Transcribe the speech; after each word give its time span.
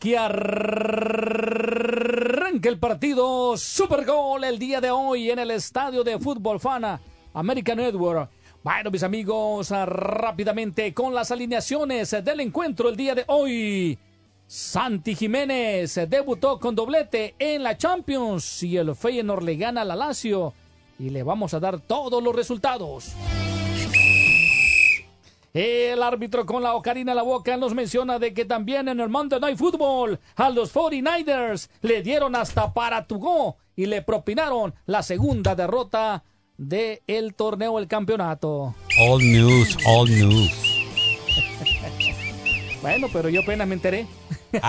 Aquí 0.00 0.14
arranca 0.14 0.40
el 2.70 2.78
partido 2.78 3.54
Super 3.58 4.06
Gol 4.06 4.44
el 4.44 4.58
día 4.58 4.80
de 4.80 4.90
hoy 4.90 5.30
en 5.30 5.40
el 5.40 5.50
estadio 5.50 6.02
de 6.02 6.18
fútbol 6.18 6.58
Fana 6.58 6.98
American 7.34 7.76
Network. 7.76 8.30
Bueno, 8.64 8.90
mis 8.90 9.02
amigos, 9.02 9.68
rápidamente 9.70 10.94
con 10.94 11.14
las 11.14 11.30
alineaciones 11.30 12.12
del 12.24 12.40
encuentro 12.40 12.88
el 12.88 12.96
día 12.96 13.14
de 13.14 13.24
hoy. 13.26 13.98
Santi 14.46 15.14
Jiménez 15.14 16.00
debutó 16.08 16.58
con 16.58 16.74
doblete 16.74 17.34
en 17.38 17.62
la 17.62 17.76
Champions 17.76 18.62
y 18.62 18.78
el 18.78 18.96
Feyenoord 18.96 19.42
le 19.42 19.56
gana 19.56 19.82
al 19.82 19.98
Lazio 19.98 20.54
y 20.98 21.10
le 21.10 21.22
vamos 21.22 21.52
a 21.52 21.60
dar 21.60 21.78
todos 21.78 22.22
los 22.22 22.34
resultados. 22.34 23.12
El 25.52 26.00
árbitro 26.00 26.46
con 26.46 26.62
la 26.62 26.74
ocarina 26.74 27.10
en 27.10 27.16
la 27.16 27.24
boca 27.24 27.56
nos 27.56 27.74
menciona 27.74 28.20
de 28.20 28.32
que 28.32 28.44
también 28.44 28.86
en 28.86 29.00
el 29.00 29.08
Monday 29.08 29.40
Night 29.40 29.58
Football 29.58 30.20
a 30.36 30.48
los 30.50 30.72
49ers 30.72 31.68
le 31.82 32.02
dieron 32.02 32.36
hasta 32.36 32.72
para 32.72 33.04
Tugó 33.04 33.56
y 33.74 33.86
le 33.86 34.02
propinaron 34.02 34.72
la 34.86 35.02
segunda 35.02 35.56
derrota 35.56 36.22
del 36.56 37.00
el 37.08 37.34
torneo 37.34 37.78
del 37.78 37.88
campeonato. 37.88 38.76
All 39.00 39.18
news, 39.20 39.76
all 39.84 40.08
news. 40.08 40.52
bueno, 42.82 43.08
pero 43.12 43.28
yo 43.28 43.40
apenas 43.42 43.66
me 43.66 43.74
enteré. 43.74 44.06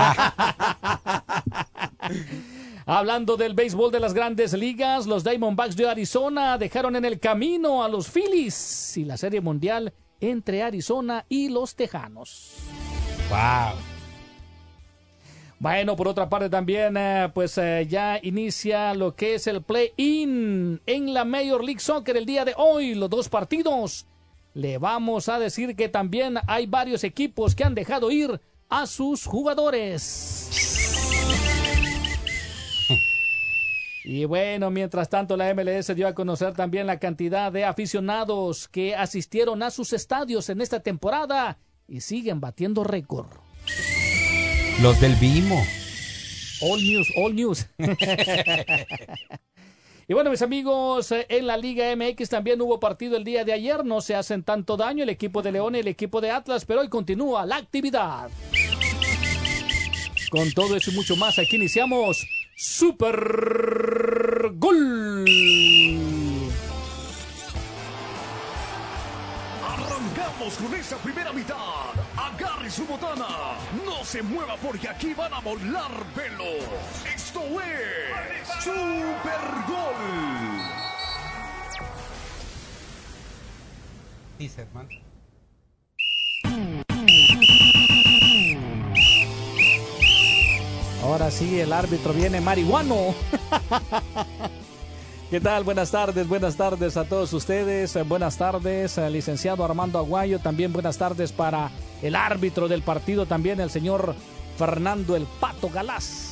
Hablando 2.88 3.38
del 3.38 3.54
béisbol 3.54 3.92
de 3.92 4.00
las 4.00 4.16
grandes 4.16 4.54
ligas, 4.54 5.06
los 5.06 5.24
Diamondbacks 5.24 5.76
de 5.76 5.88
Arizona 5.88 6.58
dejaron 6.58 6.96
en 6.96 7.06
el 7.06 7.20
camino 7.20 7.84
a 7.84 7.88
los 7.88 8.10
Phillies 8.10 8.98
y 8.98 9.06
la 9.06 9.18
Serie 9.18 9.42
Mundial 9.42 9.94
entre 10.22 10.64
Arizona 10.64 11.26
y 11.28 11.50
los 11.50 11.76
Tejanos. 11.76 12.54
Wow. 13.30 13.78
Bueno, 15.60 15.96
por 15.96 16.08
otra 16.08 16.28
parte 16.28 16.50
también, 16.50 16.98
eh, 16.98 17.30
pues 17.34 17.56
eh, 17.60 17.86
ya 17.88 18.20
inicia 18.24 18.96
lo 18.96 19.16
que 19.16 19.36
es 19.36 19.46
el 19.46 19.62
play-in 19.62 20.82
en 20.88 21.14
la 21.14 21.24
Major 21.24 21.64
League 21.64 21.80
Soccer 21.80 22.18
el 22.18 22.26
día 22.26 22.46
de 22.46 22.56
hoy, 22.58 22.96
los 22.96 23.12
dos 23.12 23.30
partidos. 23.30 24.08
Le 24.56 24.80
vamos 24.80 25.30
a 25.30 25.38
decir 25.38 25.76
que 25.76 25.88
también 25.88 26.40
hay 26.48 26.66
varios 26.66 27.04
equipos 27.04 27.54
que 27.54 27.64
han 27.64 27.76
dejado 27.76 28.10
ir 28.10 28.42
a 28.70 28.88
sus 28.88 29.26
jugadores. 29.26 30.71
Y 34.04 34.26
bueno, 34.26 34.72
mientras 34.72 35.10
tanto 35.10 35.38
la 35.38 35.54
MLS 35.54 35.96
dio 35.96 36.08
a 36.08 36.16
conocer 36.16 36.54
también 36.54 36.88
la 36.88 36.98
cantidad 36.98 37.52
de 37.52 37.66
aficionados 37.66 38.68
que 38.68 38.96
asistieron 38.96 39.62
a 39.62 39.70
sus 39.70 39.94
estadios 39.94 40.50
en 40.50 40.60
esta 40.62 40.80
temporada 40.80 41.60
y 41.88 42.02
siguen 42.02 42.42
batiendo 42.42 42.84
récord. 42.84 43.28
Los 44.82 45.00
del 45.00 45.14
Vimo. 45.16 45.64
All 46.62 46.82
news, 46.82 47.08
all 47.16 47.36
news. 47.36 47.68
y 50.08 50.14
bueno, 50.14 50.32
mis 50.32 50.42
amigos, 50.42 51.12
en 51.12 51.46
la 51.46 51.58
Liga 51.58 51.96
MX 51.96 52.30
también 52.30 52.60
hubo 52.62 52.80
partido 52.80 53.18
el 53.18 53.24
día 53.24 53.46
de 53.46 53.54
ayer. 53.54 53.86
No 53.86 54.02
se 54.02 54.16
hacen 54.16 54.42
tanto 54.44 54.78
daño 54.78 55.04
el 55.04 55.10
equipo 55.10 55.44
de 55.44 55.52
León 55.52 55.76
y 55.76 55.80
el 55.80 55.88
equipo 55.88 56.22
de 56.22 56.32
Atlas, 56.32 56.66
pero 56.66 56.82
hoy 56.82 56.90
continúa 56.90 57.46
la 57.46 57.58
actividad. 57.58 58.32
Con 60.32 60.52
todo 60.54 60.76
eso 60.76 60.90
y 60.92 60.96
mucho 60.96 61.16
más, 61.16 61.38
aquí 61.38 61.58
iniciamos 61.58 62.26
Super 62.64 64.52
Gol. 64.54 66.06
Arrancamos 69.68 70.58
con 70.58 70.76
esta 70.76 70.98
primera 70.98 71.34
mitad. 71.34 71.56
Agarre 72.16 72.70
su 72.70 72.86
botana. 72.86 73.58
No 73.84 74.06
se 74.06 74.22
mueva 74.22 74.58
porque 74.58 74.88
aquí 74.88 75.16
van 75.16 75.34
a 75.34 75.40
volar 75.40 75.90
velos. 76.16 76.64
Esto 77.12 77.42
es 77.62 78.64
Super 78.64 79.42
Gol. 79.68 79.96
Dice, 84.38 84.62
hermano. 84.62 85.01
Ahora 91.04 91.32
sí, 91.32 91.60
el 91.60 91.74
árbitro 91.74 92.14
viene 92.14 92.42
marihuano. 92.42 93.16
¿Qué 95.32 95.42
tal? 95.42 95.64
Buenas 95.64 95.90
tardes, 95.90 96.28
buenas 96.28 96.56
tardes 96.56 96.96
a 96.96 97.06
todos 97.06 97.34
ustedes. 97.34 97.98
Buenas 98.08 98.38
tardes, 98.38 99.00
al 99.00 99.14
licenciado 99.14 99.66
Armando 99.66 99.98
Aguayo. 99.98 100.38
También 100.38 100.72
buenas 100.72 101.00
tardes 101.00 101.32
para 101.32 101.72
el 102.04 102.16
árbitro 102.16 102.68
del 102.68 102.84
partido, 102.84 103.26
también 103.26 103.60
el 103.60 103.72
señor 103.72 104.14
Fernando 104.58 105.16
El 105.16 105.26
Pato 105.40 105.70
Galás. 105.70 106.32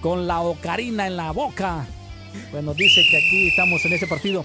Con 0.00 0.26
la 0.26 0.40
ocarina 0.40 1.06
en 1.06 1.16
la 1.18 1.32
boca. 1.32 1.84
Bueno, 2.50 2.72
dice 2.72 3.02
que 3.10 3.18
aquí 3.18 3.48
estamos 3.48 3.84
en 3.84 3.92
este 3.92 4.06
partido. 4.06 4.42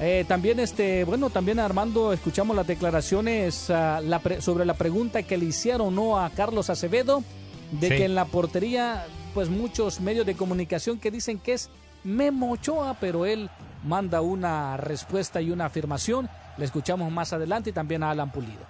Eh, 0.00 0.24
también, 0.26 0.58
este, 0.58 1.04
bueno, 1.04 1.30
también 1.30 1.60
Armando, 1.60 2.12
escuchamos 2.12 2.56
las 2.56 2.66
declaraciones 2.66 3.68
la 3.68 4.20
sobre 4.40 4.64
la 4.64 4.74
pregunta 4.74 5.22
que 5.22 5.38
le 5.38 5.44
hicieron 5.44 5.94
no 5.94 6.18
a 6.18 6.30
Carlos 6.30 6.68
Acevedo 6.68 7.22
de 7.72 7.88
sí. 7.88 7.96
que 7.96 8.04
en 8.04 8.14
la 8.14 8.26
portería, 8.26 9.06
pues 9.34 9.48
muchos 9.48 10.00
medios 10.00 10.24
de 10.26 10.34
comunicación 10.34 10.98
que 10.98 11.10
dicen 11.10 11.38
que 11.38 11.54
es 11.54 11.70
Memo 12.04 12.52
Ochoa, 12.52 12.96
pero 13.00 13.26
él 13.26 13.50
manda 13.84 14.20
una 14.20 14.76
respuesta 14.76 15.40
y 15.40 15.50
una 15.50 15.66
afirmación. 15.66 16.28
Le 16.56 16.64
escuchamos 16.64 17.10
más 17.10 17.32
adelante 17.32 17.70
y 17.70 17.72
también 17.72 18.02
a 18.02 18.10
Alan 18.10 18.30
Pulido. 18.30 18.64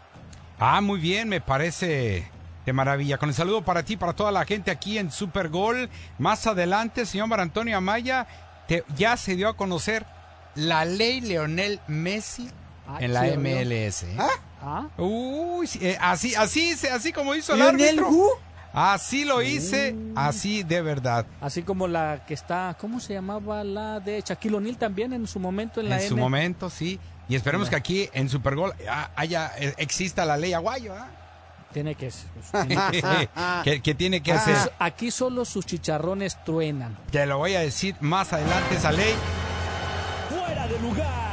Ah, 0.58 0.80
muy 0.80 1.00
bien, 1.00 1.28
me 1.28 1.40
parece 1.40 2.30
de 2.64 2.72
maravilla. 2.72 3.18
Con 3.18 3.28
el 3.28 3.34
saludo 3.34 3.62
para 3.62 3.82
ti, 3.82 3.96
para 3.96 4.12
toda 4.12 4.30
la 4.30 4.44
gente 4.44 4.70
aquí 4.70 4.98
en 4.98 5.10
Super 5.10 5.48
Gol. 5.48 5.90
Más 6.18 6.46
adelante, 6.46 7.06
señor 7.06 7.26
Mar 7.28 7.40
Antonio 7.40 7.76
Amaya, 7.76 8.26
te, 8.68 8.84
ya 8.96 9.16
se 9.16 9.34
dio 9.34 9.48
a 9.48 9.56
conocer 9.56 10.06
la 10.54 10.84
ley 10.84 11.20
Leonel 11.20 11.80
Messi 11.88 12.48
ah, 12.86 12.98
en 13.00 13.14
la 13.14 13.22
MLS. 13.36 14.04
¿eh? 14.04 14.16
¿Ah? 14.18 14.28
¿Ah? 14.62 14.86
Uy, 14.96 15.68
eh, 15.80 15.98
así, 16.00 16.34
así, 16.36 16.76
así 16.92 17.12
como 17.12 17.34
hizo 17.34 17.54
el 17.54 17.58
¿Leonel 17.58 17.88
árbitro. 17.88 18.10
Who? 18.10 18.30
Así 18.72 19.24
lo 19.24 19.42
hice, 19.42 19.92
Uh. 19.94 20.12
así 20.16 20.62
de 20.62 20.80
verdad. 20.82 21.26
Así 21.40 21.62
como 21.62 21.86
la 21.88 22.24
que 22.26 22.34
está, 22.34 22.76
¿cómo 22.80 23.00
se 23.00 23.12
llamaba 23.14 23.62
la 23.64 24.00
de 24.00 24.22
Shaquille 24.26 24.56
O'Neal 24.56 24.76
también 24.78 25.12
en 25.12 25.26
su 25.26 25.38
momento 25.38 25.80
en 25.80 25.86
En 25.86 25.90
la 25.90 26.00
su 26.00 26.14
M? 26.14 26.22
momento, 26.22 26.70
sí. 26.70 26.98
Y 27.28 27.34
esperemos 27.36 27.68
que 27.70 27.76
aquí 27.76 28.08
en 28.12 28.28
Supergol 28.28 28.72
ah, 28.88 29.10
haya, 29.16 29.52
eh, 29.58 29.74
exista 29.78 30.24
la 30.24 30.36
ley 30.36 30.52
Aguayo, 30.54 30.94
¿ah? 30.94 31.08
Tiene 31.72 31.94
que 31.94 32.10
ser. 32.10 32.28
pues, 32.50 33.80
que 33.82 33.94
tiene 33.94 34.22
que 34.22 34.32
Aquí- 34.32 34.50
hacer. 34.50 34.72
Aquí 34.78 35.10
solo 35.10 35.44
sus 35.44 35.64
chicharrones 35.64 36.42
truenan. 36.44 36.98
Te 37.10 37.24
lo 37.26 37.38
voy 37.38 37.54
a 37.54 37.60
decir 37.60 37.94
más 38.00 38.32
adelante 38.32 38.74
esa 38.74 38.92
ley. 38.92 39.14
Fuera 40.28 40.66
de 40.66 40.78
lugar. 40.80 41.31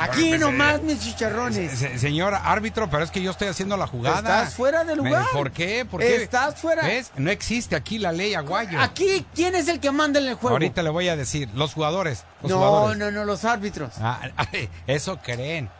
Aquí 0.00 0.32
nomás 0.38 0.82
mis 0.82 1.00
chicharrones. 1.00 1.78
se- 1.78 1.98
Señor 1.98 2.34
árbitro, 2.34 2.88
pero 2.90 3.04
es 3.04 3.10
que 3.10 3.22
yo 3.22 3.30
estoy 3.30 3.48
haciendo 3.48 3.76
la 3.76 3.86
jugada. 3.86 4.18
Estás 4.18 4.54
fuera 4.54 4.84
de 4.84 4.96
lugar. 4.96 5.26
¿Por 5.32 5.50
qué? 5.52 5.84
¿Por 5.84 6.00
qué? 6.00 6.16
Estás 6.22 6.60
fuera. 6.60 6.82
¿Ves? 6.82 7.12
No 7.16 7.30
existe 7.30 7.76
aquí 7.76 7.98
la 7.98 8.12
ley 8.12 8.34
Aguayo. 8.34 8.80
Aquí, 8.80 9.24
¿quién 9.34 9.54
es 9.54 9.68
el 9.68 9.80
que 9.80 9.90
manda 9.90 10.20
en 10.20 10.26
el 10.26 10.34
juego? 10.34 10.54
Ahorita 10.56 10.82
le 10.82 10.90
voy 10.90 11.08
a 11.08 11.16
decir, 11.16 11.48
los 11.54 11.74
jugadores. 11.74 12.24
Los 12.42 12.50
no, 12.50 12.58
jugadores. 12.58 12.98
no, 12.98 13.10
no, 13.10 13.24
los 13.24 13.44
árbitros. 13.44 13.94
Ah, 14.00 14.20
eso 14.86 15.18
creen. 15.22 15.70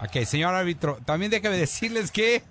Ok, 0.00 0.24
señor 0.24 0.54
árbitro, 0.54 0.98
también 1.04 1.30
déjeme 1.30 1.56
decirles 1.56 2.10
que 2.12 2.42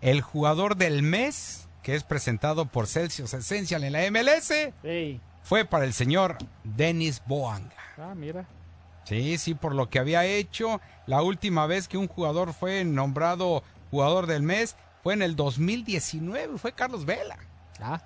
el 0.00 0.22
jugador 0.22 0.76
del 0.76 1.02
mes, 1.02 1.68
que 1.82 1.94
es 1.94 2.02
presentado 2.02 2.66
por 2.66 2.86
Celsius 2.88 3.32
Essential 3.32 3.84
en 3.84 3.92
la 3.92 4.00
MLS, 4.10 4.72
fue 5.42 5.64
para 5.64 5.84
el 5.84 5.92
señor 5.94 6.36
Denis 6.64 7.22
Boanga. 7.26 7.74
Ah, 7.96 8.14
mira. 8.16 8.44
Sí, 9.10 9.38
sí, 9.38 9.54
por 9.54 9.74
lo 9.74 9.90
que 9.90 9.98
había 9.98 10.24
hecho 10.24 10.80
la 11.08 11.20
última 11.20 11.66
vez 11.66 11.88
que 11.88 11.98
un 11.98 12.06
jugador 12.06 12.52
fue 12.52 12.84
nombrado 12.84 13.64
jugador 13.90 14.28
del 14.28 14.44
mes, 14.44 14.76
fue 15.02 15.14
en 15.14 15.22
el 15.22 15.34
2019, 15.34 16.58
fue 16.58 16.70
Carlos 16.70 17.04
Vela. 17.04 17.36
Ah, 17.80 18.00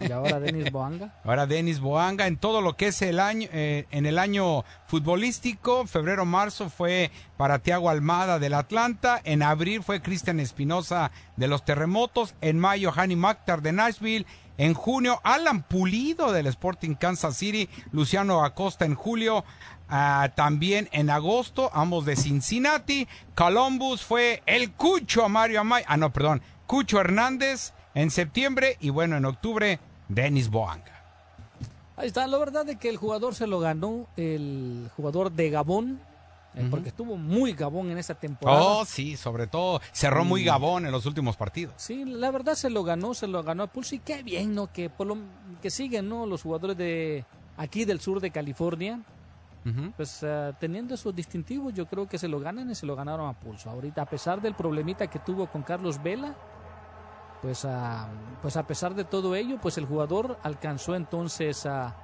y 0.08 0.12
ahora 0.12 0.40
Denis 0.40 0.72
Boanga. 0.72 1.14
Ahora 1.24 1.46
Denis 1.46 1.80
Boanga 1.80 2.26
en 2.26 2.36
todo 2.36 2.60
lo 2.60 2.76
que 2.76 2.88
es 2.88 3.02
el 3.02 3.20
año, 3.20 3.48
eh, 3.52 3.86
en 3.90 4.06
el 4.06 4.18
año 4.18 4.64
futbolístico, 4.86 5.86
febrero-marzo 5.86 6.70
fue 6.70 7.10
para 7.36 7.58
Tiago 7.58 7.90
Almada 7.90 8.38
del 8.38 8.54
Atlanta, 8.54 9.20
en 9.24 9.42
abril 9.42 9.82
fue 9.82 10.00
Cristian 10.00 10.40
Espinosa 10.40 11.10
de 11.36 11.48
los 11.48 11.64
Terremotos, 11.64 12.34
en 12.40 12.58
mayo 12.58 12.92
Hani 12.94 13.16
Maktar 13.16 13.62
de 13.62 13.72
Nashville, 13.72 14.26
en 14.58 14.74
junio 14.74 15.20
Alan 15.22 15.62
Pulido 15.62 16.32
del 16.32 16.46
Sporting 16.46 16.94
Kansas 16.94 17.36
City, 17.36 17.68
Luciano 17.92 18.44
Acosta 18.44 18.84
en 18.84 18.94
julio, 18.94 19.44
ah, 19.88 20.30
también 20.34 20.88
en 20.92 21.10
agosto, 21.10 21.70
ambos 21.72 22.04
de 22.04 22.16
Cincinnati, 22.16 23.06
Columbus 23.34 24.02
fue 24.02 24.42
el 24.46 24.72
Cucho 24.72 25.24
a 25.24 25.28
Mario 25.28 25.60
Amay, 25.60 25.84
ah 25.86 25.96
no, 25.96 26.12
perdón, 26.12 26.42
Cucho 26.66 27.00
Hernández 27.00 27.72
en 27.94 28.10
septiembre 28.10 28.76
y 28.80 28.90
bueno, 28.90 29.16
en 29.16 29.24
octubre 29.24 29.80
Denis 30.10 30.50
Boanga. 30.50 31.02
Ahí 31.96 32.08
está, 32.08 32.26
la 32.26 32.38
verdad 32.38 32.68
es 32.68 32.78
que 32.78 32.88
el 32.88 32.96
jugador 32.96 33.34
se 33.34 33.46
lo 33.46 33.60
ganó, 33.60 34.06
el 34.16 34.90
jugador 34.96 35.30
de 35.30 35.50
Gabón, 35.50 36.00
eh, 36.54 36.66
porque 36.68 36.88
estuvo 36.88 37.16
muy 37.16 37.52
Gabón 37.52 37.90
en 37.90 37.98
esa 37.98 38.14
temporada. 38.14 38.60
Oh, 38.60 38.84
sí, 38.84 39.16
sobre 39.16 39.46
todo 39.46 39.80
cerró 39.92 40.24
muy 40.24 40.42
Gabón 40.42 40.84
en 40.84 40.92
los 40.92 41.06
últimos 41.06 41.36
partidos. 41.36 41.74
Sí, 41.76 42.04
la 42.04 42.30
verdad 42.30 42.54
se 42.54 42.70
lo 42.70 42.82
ganó, 42.82 43.14
se 43.14 43.28
lo 43.28 43.42
ganó 43.42 43.64
a 43.64 43.66
Pulso 43.68 43.94
y 43.94 44.00
qué 44.00 44.22
bien, 44.22 44.54
¿no? 44.54 44.72
Que, 44.72 44.90
por 44.90 45.06
lo, 45.06 45.18
que 45.62 45.70
siguen, 45.70 46.08
¿no? 46.08 46.26
Los 46.26 46.42
jugadores 46.42 46.76
de 46.76 47.24
aquí 47.56 47.84
del 47.84 48.00
sur 48.00 48.20
de 48.20 48.32
California, 48.32 49.00
pues 49.96 50.24
ah, 50.24 50.56
teniendo 50.58 50.94
esos 50.94 51.14
distintivos, 51.14 51.72
yo 51.74 51.86
creo 51.86 52.08
que 52.08 52.18
se 52.18 52.26
lo 52.26 52.40
ganan 52.40 52.70
y 52.70 52.74
se 52.74 52.86
lo 52.86 52.96
ganaron 52.96 53.28
a 53.28 53.38
Pulso. 53.38 53.70
Ahorita, 53.70 54.02
a 54.02 54.06
pesar 54.06 54.40
del 54.40 54.54
problemita 54.54 55.06
que 55.06 55.20
tuvo 55.20 55.46
con 55.46 55.62
Carlos 55.62 56.02
Vela, 56.02 56.34
pues, 57.42 57.64
ah, 57.64 58.08
pues 58.42 58.56
a 58.56 58.66
pesar 58.66 58.94
de 58.94 59.04
todo 59.04 59.34
ello, 59.34 59.58
pues 59.60 59.78
el 59.78 59.86
jugador 59.86 60.38
alcanzó 60.42 60.94
entonces 60.94 61.66
a... 61.66 61.96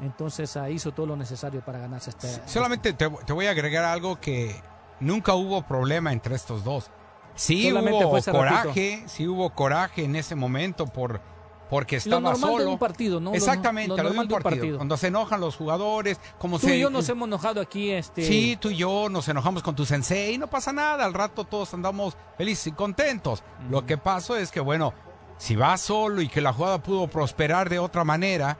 Entonces 0.00 0.56
ah, 0.56 0.70
hizo 0.70 0.92
todo 0.92 1.06
lo 1.06 1.16
necesario 1.16 1.60
para 1.60 1.78
ganarse 1.78 2.10
este... 2.10 2.48
Solamente 2.48 2.94
te, 2.94 3.10
te 3.10 3.32
voy 3.32 3.46
a 3.46 3.50
agregar 3.50 3.84
algo 3.84 4.18
que 4.18 4.60
nunca 5.00 5.34
hubo 5.34 5.62
problema 5.62 6.12
entre 6.12 6.34
estos 6.34 6.64
dos. 6.64 6.90
Sí 7.34 7.68
Solamente 7.68 8.04
hubo 8.04 8.22
coraje, 8.22 9.04
sí 9.06 9.26
hubo 9.26 9.50
coraje 9.50 10.04
en 10.04 10.16
ese 10.16 10.34
momento 10.34 10.86
por 10.86 11.20
porque 11.72 11.96
Lo 11.96 11.98
estaba 12.00 12.32
de 12.34 12.36
solo. 12.38 12.70
un 12.72 12.78
partido, 12.78 13.18
¿no? 13.18 13.30
Lo- 13.30 13.36
Exactamente, 13.36 13.88
lo 13.88 13.96
lo, 13.96 14.02
normal 14.02 14.24
un 14.24 14.28
de 14.28 14.34
un 14.34 14.42
partido. 14.42 14.76
Cuando 14.76 14.96
se 14.98 15.06
enojan 15.06 15.40
los 15.40 15.56
jugadores, 15.56 16.20
como 16.38 16.58
Tú 16.58 16.66
se 16.66 16.76
y 16.76 16.80
yo 16.80 16.90
nos 16.90 17.08
hemos 17.08 17.26
enojado 17.26 17.62
aquí, 17.62 17.90
este... 17.90 18.26
Sí, 18.26 18.58
tú 18.60 18.68
y 18.68 18.76
yo 18.76 19.08
nos 19.08 19.26
enojamos 19.28 19.62
con 19.62 19.74
tu 19.74 19.86
sensei 19.86 20.34
y 20.34 20.38
no 20.38 20.48
pasa 20.48 20.70
nada. 20.74 21.06
Al 21.06 21.14
rato 21.14 21.44
todos 21.44 21.72
andamos 21.72 22.14
felices 22.36 22.66
y 22.66 22.72
contentos. 22.72 23.42
Lo 23.70 23.86
que 23.86 23.96
pasó 23.96 24.36
es 24.36 24.50
que, 24.50 24.60
bueno, 24.60 24.92
si 25.38 25.56
va 25.56 25.78
solo 25.78 26.20
y 26.20 26.28
que 26.28 26.42
la 26.42 26.52
jugada 26.52 26.82
pudo 26.82 27.08
prosperar 27.08 27.70
de 27.70 27.78
otra 27.78 28.04
manera 28.04 28.58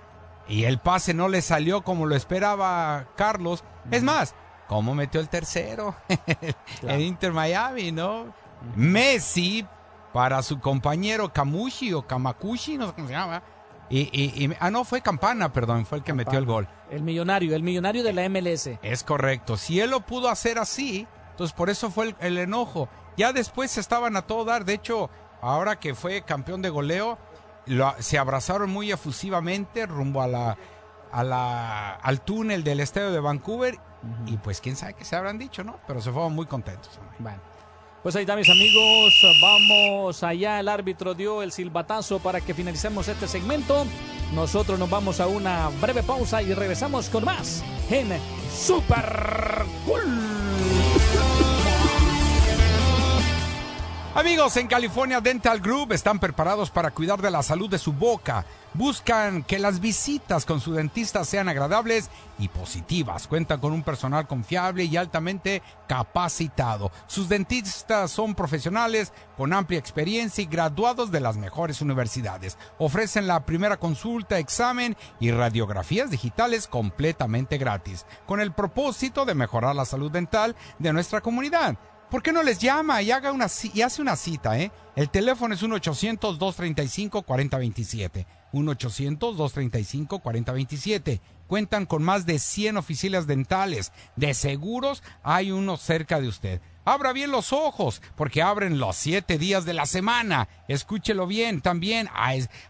y 0.49 0.65
el 0.65 0.79
pase 0.79 1.13
no 1.13 1.29
le 1.29 1.43
salió 1.43 1.83
como 1.83 2.07
lo 2.07 2.17
esperaba 2.17 3.09
Carlos, 3.19 3.63
es 3.91 4.03
más, 4.03 4.35
¿cómo 4.69 4.95
metió 4.95 5.21
el 5.21 5.29
tercero? 5.29 5.95
Claro. 6.81 6.97
el 6.97 7.03
Inter 7.03 7.33
Miami, 7.35 7.93
¿no? 7.93 8.33
Messi 8.75 9.67
para 10.13 10.43
su 10.43 10.61
compañero 10.61 11.33
Kamushi 11.33 11.93
o 11.95 12.07
Kamakushi, 12.07 12.77
no 12.79 12.89
sé 12.89 12.93
cómo 12.95 13.07
se 13.09 13.15
llama. 13.15 13.43
Y, 13.91 14.01
y- 14.13 14.45
y- 14.47 14.57
ah, 14.61 14.71
no, 14.71 14.85
fue 14.85 15.01
Campana, 15.03 15.53
perdón, 15.53 15.85
fue 15.87 15.99
el 15.99 16.05
que 16.05 16.15
metió 16.15 16.39
el 16.39 16.47
gol. 16.47 16.69
El 16.91 17.03
millonario, 17.03 17.55
el 17.55 17.63
millonario 17.63 18.03
de 18.03 18.13
la 18.13 18.23
MLS. 18.29 18.79
Es 18.83 19.05
correcto. 19.05 19.57
Si 19.57 19.81
él 19.81 19.91
lo 19.91 20.01
pudo 20.01 20.29
hacer 20.29 20.59
así, 20.59 21.07
entonces 21.31 21.55
por 21.55 21.69
eso 21.71 21.91
fue 21.91 22.07
el, 22.09 22.17
el 22.21 22.39
enojo. 22.39 22.89
Ya 23.17 23.33
después 23.33 23.77
estaban 23.77 24.17
a 24.17 24.23
todo 24.23 24.45
dar. 24.47 24.65
De 24.65 24.75
hecho, 24.75 25.11
ahora 25.43 25.79
que 25.79 25.95
fue 25.95 26.23
campeón 26.23 26.63
de 26.63 26.71
goleo, 26.71 27.19
lo- 27.67 27.95
se 27.99 28.19
abrazaron 28.19 28.71
muy 28.71 28.91
efusivamente 28.93 29.85
rumbo 29.87 30.23
a 30.23 30.27
la, 30.27 30.57
a 31.11 31.23
la, 31.25 31.91
al 31.95 32.21
túnel 32.23 32.65
del 32.65 32.81
estadio 32.81 33.11
de 33.13 33.21
Vancouver. 33.21 33.79
Y 34.27 34.37
pues 34.39 34.61
quién 34.61 34.75
sabe 34.77 34.95
qué 34.95 35.05
se 35.05 35.17
habrán 35.17 35.39
dicho, 35.39 35.63
¿no? 35.65 35.79
Pero 35.87 36.01
se 36.01 36.11
fueron 36.11 36.35
muy 36.35 36.47
contentos. 36.47 36.99
Bueno. 37.19 37.39
Pues 38.03 38.17
ahí 38.17 38.23
está, 38.23 38.35
mis 38.35 38.51
amigos. 38.51 39.15
Vamos 39.41 40.23
allá. 40.25 40.59
El 40.59 40.69
árbitro 40.69 41.15
dio 41.15 41.43
el 41.43 41.53
silbatazo 41.53 42.19
para 42.19 42.41
que 42.41 42.53
finalicemos 42.53 43.07
este 43.07 43.29
segmento. 43.29 43.87
Nosotros 44.35 44.79
nos 44.79 44.91
vamos 44.91 45.21
a 45.21 45.29
una 45.29 45.69
breve 45.81 46.03
pausa 46.03 46.43
y 46.43 46.53
regresamos 46.53 47.09
con 47.09 47.25
más 47.25 47.63
en 47.91 48.09
Super 48.51 49.65
Cool. 49.87 50.32
Amigos, 54.15 54.59
en 54.59 54.67
California 54.67 55.23
Dental 55.23 55.59
Group 55.59 55.93
están 55.93 56.19
preparados 56.19 56.71
para 56.71 56.91
cuidar 56.91 57.23
de 57.23 57.31
la 57.31 57.43
salud 57.43 57.71
de 57.71 57.79
su 57.79 57.95
boca. 57.95 58.45
Buscan 58.75 59.43
que 59.43 59.59
las 59.59 59.81
visitas 59.81 60.45
con 60.45 60.61
su 60.61 60.75
dentista 60.75 61.25
sean 61.25 61.49
agradables 61.49 62.11
y 62.39 62.49
positivas. 62.49 63.27
Cuentan 63.27 63.59
con 63.59 63.73
un 63.73 63.83
personal 63.83 64.27
confiable 64.27 64.85
y 64.85 64.99
altamente 64.99 65.63
capacitado. 65.89 66.93
Sus 67.07 67.31
dentistas 67.31 68.11
son 68.11 68.35
profesionales 68.35 69.15
con 69.39 69.55
amplia 69.55 69.79
experiencia 69.79 70.43
y 70.43 70.47
graduados 70.47 71.11
de 71.11 71.21
las 71.21 71.39
mejores 71.39 71.81
universidades. 71.81 72.59
Ofrecen 72.77 73.27
la 73.27 73.47
primera 73.47 73.79
consulta, 73.79 74.39
examen 74.39 74.95
y 75.21 75.31
radiografías 75.31 76.11
digitales 76.11 76.67
completamente 76.67 77.57
gratis, 77.57 78.05
con 78.27 78.41
el 78.41 78.53
propósito 78.53 79.25
de 79.25 79.35
mejorar 79.35 79.75
la 79.75 79.87
salud 79.87 80.11
dental 80.11 80.55
de 80.79 80.93
nuestra 80.93 81.23
comunidad. 81.23 81.79
¿Por 82.13 82.23
qué 82.23 82.31
no 82.31 82.43
les 82.43 82.59
llama 82.59 83.01
y, 83.01 83.11
haga 83.11 83.33
una, 83.33 83.47
y 83.73 83.81
hace 83.81 84.03
una 84.03 84.17
cita? 84.17 84.59
Eh? 84.59 84.71
El 84.97 85.09
teléfono 85.09 85.55
es 85.55 85.63
1-800-235-4027. 85.63 88.27
1-800-235-4027. 88.53 91.23
Cuentan 91.47 91.87
con 91.87 92.03
más 92.03 92.27
de 92.27 92.39
100 92.39 92.77
oficinas 92.77 93.27
dentales. 93.27 93.93
De 94.15 94.35
seguros 94.35 95.03
hay 95.23 95.53
uno 95.53 95.79
cerca 95.79 96.21
de 96.21 96.29
usted. 96.29 96.61
Abra 96.85 97.15
bien 97.15 97.31
los 97.31 97.55
ojos, 97.55 98.03
porque 98.15 98.43
abren 98.43 98.79
los 98.79 98.95
siete 98.95 99.39
días 99.39 99.65
de 99.65 99.73
la 99.73 99.87
semana. 99.87 100.51
Escúchelo 100.69 101.27
bien 101.27 101.63
también. 101.63 102.11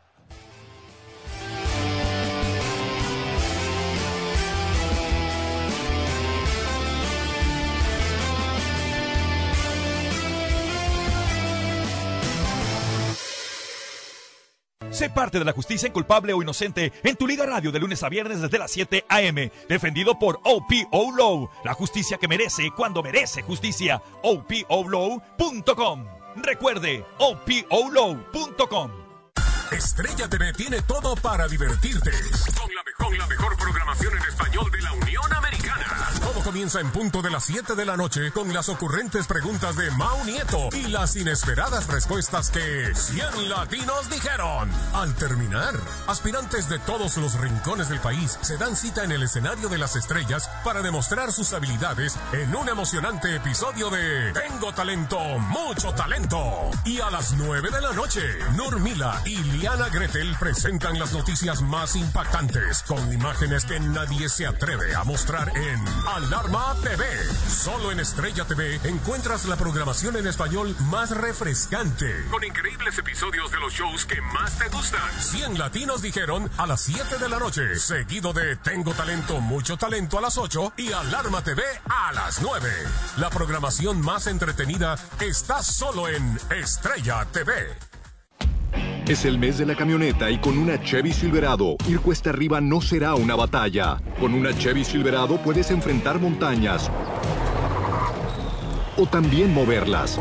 Sé 14.97 15.11
parte 15.11 15.39
de 15.39 15.45
la 15.45 15.53
justicia 15.53 15.87
en 15.87 15.93
culpable 15.93 16.33
o 16.33 16.41
inocente 16.41 16.91
en 17.05 17.17
tu 17.17 17.27
Liga 17.27 17.45
Radio 17.45 17.71
de 17.71 17.79
lunes 17.79 18.03
a 18.03 18.09
viernes 18.09 18.41
desde 18.41 18.59
las 18.59 18.71
7 18.71 19.05
a.m. 19.11 19.53
Defendido 19.69 20.19
por 20.19 20.41
OPO 20.43 21.13
Low. 21.15 21.51
La 21.65 21.75
justicia 21.75 22.17
que 22.17 22.27
merece 22.27 22.71
cuando 22.75 23.03
merece 23.03 23.43
justicia. 23.43 24.01
OPOLow.com. 24.23 26.07
Recuerde, 26.37 27.05
OPOLow.com. 27.19 28.91
Estrella 29.71 30.31
TV 30.31 30.55
tiene 30.55 30.81
todo 30.81 31.15
para 31.17 31.47
divertirte. 31.47 32.13
Con 32.57 32.75
la, 32.75 32.83
mejor, 32.83 33.19
la 33.19 33.27
mejor 33.27 33.55
programación 33.59 34.17
en 34.17 34.23
español 34.23 34.71
de 34.71 34.81
la 34.81 34.93
Unión 34.95 35.25
Americana. 35.25 35.46
Comienza 36.47 36.79
en 36.79 36.93
punto 36.93 37.23
de 37.23 37.31
las 37.31 37.43
7 37.43 37.75
de 37.75 37.85
la 37.85 37.97
noche 37.97 38.31
con 38.31 38.55
las 38.55 38.69
ocurrentes 38.69 39.27
preguntas 39.27 39.75
de 39.75 39.91
Mau 39.91 40.25
Nieto 40.25 40.69
y 40.73 40.87
las 40.87 41.17
inesperadas 41.17 41.89
respuestas 41.89 42.53
que 42.53 42.95
100 42.95 43.49
latinos 43.49 44.09
dijeron. 44.09 44.71
Al 44.95 45.13
terminar, 45.17 45.75
aspirantes 46.07 46.69
de 46.69 46.79
todos 46.79 47.17
los 47.17 47.35
rincones 47.41 47.89
del 47.89 47.99
país 47.99 48.39
se 48.43 48.57
dan 48.59 48.77
cita 48.77 49.03
en 49.03 49.11
el 49.11 49.25
escenario 49.25 49.69
de 49.69 49.79
las 49.79 49.97
estrellas 49.97 50.49
para 50.63 50.83
demostrar 50.83 51.33
sus 51.33 51.53
habilidades 51.53 52.17
en 52.33 52.55
un 52.55 52.69
emocionante 52.69 53.35
episodio 53.35 53.91
de 53.91 54.33
Tengo 54.33 54.73
talento, 54.73 55.19
mucho 55.41 55.93
talento. 55.95 56.71
Y 56.85 57.01
a 57.01 57.11
las 57.11 57.33
9 57.33 57.71
de 57.73 57.81
la 57.81 57.93
noche, 57.93 58.23
Nurmila 58.55 59.21
y 59.25 59.37
Liana 59.37 59.89
Gretel 59.89 60.37
presentan 60.39 60.97
las 60.97 61.13
noticias 61.13 61.61
más 61.63 61.97
impactantes 61.97 62.85
con 62.85 63.13
imágenes 63.13 63.65
que 63.65 63.81
nadie 63.81 64.29
se 64.29 64.47
atreve 64.47 64.95
a 64.95 65.03
mostrar 65.03 65.49
en 65.49 65.85
Al 66.07 66.36
Alarma 66.37 66.77
TV. 66.83 67.07
Solo 67.49 67.93
en 67.93 68.01
Estrella 68.01 68.45
TV 68.45 68.79
encuentras 68.85 69.47
la 69.47 69.57
programación 69.57 70.17
en 70.17 70.27
español 70.27 70.77
más 70.91 71.11
refrescante. 71.11 72.27
Con 72.31 72.45
increíbles 72.45 72.99
episodios 72.99 73.51
de 73.51 73.59
los 73.59 73.73
shows 73.73 74.05
que 74.05 74.21
más 74.21 74.59
te 74.59 74.69
gustan. 74.69 75.01
100 75.19 75.59
latinos 75.59 76.03
dijeron 76.03 76.51
a 76.59 76.67
las 76.67 76.83
7 76.83 77.17
de 77.19 77.29
la 77.31 77.39
noche. 77.39 77.77
Seguido 77.77 78.35
de 78.35 78.57
Tengo 78.57 78.93
Talento, 78.93 79.41
Mucho 79.41 79.79
Talento 79.79 80.19
a 80.19 80.21
las 80.21 80.37
8 80.37 80.75
y 80.77 80.93
Alarma 80.93 81.43
TV 81.43 81.63
a 81.89 82.13
las 82.13 82.43
9. 82.43 82.71
La 83.17 83.31
programación 83.31 84.03
más 84.03 84.27
entretenida 84.27 84.99
está 85.21 85.63
solo 85.63 86.07
en 86.07 86.39
Estrella 86.51 87.25
TV. 87.33 87.96
Es 89.09 89.25
el 89.25 89.39
mes 89.39 89.57
de 89.57 89.67
la 89.67 89.77
camioneta 89.77 90.33
y 90.33 90.39
con 90.39 90.59
una 90.59 90.83
Chevy 90.83 91.13
Silverado, 91.13 91.77
ir 91.89 92.01
cuesta 92.01 92.31
arriba 92.31 92.61
no 92.61 92.81
será 92.81 93.15
una 93.15 93.37
batalla. 93.37 93.99
Con 94.19 94.35
una 94.35 94.53
Chevy 94.59 94.83
Silverado 94.83 95.37
puedes 95.37 95.71
enfrentar 95.71 96.19
montañas 96.19 96.91
o 98.97 99.07
también 99.07 99.55
moverlas. 99.55 100.19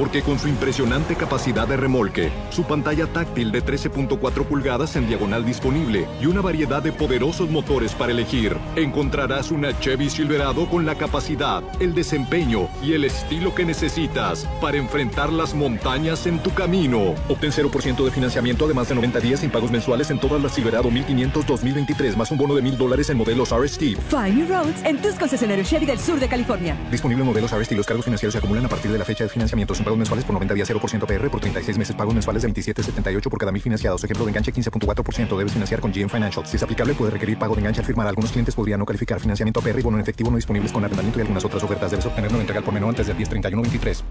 Porque 0.00 0.22
con 0.22 0.38
su 0.38 0.48
impresionante 0.48 1.14
capacidad 1.14 1.68
de 1.68 1.76
remolque, 1.76 2.32
su 2.48 2.64
pantalla 2.64 3.06
táctil 3.06 3.52
de 3.52 3.62
13.4 3.62 4.46
pulgadas 4.46 4.96
en 4.96 5.06
diagonal 5.06 5.44
disponible 5.44 6.08
y 6.22 6.24
una 6.24 6.40
variedad 6.40 6.82
de 6.82 6.90
poderosos 6.90 7.50
motores 7.50 7.94
para 7.94 8.12
elegir, 8.12 8.56
encontrarás 8.76 9.50
una 9.50 9.78
Chevy 9.78 10.08
Silverado 10.08 10.66
con 10.70 10.86
la 10.86 10.94
capacidad, 10.94 11.62
el 11.80 11.94
desempeño 11.94 12.70
y 12.82 12.94
el 12.94 13.04
estilo 13.04 13.54
que 13.54 13.66
necesitas 13.66 14.48
para 14.62 14.78
enfrentar 14.78 15.30
las 15.30 15.52
montañas 15.52 16.26
en 16.26 16.42
tu 16.42 16.54
camino. 16.54 17.14
Obtén 17.28 17.52
0% 17.52 18.02
de 18.02 18.10
financiamiento 18.10 18.66
de 18.66 18.72
más 18.72 18.88
de 18.88 18.94
90 18.94 19.20
días 19.20 19.40
sin 19.40 19.50
pagos 19.50 19.70
mensuales 19.70 20.10
en 20.10 20.18
todas 20.18 20.42
las 20.42 20.52
Silverado 20.52 20.90
1500 20.90 21.44
2023 21.44 22.16
más 22.16 22.30
un 22.30 22.38
bono 22.38 22.54
de 22.54 22.62
1000 22.62 22.78
dólares 22.78 23.10
en 23.10 23.18
modelos 23.18 23.50
RST. 23.50 23.82
Find 24.08 24.34
New 24.34 24.48
Roads 24.48 24.82
en 24.82 24.96
tus 25.02 25.16
concesionarios 25.16 25.68
Chevy 25.68 25.84
del 25.84 25.98
sur 25.98 26.18
de 26.18 26.26
California. 26.26 26.74
Disponible 26.90 27.20
en 27.22 27.28
modelos 27.28 27.52
RST. 27.52 27.72
Los 27.72 27.84
cargos 27.84 28.06
financieros 28.06 28.32
se 28.32 28.38
acumulan 28.38 28.64
a 28.64 28.68
partir 28.70 28.90
de 28.90 28.96
la 28.96 29.04
fecha 29.04 29.24
de 29.24 29.28
financiamiento 29.28 29.74
sin 29.74 29.89
pagos 29.90 29.98
mensuales 29.98 30.24
por 30.24 30.34
90 30.34 30.54
días 30.54 30.70
0% 30.70 31.06
PR 31.06 31.30
por 31.30 31.40
36 31.40 31.78
meses. 31.78 31.96
Pagos 31.96 32.14
mensuales 32.14 32.42
de 32.42 32.48
27.78 32.48 33.28
por 33.28 33.38
cada 33.38 33.52
mil 33.52 33.62
financiados. 33.62 34.04
Ejemplo 34.04 34.24
de 34.24 34.30
enganche 34.30 34.52
15.4%. 34.52 35.36
Debes 35.36 35.52
financiar 35.52 35.80
con 35.80 35.92
GM 35.92 36.08
Financial. 36.08 36.46
Si 36.46 36.56
es 36.56 36.62
aplicable, 36.62 36.94
puede 36.94 37.10
requerir 37.10 37.38
pago 37.38 37.54
de 37.54 37.60
enganche 37.60 37.80
al 37.80 37.86
firmar. 37.86 38.06
Algunos 38.06 38.30
clientes 38.30 38.54
podrían 38.54 38.78
no 38.78 38.86
calificar 38.86 39.18
financiamiento 39.18 39.60
PR 39.60 39.80
y 39.80 39.82
bono 39.82 39.96
en 39.96 40.02
efectivo 40.02 40.30
no 40.30 40.36
disponibles 40.36 40.72
con 40.72 40.84
arrendamiento 40.84 41.18
y 41.18 41.22
algunas 41.22 41.44
otras 41.44 41.62
ofertas. 41.64 41.90
Debes 41.90 42.06
obtenerlo 42.06 42.36
en 42.36 42.42
entrega 42.42 42.62
por 42.62 42.72
menor 42.72 42.90
antes 42.90 43.08
del 43.08 43.16
1031-23. 43.16 44.02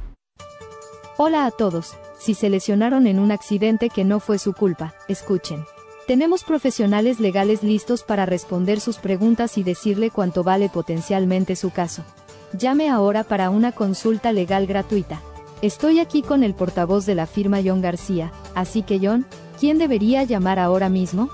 Hola 1.17 1.45
a 1.45 1.51
todos. 1.51 1.95
Si 2.19 2.33
se 2.33 2.49
lesionaron 2.49 3.07
en 3.07 3.19
un 3.19 3.31
accidente 3.31 3.89
que 3.89 4.03
no 4.03 4.19
fue 4.19 4.39
su 4.39 4.53
culpa, 4.53 4.93
escuchen. 5.07 5.63
Tenemos 6.07 6.43
profesionales 6.43 7.19
legales 7.19 7.63
listos 7.63 8.03
para 8.03 8.25
responder 8.25 8.79
sus 8.81 8.97
preguntas 8.97 9.57
y 9.57 9.63
decirle 9.63 10.09
cuánto 10.09 10.43
vale 10.43 10.69
potencialmente 10.69 11.55
su 11.55 11.69
caso. 11.69 12.03
Llame 12.53 12.89
ahora 12.89 13.23
para 13.23 13.49
una 13.51 13.71
consulta 13.71 14.33
legal 14.33 14.65
gratuita. 14.65 15.21
Estoy 15.61 15.99
aquí 15.99 16.21
con 16.21 16.43
el 16.43 16.53
portavoz 16.53 17.05
de 17.05 17.15
la 17.15 17.27
firma 17.27 17.59
John 17.63 17.81
García, 17.81 18.31
así 18.55 18.81
que 18.81 18.97
John, 19.03 19.25
¿quién 19.59 19.77
debería 19.77 20.23
llamar 20.23 20.57
ahora 20.57 20.87
mismo? 20.87 21.29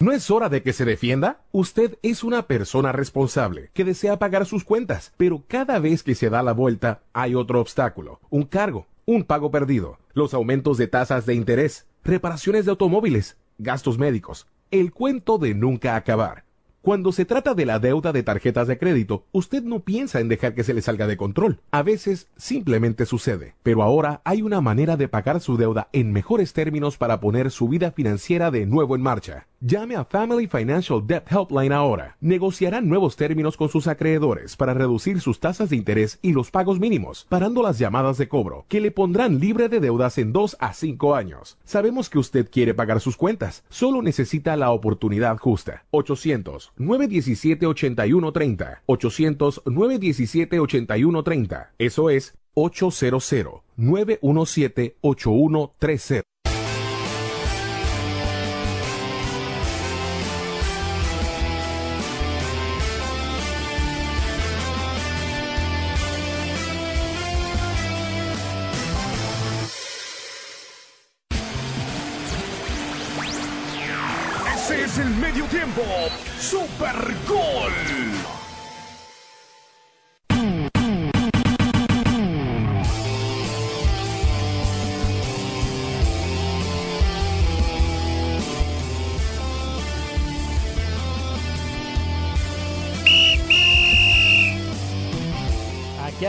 ¿No 0.01 0.13
es 0.13 0.31
hora 0.31 0.49
de 0.49 0.63
que 0.63 0.73
se 0.73 0.85
defienda? 0.85 1.45
Usted 1.53 1.99
es 2.03 2.25
una 2.25 2.49
persona 2.49 2.91
responsable 2.91 3.71
que 3.75 3.85
desea 3.85 4.19
pagar 4.19 4.45
sus 4.45 4.65
cuentas, 4.65 5.13
pero 5.17 5.45
cada 5.47 5.79
vez 5.79 6.03
que 6.03 6.17
se 6.17 6.31
da 6.31 6.43
la 6.43 6.53
vuelta 6.53 7.03
hay 7.13 7.37
otro 7.37 7.61
obstáculo, 7.61 8.19
un 8.29 8.43
cargo, 8.43 8.89
un 9.07 9.23
pago 9.25 9.53
perdido, 9.53 9.99
los 10.13 10.35
aumentos 10.35 10.79
de 10.79 10.89
tasas 10.89 11.27
de 11.27 11.35
interés, 11.35 11.87
reparaciones 12.03 12.65
de 12.65 12.73
automóviles, 12.73 13.37
gastos 13.59 13.99
médicos, 13.99 14.47
el 14.71 14.93
cuento 14.93 15.39
de 15.39 15.55
nunca 15.55 15.97
acabar. 15.97 16.44
Cuando 16.85 17.13
se 17.13 17.25
trata 17.25 17.55
de 17.55 17.65
la 17.65 17.79
deuda 17.79 18.13
de 18.13 18.23
tarjetas 18.23 18.69
de 18.69 18.77
crédito, 18.77 19.25
usted 19.33 19.63
no 19.63 19.81
piensa 19.81 20.21
en 20.21 20.29
dejar 20.29 20.55
que 20.55 20.65
se 20.65 20.75
le 20.75 20.83
salga 20.83 21.07
de 21.07 21.17
control. 21.17 21.61
A 21.71 21.83
veces 21.83 22.29
simplemente 22.37 23.07
sucede. 23.07 23.55
Pero 23.63 23.83
ahora 23.83 24.21
hay 24.23 24.43
una 24.43 24.61
manera 24.61 24.99
de 24.99 25.09
pagar 25.09 25.41
su 25.41 25.57
deuda 25.57 25.89
en 25.93 26.13
mejores 26.13 26.53
términos 26.53 26.99
para 26.99 27.21
poner 27.21 27.51
su 27.51 27.71
vida 27.71 27.91
financiera 27.91 28.51
de 28.51 28.67
nuevo 28.67 28.97
en 28.97 29.01
marcha. 29.01 29.47
Llame 29.61 29.97
a 29.97 30.05
Family 30.05 30.47
Financial 30.47 31.01
Debt 31.07 31.25
Helpline 31.33 31.73
ahora. 31.73 32.19
Negociarán 32.21 32.87
nuevos 32.87 33.17
términos 33.17 33.57
con 33.57 33.71
sus 33.71 33.87
acreedores 33.87 34.55
para 34.55 34.75
reducir 34.75 35.23
sus 35.23 35.41
tasas 35.41 35.71
de 35.71 35.77
interés 35.77 36.19
y 36.21 36.35
los 36.35 36.51
pagos 36.51 36.79
mínimos, 36.79 37.25
parando 37.31 37.63
las 37.63 37.79
llamadas 37.79 38.19
de 38.19 38.29
cobro, 38.29 38.67
que 38.69 38.83
le 38.83 38.91
pondrán 38.91 39.41
libre 39.41 39.71
de 39.71 39.81
deudas 39.81 40.19
en 40.19 40.35
2 40.35 40.59
a 40.61 40.75
5 40.75 41.15
años. 41.15 41.57
Sabemos 41.65 42.11
que 42.11 42.19
usted 42.19 42.51
quiere 42.51 42.75
pagar 42.75 43.01
sus 43.01 43.17
cuentas, 43.17 43.65
solo 43.71 44.03
necesita 44.03 44.55
la 44.57 44.71
oportunidad 44.71 45.39
justa. 45.39 45.87
800 45.93 46.74
917 46.77 47.67
8130 47.67 48.83
800 48.87 49.63
917 49.67 50.59
8130 50.61 51.71
Eso 51.79 52.11
es 52.11 52.37
800 52.55 53.65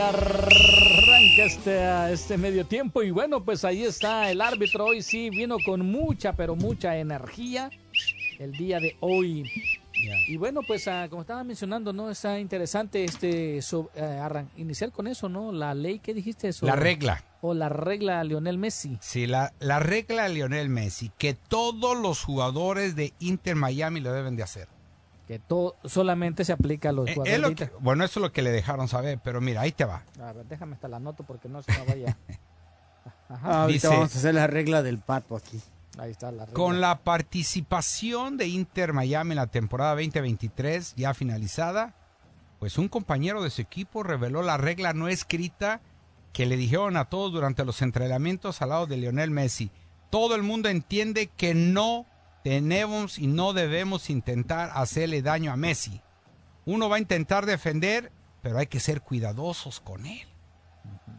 arranca 0.08 1.44
este, 1.44 2.12
este 2.12 2.36
medio 2.38 2.66
tiempo 2.66 3.02
y 3.02 3.10
bueno, 3.10 3.44
pues 3.44 3.64
ahí 3.64 3.82
está 3.82 4.30
el 4.30 4.40
árbitro. 4.40 4.86
Hoy 4.86 5.02
sí 5.02 5.30
vino 5.30 5.56
con 5.64 5.84
mucha, 5.84 6.32
pero 6.34 6.56
mucha 6.56 6.96
energía 6.96 7.70
el 8.38 8.52
día 8.52 8.78
de 8.80 8.96
hoy. 9.00 9.50
Y 10.28 10.36
bueno, 10.36 10.60
pues 10.66 10.86
ah, 10.88 11.06
como 11.08 11.22
estaba 11.22 11.42
mencionando, 11.42 11.92
¿no? 11.92 12.10
Está 12.10 12.38
interesante 12.38 13.02
este 13.04 13.62
so- 13.62 13.90
eh, 13.94 14.02
arran- 14.22 14.50
iniciar 14.58 14.92
con 14.92 15.06
eso, 15.06 15.28
¿no? 15.30 15.52
La 15.52 15.72
ley 15.74 16.00
que 16.00 16.12
dijiste 16.12 16.48
eso. 16.48 16.66
La 16.66 16.76
regla. 16.76 17.24
O 17.40 17.54
la 17.54 17.70
regla 17.70 18.22
Lionel 18.22 18.58
Messi. 18.58 18.98
Sí, 19.00 19.26
la, 19.26 19.54
la 19.58 19.78
regla 19.78 20.28
Lionel 20.28 20.68
Messi, 20.68 21.10
que 21.16 21.32
todos 21.32 21.96
los 21.96 22.22
jugadores 22.22 22.94
de 22.94 23.14
Inter 23.20 23.56
Miami 23.56 24.00
lo 24.00 24.12
deben 24.12 24.36
de 24.36 24.42
hacer. 24.42 24.68
Que 25.26 25.38
todo 25.40 25.74
solamente 25.84 26.44
se 26.44 26.52
aplica 26.52 26.90
a 26.90 26.92
los 26.92 27.08
Eh, 27.08 27.16
es 27.24 27.38
lo 27.40 27.54
que- 27.54 27.70
bueno, 27.80 28.04
eso 28.04 28.20
es 28.20 28.22
lo 28.22 28.32
que 28.32 28.42
le 28.42 28.52
dejaron 28.52 28.86
saber, 28.88 29.18
pero 29.22 29.40
mira, 29.40 29.62
ahí 29.62 29.72
te 29.72 29.84
va. 29.84 30.04
A 30.22 30.32
ver, 30.32 30.46
déjame 30.46 30.74
hasta 30.74 30.86
la 30.88 30.98
anoto 30.98 31.24
porque 31.24 31.48
no 31.48 31.62
se 31.62 31.72
me 31.72 31.84
vaya. 31.84 32.16
Ajá. 33.28 33.40
Ah, 33.42 33.62
Ahorita 33.62 33.88
Dice- 33.88 33.88
vamos 33.88 34.14
a 34.14 34.18
hacer 34.18 34.34
la 34.34 34.46
regla 34.46 34.82
del 34.82 34.98
pato 34.98 35.34
aquí. 35.36 35.60
Ahí 35.98 36.10
está 36.12 36.30
la 36.30 36.44
regla. 36.44 36.54
Con 36.54 36.80
la 36.80 36.98
participación 36.98 38.36
de 38.36 38.46
Inter 38.48 38.92
Miami 38.92 39.32
en 39.32 39.36
la 39.36 39.46
temporada 39.46 39.92
2023 39.94 40.94
ya 40.96 41.14
finalizada, 41.14 41.94
pues 42.60 42.78
un 42.78 42.88
compañero 42.88 43.42
de 43.42 43.50
su 43.50 43.62
equipo 43.62 44.02
reveló 44.02 44.42
la 44.42 44.56
regla 44.58 44.92
no 44.92 45.08
escrita 45.08 45.80
que 46.32 46.46
le 46.46 46.56
dijeron 46.56 46.96
a 46.96 47.06
todos 47.06 47.32
durante 47.32 47.64
los 47.64 47.80
entrenamientos 47.82 48.60
al 48.62 48.68
lado 48.68 48.86
de 48.86 48.96
Lionel 48.98 49.30
Messi. 49.30 49.70
Todo 50.10 50.34
el 50.34 50.42
mundo 50.42 50.68
entiende 50.68 51.28
que 51.36 51.54
no 51.54 52.04
tenemos 52.50 53.18
y 53.18 53.26
no 53.26 53.52
debemos 53.52 54.08
intentar 54.08 54.70
hacerle 54.72 55.20
daño 55.20 55.50
a 55.50 55.56
Messi. 55.56 56.00
Uno 56.64 56.88
va 56.88 56.94
a 56.94 56.98
intentar 57.00 57.44
defender, 57.44 58.12
pero 58.40 58.58
hay 58.58 58.68
que 58.68 58.78
ser 58.78 59.00
cuidadosos 59.00 59.80
con 59.80 60.06
él. 60.06 60.28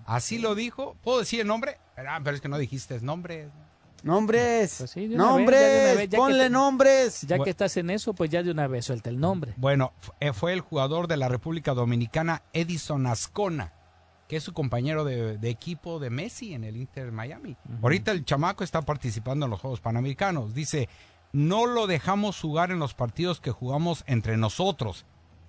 Así 0.06 0.40
lo 0.40 0.56
dijo, 0.56 0.96
¿puedo 1.04 1.20
decir 1.20 1.42
el 1.42 1.48
nombre? 1.48 1.80
Ah, 1.98 2.22
pero 2.24 2.34
es 2.38 2.42
que 2.42 2.48
no 2.48 2.58
dijiste 2.58 2.98
nombre. 3.02 3.50
Nombres. 4.04 4.76
Pues 4.78 4.92
sí, 4.92 5.08
de 5.08 5.16
una 5.16 5.26
vez, 5.26 5.32
nombres. 5.34 5.60
ya 5.60 5.68
de 5.68 5.82
una 5.82 5.94
vez, 5.96 5.98
ya 5.98 6.10
que 6.12 6.18
Ponle 6.18 6.44
te- 6.46 6.50
nombres. 6.50 7.22
Ya 7.24 7.40
que 7.44 7.50
estás 7.50 7.76
en 7.76 7.90
eso, 7.90 8.14
pues 8.14 8.30
ya 8.30 8.42
de 8.42 8.52
una 8.52 8.68
vez 8.68 8.86
suelta 8.86 9.10
el 9.10 9.20
nombre. 9.20 9.54
Bueno, 9.58 9.92
eh, 10.22 10.32
fue 10.32 10.54
el 10.54 10.62
jugador 10.62 11.10
de 11.10 11.18
la 11.18 11.28
República 11.28 11.74
Dominicana 11.74 12.44
Edison 12.54 13.06
Ascona, 13.06 13.74
que 14.30 14.38
es 14.38 14.44
su 14.44 14.54
compañero 14.54 15.04
de, 15.04 15.38
de 15.38 15.50
equipo 15.50 16.00
de 16.00 16.10
Messi 16.10 16.54
en 16.54 16.64
el 16.64 16.78
Inter 16.78 17.12
Miami. 17.12 17.58
Ahorita 17.84 18.14
el 18.14 18.24
chamaco 18.24 18.64
está 18.64 18.82
participando 18.82 19.46
en 19.46 19.50
los 19.52 19.60
Juegos 19.60 19.82
Panamericanos. 19.82 20.54
Dice, 20.54 20.88
no 21.32 21.66
lo 21.66 21.88
dejamos 21.88 22.40
jugar 22.40 22.72
en 22.72 22.80
los 22.80 22.94
partidos 22.94 23.42
que 23.42 23.52
jugamos 23.52 24.04
entre 24.08 24.38
nosotros, 24.38 25.06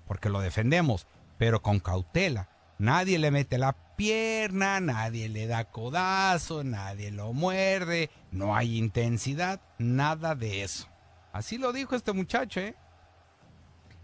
porque 0.06 0.28
lo 0.28 0.40
defendemos, 0.40 1.06
pero 1.38 1.62
con 1.62 1.80
cautela. 1.80 2.48
Nadie 2.78 3.18
le 3.18 3.30
mete 3.30 3.58
la 3.58 3.72
pierna, 3.96 4.78
nadie 4.80 5.28
le 5.28 5.46
da 5.46 5.64
codazo, 5.64 6.62
nadie 6.62 7.10
lo 7.10 7.32
muerde, 7.32 8.10
no 8.30 8.54
hay 8.54 8.78
intensidad, 8.78 9.60
nada 9.78 10.34
de 10.34 10.62
eso. 10.62 10.86
Así 11.32 11.58
lo 11.58 11.72
dijo 11.72 11.96
este 11.96 12.12
muchacho, 12.12 12.60
¿eh? 12.60 12.74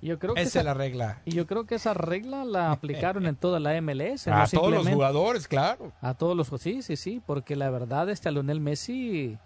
Yo 0.02 0.18
creo 0.18 0.34
que 0.34 0.42
Esa 0.42 0.58
es 0.58 0.64
la 0.66 0.74
regla. 0.74 1.22
Y 1.24 1.30
yo 1.30 1.46
creo 1.46 1.64
que 1.64 1.76
esa 1.76 1.94
regla 1.94 2.44
la 2.44 2.72
aplicaron 2.72 3.24
en 3.24 3.36
toda 3.36 3.58
la 3.58 3.80
MLS. 3.80 4.28
A 4.28 4.42
no 4.42 4.48
todos 4.48 4.70
los 4.72 4.86
jugadores, 4.86 5.48
claro. 5.48 5.92
A 6.02 6.12
todos 6.12 6.36
los 6.36 6.60
sí, 6.60 6.82
sí, 6.82 6.96
sí, 6.96 7.22
porque 7.24 7.56
la 7.56 7.70
verdad 7.70 8.10
este 8.10 8.30
Lionel 8.30 8.60
Messi 8.60 9.38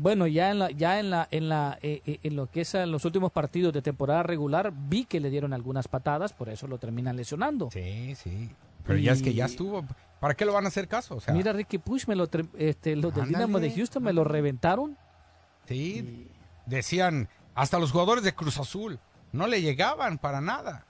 bueno, 0.00 0.26
ya 0.26 0.50
en 0.50 0.58
la 0.58 0.70
ya 0.70 0.98
en 0.98 1.10
la 1.10 1.28
en 1.30 1.48
la 1.48 1.78
eh, 1.82 2.00
eh, 2.06 2.20
en 2.22 2.36
lo 2.36 2.50
que 2.50 2.62
es 2.62 2.74
en 2.74 2.90
los 2.90 3.04
últimos 3.04 3.30
partidos 3.32 3.72
de 3.72 3.82
temporada 3.82 4.22
regular 4.22 4.72
vi 4.74 5.04
que 5.04 5.20
le 5.20 5.28
dieron 5.28 5.52
algunas 5.52 5.88
patadas, 5.88 6.32
por 6.32 6.48
eso 6.48 6.66
lo 6.66 6.78
terminan 6.78 7.16
lesionando. 7.16 7.70
Sí, 7.70 8.14
sí. 8.16 8.50
Pero 8.86 8.98
ya 8.98 9.12
es 9.12 9.22
que 9.22 9.34
ya 9.34 9.44
estuvo. 9.44 9.84
¿Para 10.20 10.34
qué 10.34 10.44
lo 10.44 10.52
van 10.52 10.64
a 10.64 10.68
hacer 10.68 10.88
caso? 10.88 11.16
O 11.16 11.20
sea, 11.20 11.34
Mira 11.34 11.52
Ricky 11.52 11.78
Push 11.78 12.06
me 12.06 12.16
lo 12.16 12.28
este 12.56 12.96
los 12.96 13.14
del. 13.14 13.26
Dinamo 13.26 13.60
de 13.60 13.70
Houston 13.70 14.02
me 14.02 14.12
lo 14.12 14.24
reventaron. 14.24 14.96
sí. 15.66 16.28
Decían, 16.66 17.28
hasta 17.54 17.80
los 17.80 17.90
jugadores 17.90 18.22
de 18.22 18.32
Cruz 18.32 18.58
Azul 18.58 19.00
no 19.32 19.48
le 19.48 19.60
llegaban 19.60 20.18
para 20.18 20.40
nada. 20.40 20.86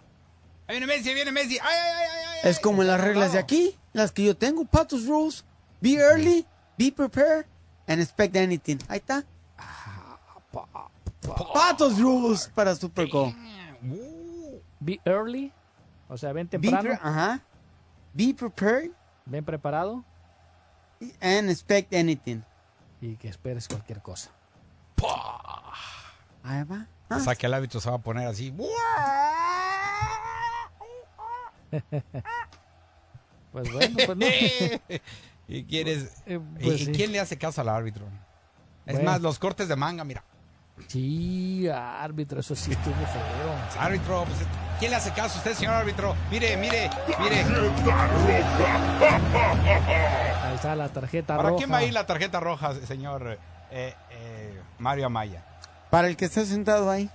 Ahí 0.66 0.78
viene 0.78 0.86
Messi, 0.86 1.08
ahí 1.08 1.14
viene 1.14 1.32
Messi. 1.32 1.58
¡Ay, 1.58 1.68
ay, 1.72 1.92
ay, 1.96 2.06
ay, 2.10 2.24
ay! 2.44 2.50
Es 2.50 2.60
como 2.60 2.82
las 2.82 3.00
reglas 3.00 3.32
de 3.32 3.38
aquí, 3.38 3.76
las 3.92 4.12
que 4.12 4.24
yo 4.24 4.36
tengo. 4.36 4.66
Patos 4.66 5.06
rules. 5.06 5.44
Be 5.80 5.94
early, 5.94 6.46
be 6.76 6.92
prepared, 6.92 7.46
and 7.90 8.00
expect 8.00 8.36
anything. 8.36 8.78
Ahí 8.88 8.98
está. 8.98 9.24
Patos 11.52 11.98
rules 11.98 12.48
para 12.54 12.74
Super 12.74 13.08
Go. 13.08 13.32
Be 14.80 14.98
early, 15.04 15.52
o 16.08 16.16
sea, 16.16 16.32
ven 16.32 16.46
Be 16.46 16.58
temprano, 16.58 16.82
pre- 16.82 16.98
ajá. 17.02 17.40
Be 18.14 18.32
prepared 18.34 18.90
ven 19.26 19.44
preparado 19.44 20.02
and 21.20 21.50
expect 21.50 21.92
anything. 21.94 22.42
y 23.02 23.16
que 23.16 23.28
esperes 23.28 23.66
cualquier 23.68 24.00
cosa. 24.02 24.30
Ahí 26.42 26.62
va. 26.64 26.86
O 27.10 27.18
sea 27.20 27.34
que 27.34 27.46
el 27.46 27.54
árbitro 27.54 27.80
se 27.80 27.90
va 27.90 27.96
a 27.96 28.00
poner 28.00 28.26
así. 28.26 28.52
Pues 33.52 33.72
bueno, 33.72 33.96
pues 34.06 34.16
no. 34.16 34.26
¿Y, 35.52 35.64
quieres, 35.64 36.22
Eh, 36.26 36.38
pues 36.62 36.80
y 36.82 36.84
sí. 36.86 36.92
quién 36.92 37.10
le 37.12 37.18
hace 37.20 37.36
caso 37.36 37.60
al 37.60 37.68
árbitro? 37.68 38.06
Es 38.86 38.94
Bueno. 38.94 39.10
más, 39.10 39.20
los 39.20 39.38
cortes 39.38 39.66
de 39.68 39.74
manga, 39.76 40.04
mira. 40.04 40.22
Sí, 40.86 41.68
árbitro, 41.68 42.40
eso 42.40 42.54
sí 42.54 42.70
estuvo 42.70 42.94
feo. 42.94 43.80
Árbitro, 43.82 44.24
pues, 44.24 44.38
¿quién 44.78 44.90
le 44.92 44.96
hace 44.96 45.10
caso 45.10 45.34
a 45.34 45.38
usted, 45.38 45.54
señor 45.54 45.74
árbitro? 45.74 46.14
Mire, 46.30 46.56
mire, 46.56 46.88
mire. 47.20 47.42
Ahí 50.44 50.54
está 50.54 50.74
la 50.76 50.88
tarjeta 50.88 51.36
¿Para 51.36 51.48
roja. 51.50 51.58
quién 51.58 51.72
va 51.72 51.78
a 51.78 51.84
ir 51.84 51.92
la 51.92 52.06
tarjeta 52.06 52.40
roja, 52.40 52.74
señor 52.86 53.38
eh, 53.70 53.94
eh, 54.10 54.60
Mario 54.78 55.06
Amaya? 55.06 55.44
Para 55.90 56.08
el 56.08 56.16
que 56.16 56.26
está 56.26 56.44
sentado 56.44 56.90
ahí. 56.90 57.10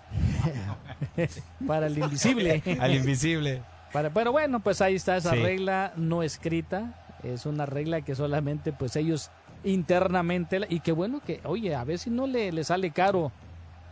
Para 1.67 1.87
el 1.87 1.97
invisible. 1.97 2.61
Al 2.79 2.93
invisible. 2.93 3.63
Para- 3.93 4.09
pero 4.11 4.31
bueno, 4.31 4.59
pues 4.59 4.81
ahí 4.81 4.95
está 4.95 5.15
esa 5.17 5.31
Sí. 5.31 5.37
regla 5.41 5.93
no 5.95 6.21
escrita. 6.23 7.04
Es 7.23 7.45
una 7.45 7.65
regla 7.65 8.01
que 8.01 8.15
solamente 8.15 8.71
pues 8.73 8.95
ellos 8.95 9.31
internamente 9.63 10.59
y 10.69 10.79
qué 10.79 10.91
bueno 10.91 11.21
que, 11.25 11.41
oye, 11.45 11.75
a 11.75 11.83
ver 11.83 11.97
si 11.99 12.09
no 12.09 12.27
le, 12.27 12.51
le 12.51 12.63
sale 12.63 12.91
caro 12.91 13.31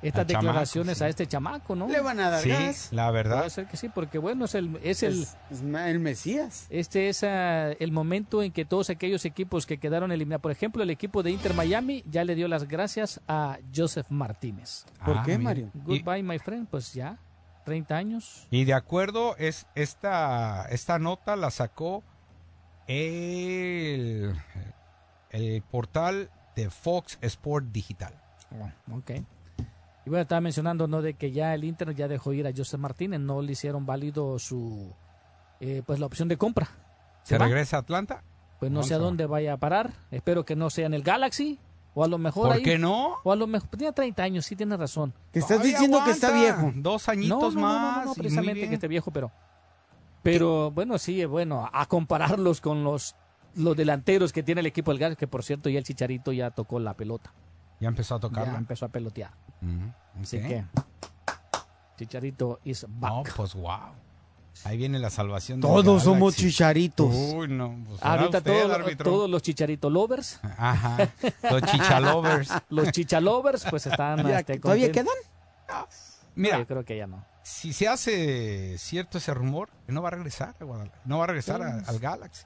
estas 0.01 0.27
chamaco, 0.27 0.45
declaraciones 0.47 0.97
sí. 0.97 1.03
a 1.05 1.07
este 1.07 1.27
chamaco, 1.27 1.75
¿no? 1.77 1.87
Le 1.87 2.01
van 2.01 2.19
a 2.19 2.29
dar 2.29 2.41
Sí, 2.41 2.49
gas. 2.49 2.89
la 2.91 3.09
verdad. 3.09 3.37
Puede 3.37 3.49
ser 3.51 3.67
que 3.67 3.77
sí, 3.77 3.87
porque 3.87 4.17
bueno, 4.17 4.43
es 4.45 4.53
el 4.55 4.77
es 4.83 5.01
el 5.01 5.21
Es, 5.23 5.37
es 5.49 5.63
ma- 5.63 5.89
el 5.89 5.99
Mesías. 5.99 6.67
este 6.69 7.07
es 7.07 7.23
ah, 7.23 7.71
el 7.71 7.91
momento 7.93 8.43
en 8.43 8.51
que 8.51 8.65
todos 8.65 8.89
aquellos 8.89 9.23
equipos 9.23 9.65
que 9.65 9.77
quedaron 9.77 10.11
eliminados, 10.11 10.41
por 10.41 10.51
ejemplo, 10.51 10.83
el 10.83 10.89
equipo 10.89 11.23
de 11.23 11.31
Inter 11.31 11.53
Miami 11.53 12.03
ya 12.11 12.25
le 12.25 12.35
dio 12.35 12.49
las 12.49 12.67
gracias 12.67 13.21
a 13.29 13.57
Joseph 13.73 14.07
Martínez. 14.09 14.85
¿Por 15.05 15.17
Ah, 15.19 15.23
qué, 15.25 15.37
mira. 15.37 15.43
Mario? 15.49 15.71
Y- 15.87 16.01
Goodbye, 16.03 16.21
my 16.23 16.37
friend, 16.39 16.67
pues 16.69 16.93
ya 16.93 17.17
30 17.63 17.95
años. 17.95 18.45
Y 18.51 18.65
de 18.65 18.73
acuerdo, 18.73 19.37
es 19.37 19.67
esta, 19.73 20.65
esta 20.69 20.99
nota 20.99 21.37
la 21.37 21.49
sacó 21.49 22.03
el, 22.87 24.33
el 25.31 25.61
portal 25.63 26.29
de 26.55 26.69
Fox 26.69 27.17
Sport 27.21 27.65
Digital. 27.71 28.13
Ok. 28.91 29.11
Y 30.05 30.09
bueno, 30.09 30.23
estaba 30.23 30.41
mencionando, 30.41 30.87
¿no? 30.87 31.01
De 31.01 31.13
que 31.13 31.31
ya 31.31 31.53
el 31.53 31.63
Inter 31.63 31.95
ya 31.95 32.07
dejó 32.07 32.33
ir 32.33 32.45
a 32.45 32.51
José 32.55 32.77
Martínez, 32.77 33.19
no 33.21 33.41
le 33.41 33.53
hicieron 33.53 33.85
válido 33.85 34.37
su, 34.37 34.93
eh, 35.61 35.81
pues 35.85 35.99
la 35.99 36.05
opción 36.05 36.27
de 36.27 36.37
compra. 36.37 36.67
¿Se 37.23 37.37
regresa 37.37 37.77
a 37.77 37.79
Atlanta? 37.79 38.21
Pues 38.59 38.69
no 38.71 38.79
¿Dónde 38.79 38.87
sé 38.89 38.93
a 38.93 38.97
dónde 38.97 39.25
vaya 39.25 39.53
a 39.53 39.57
parar. 39.57 39.93
Espero 40.11 40.43
que 40.45 40.55
no 40.55 40.69
sea 40.69 40.85
en 40.87 40.93
el 40.93 41.03
Galaxy. 41.03 41.57
O 41.95 42.03
a 42.03 42.07
lo 42.07 42.17
mejor 42.17 42.47
¿Por 42.47 42.57
ahí- 42.57 42.63
qué 42.63 42.77
no? 42.79 43.17
O 43.23 43.31
a 43.31 43.35
lo 43.35 43.45
mejor, 43.45 43.69
tiene 43.77 43.93
30 43.93 44.23
años, 44.23 44.45
sí 44.45 44.55
tiene 44.55 44.75
razón. 44.75 45.13
Que 45.31 45.39
estás 45.39 45.57
Todavía 45.57 45.73
diciendo 45.73 46.01
que 46.03 46.11
está 46.11 46.31
viejo. 46.31 46.71
Dos 46.75 47.07
añitos 47.07 47.53
no, 47.53 47.61
no, 47.61 47.67
no, 47.67 47.79
más. 47.79 47.97
no, 47.99 48.05
no, 48.05 48.13
precisamente 48.15 48.67
que 48.67 48.73
esté 48.75 48.87
viejo, 48.87 49.11
pero... 49.11 49.31
Pero 50.23 50.71
bueno, 50.71 50.97
sí, 50.97 51.21
eh, 51.21 51.25
bueno, 51.25 51.69
a 51.71 51.85
compararlos 51.85 52.61
con 52.61 52.83
los, 52.83 53.15
los 53.55 53.75
delanteros 53.77 54.31
que 54.33 54.41
tiene 54.41 54.61
el 54.61 54.67
equipo 54.67 54.91
del 54.91 54.99
Galaxy, 54.99 55.19
que 55.19 55.27
por 55.27 55.43
cierto 55.43 55.69
ya 55.69 55.77
el 55.79 55.83
Chicharito 55.83 56.31
ya 56.31 56.49
tocó 56.51 56.79
la 56.79 56.93
pelota. 56.95 57.33
Ya 57.79 57.89
empezó 57.89 58.15
a 58.15 58.17
Ya 58.17 58.21
tocarla. 58.21 58.57
empezó 58.57 58.85
a 58.85 58.89
pelotear. 58.89 59.31
Así 60.21 60.39
que 60.39 60.63
Chicharito 61.97 62.59
is 62.63 62.85
back. 62.87 63.11
No, 63.11 63.23
pues 63.35 63.53
wow. 63.53 63.79
Ahí 64.65 64.77
viene 64.77 64.99
la 64.99 65.09
salvación. 65.09 65.59
del 65.59 65.69
Todos 65.69 66.03
somos 66.03 66.33
Galaxy. 66.35 66.49
chicharitos. 66.49 67.07
Uy, 67.13 67.47
no. 67.49 67.75
Pues 67.87 67.99
será 67.99 68.11
Ahorita 68.13 68.37
usted, 68.37 68.61
todo- 68.63 68.73
árbitro. 68.75 69.11
todos 69.11 69.29
los 69.29 69.41
chicharito 69.41 69.89
lovers, 69.89 70.39
Ajá. 70.57 71.09
Los 71.51 71.61
chichalovers. 71.63 72.49
los 72.69 72.91
chichalovers, 72.91 73.65
pues 73.69 73.87
están. 73.87 74.25
Ya, 74.27 74.39
este, 74.39 74.59
¿Todavía 74.59 74.87
contentos. 74.87 75.13
quedan? 75.67 75.85
Mira, 76.35 76.55
No, 76.57 76.61
yo 76.61 76.67
creo 76.67 76.85
que 76.85 76.97
ya 76.97 77.07
no. 77.07 77.25
Si 77.43 77.73
se 77.73 77.87
hace 77.87 78.77
cierto 78.77 79.17
ese 79.19 79.33
rumor, 79.33 79.69
no 79.87 80.01
va 80.01 80.07
a 80.07 80.11
regresar 80.11 80.55
a 80.59 80.63
Guadalajara. 80.63 81.01
No 81.05 81.17
va 81.19 81.25
a 81.25 81.27
regresar 81.27 81.61
a- 81.61 81.79
Sí. 81.79 81.85
al 81.87 81.99
Galaxy. 81.99 82.45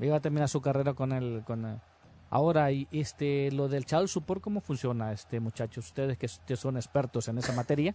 Iba 0.00 0.16
a 0.16 0.20
terminar 0.20 0.48
su 0.48 0.60
carrera 0.60 0.94
con 0.94 1.12
el. 1.12 1.42
Con 1.46 1.64
el- 1.64 1.80
Ahora, 2.30 2.70
y 2.72 2.86
este, 2.92 3.50
lo 3.52 3.68
del 3.68 3.86
child 3.86 4.06
support, 4.08 4.42
¿cómo 4.42 4.60
funciona, 4.60 5.12
este 5.12 5.40
muchachos? 5.40 5.86
Ustedes 5.86 6.18
que, 6.18 6.28
que 6.46 6.56
son 6.56 6.76
expertos 6.76 7.26
en 7.28 7.38
esa 7.38 7.52
materia. 7.54 7.94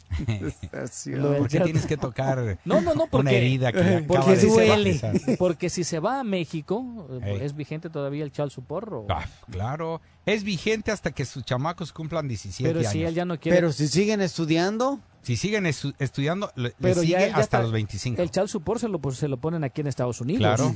Lo 1.07 1.29
del 1.31 1.39
¿Por 1.39 1.47
qué 1.49 1.59
tienes 1.59 1.85
que 1.85 1.97
tocar 1.97 2.57
No, 2.65 2.81
no, 2.81 2.93
no, 2.95 3.07
una 3.11 3.31
herida 3.31 3.71
que 3.71 3.79
acaba 3.79 4.07
porque, 4.07 4.31
de 4.31 4.37
si 4.37 4.49
se 4.49 4.67
va, 4.69 4.75
cicatrizar? 4.77 5.37
porque 5.37 5.69
si 5.69 5.83
se 5.83 5.99
va 5.99 6.19
a 6.19 6.23
México, 6.23 7.07
eh. 7.21 7.39
¿es 7.41 7.55
vigente 7.55 7.89
todavía 7.89 8.23
el 8.23 8.31
child 8.31 8.49
support? 8.49 8.87
o- 8.91 9.05
Ah, 9.09 9.25
claro. 9.51 10.01
Es 10.25 10.43
vigente 10.43 10.91
hasta 10.91 11.11
que 11.11 11.25
sus 11.25 11.43
chamacos 11.43 11.91
cumplan 11.93 12.27
17 12.27 12.67
Pero 12.69 12.79
años. 12.79 12.91
si 12.91 13.03
él 13.03 13.13
ya 13.13 13.25
no 13.25 13.39
quiere. 13.39 13.57
Pero 13.57 13.71
si 13.71 13.87
siguen 13.87 14.21
estudiando, 14.21 14.99
Si 15.21 15.35
siguen 15.37 15.65
estu- 15.65 15.93
estudiando, 15.99 16.51
le, 16.55 16.69
le 16.69 16.75
Pero 16.81 17.03
ya 17.03 17.19
sigue 17.19 17.19
ya 17.19 17.25
hasta 17.27 17.41
está- 17.41 17.61
los 17.61 17.71
25. 17.71 18.21
El 18.21 18.31
child 18.31 18.47
support 18.47 18.79
se 18.81 18.87
lo, 18.87 18.99
pues, 18.99 19.17
se 19.17 19.27
lo 19.27 19.37
ponen 19.37 19.63
aquí 19.63 19.81
en 19.81 19.87
Estados 19.87 20.19
Unidos. 20.21 20.39
Claro. 20.39 20.73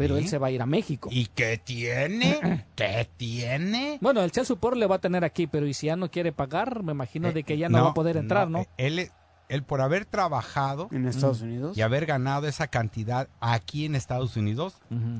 Pero 0.00 0.16
Sí. 0.16 0.22
él 0.22 0.28
se 0.30 0.38
va 0.38 0.46
a 0.46 0.50
ir 0.50 0.62
a 0.62 0.66
México. 0.66 1.10
¿Y 1.12 1.26
qué 1.26 1.60
tiene? 1.62 2.64
¿Qué 2.74 3.06
tiene? 3.18 3.98
Bueno, 4.00 4.22
el 4.22 4.32
child 4.32 4.46
support 4.46 4.76
le 4.78 4.86
va 4.86 4.96
a 4.96 4.98
tener 4.98 5.24
aquí, 5.24 5.46
pero 5.46 5.66
y 5.66 5.74
si 5.74 5.88
ya 5.88 5.96
no 5.96 6.10
quiere 6.10 6.32
pagar, 6.32 6.82
me 6.82 6.92
imagino 6.92 7.30
de 7.32 7.42
que 7.42 7.58
ya 7.58 7.68
no, 7.68 7.84
va 7.84 7.90
a 7.90 7.94
poder 7.94 8.16
entrar, 8.16 8.48
¿no? 8.48 8.60
eh, 8.60 8.66
Él, 8.78 9.10
él 9.50 9.62
por 9.62 9.82
haber 9.82 10.06
trabajado 10.06 10.88
en 10.90 11.06
Estados 11.06 11.42
Unidos. 11.42 11.76
y 11.76 11.82
haber 11.82 12.06
ganado 12.06 12.48
esa 12.48 12.68
cantidad 12.68 13.28
aquí 13.40 13.84
en 13.84 13.94
Estados 13.94 14.36
Unidos, 14.38 14.76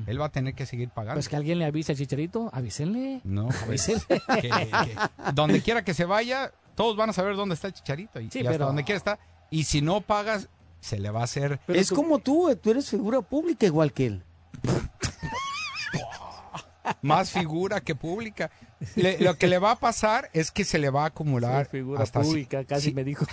él 0.07 0.19
va 0.19 0.25
a 0.25 0.29
tener 0.31 0.55
que 0.55 0.65
seguir 0.65 0.89
pagando. 0.89 1.13
Pues 1.17 1.29
que 1.29 1.35
alguien 1.35 1.59
le 1.59 1.65
avise 1.65 1.91
al 1.91 1.97
chicharito, 1.99 2.49
avísenle. 2.51 3.21
No, 3.23 3.49
pues, 3.67 3.87
Avísenle. 3.89 4.21
que- 4.41 4.49
que 4.49 4.95
donde 5.35 5.61
quiera 5.61 5.83
que 5.83 5.93
se 5.93 6.05
vaya, 6.05 6.51
todos 6.73 6.95
van 6.97 7.11
a 7.11 7.13
saber 7.13 7.35
dónde 7.35 7.53
está 7.53 7.67
el 7.67 7.73
chicharito 7.73 8.19
y, 8.19 8.31
Sí, 8.31 8.39
y 8.39 8.41
hasta 8.41 8.51
pero- 8.53 8.65
donde 8.65 8.83
quiera 8.83 8.97
está. 8.97 9.19
Y 9.51 9.65
si 9.65 9.81
no 9.83 10.01
pagas, 10.01 10.49
se 10.79 10.97
le 10.97 11.11
va 11.11 11.21
a 11.21 11.25
hacer. 11.25 11.59
Pero 11.67 11.77
es 11.79 11.89
tú- 11.89 11.95
como 11.95 12.17
tú, 12.17 12.49
eh, 12.49 12.55
tú 12.55 12.71
eres 12.71 12.89
figura 12.89 13.21
pública 13.21 13.67
igual 13.67 13.93
que 13.93 14.07
él. 14.07 14.23
más 17.01 17.31
figura 17.31 17.81
que 17.81 17.95
pública. 17.95 18.51
Le- 18.95 19.19
lo 19.19 19.37
que 19.37 19.47
le 19.47 19.59
va 19.59 19.71
a 19.71 19.75
pasar 19.79 20.29
es 20.33 20.51
que 20.51 20.65
se 20.65 20.79
le 20.79 20.89
va 20.89 21.03
a 21.03 21.07
acumular 21.07 21.65
Sí, 21.65 21.71
figura 21.71 22.03
hasta, 22.03 22.21
pública, 22.21 22.63
casi 22.65 22.89
sí, 22.89 22.93
me 22.93 23.03
dijo. 23.03 23.25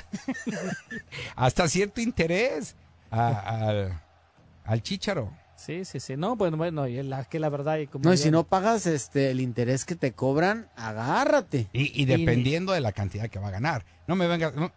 hasta 1.37 1.69
cierto 1.69 2.01
interés 2.01 2.77
a- 3.11 3.69
al, 3.69 4.01
al 4.65 4.83
chícharo. 4.83 5.33
Sí, 5.57 5.85
sí, 5.85 5.99
sí. 5.99 6.17
No, 6.17 6.37
bueno, 6.37 6.57
bueno, 6.57 6.87
y 6.87 7.03
la, 7.03 7.25
que 7.25 7.41
la 7.41 7.49
verdad... 7.49 7.79
Y 7.79 7.89
como 7.89 8.05
No, 8.05 8.13
y 8.13 8.17
si 8.17 8.31
no 8.31 8.45
pagas 8.45 8.87
este 8.87 9.33
el 9.33 9.41
interés 9.41 9.85
que 9.85 9.97
te 9.97 10.13
cobran, 10.13 10.69
agárrate. 10.77 11.69
Y, 11.73 12.01
y 12.01 12.05
dependiendo 12.05 12.73
de 12.73 12.81
la 12.81 12.93
cantidad 12.93 13.29
que 13.29 13.41
va 13.41 13.49
a 13.49 13.53
ganar. 13.53 13.85
No 14.07 14.15
me 14.15 14.29
venga. 14.29 14.53
no, 14.53 14.71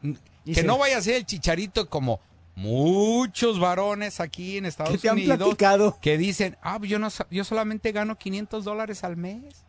que 0.44 0.64
no 0.64 0.80
vaya 0.80 0.98
a 0.98 1.02
ser 1.02 1.16
el 1.16 1.26
chicharito 1.28 1.88
como 1.88 2.20
muchos 2.62 3.60
varones 3.60 4.20
aquí 4.20 4.58
en 4.58 4.66
Estados 4.66 4.94
¿Qué 4.94 4.98
te 5.00 5.10
han 5.10 5.16
Unidos 5.18 5.38
platicado? 5.38 5.98
que 6.02 6.18
dicen, 6.18 6.58
ah, 6.62 6.78
pues 6.80 6.90
yo, 6.90 7.00
no, 7.00 7.10
yo 7.30 7.44
solamente 7.44 7.92
gano 7.92 8.18
500 8.18 8.64
dólares 8.64 9.04
al 9.04 9.18
mes. 9.18 9.66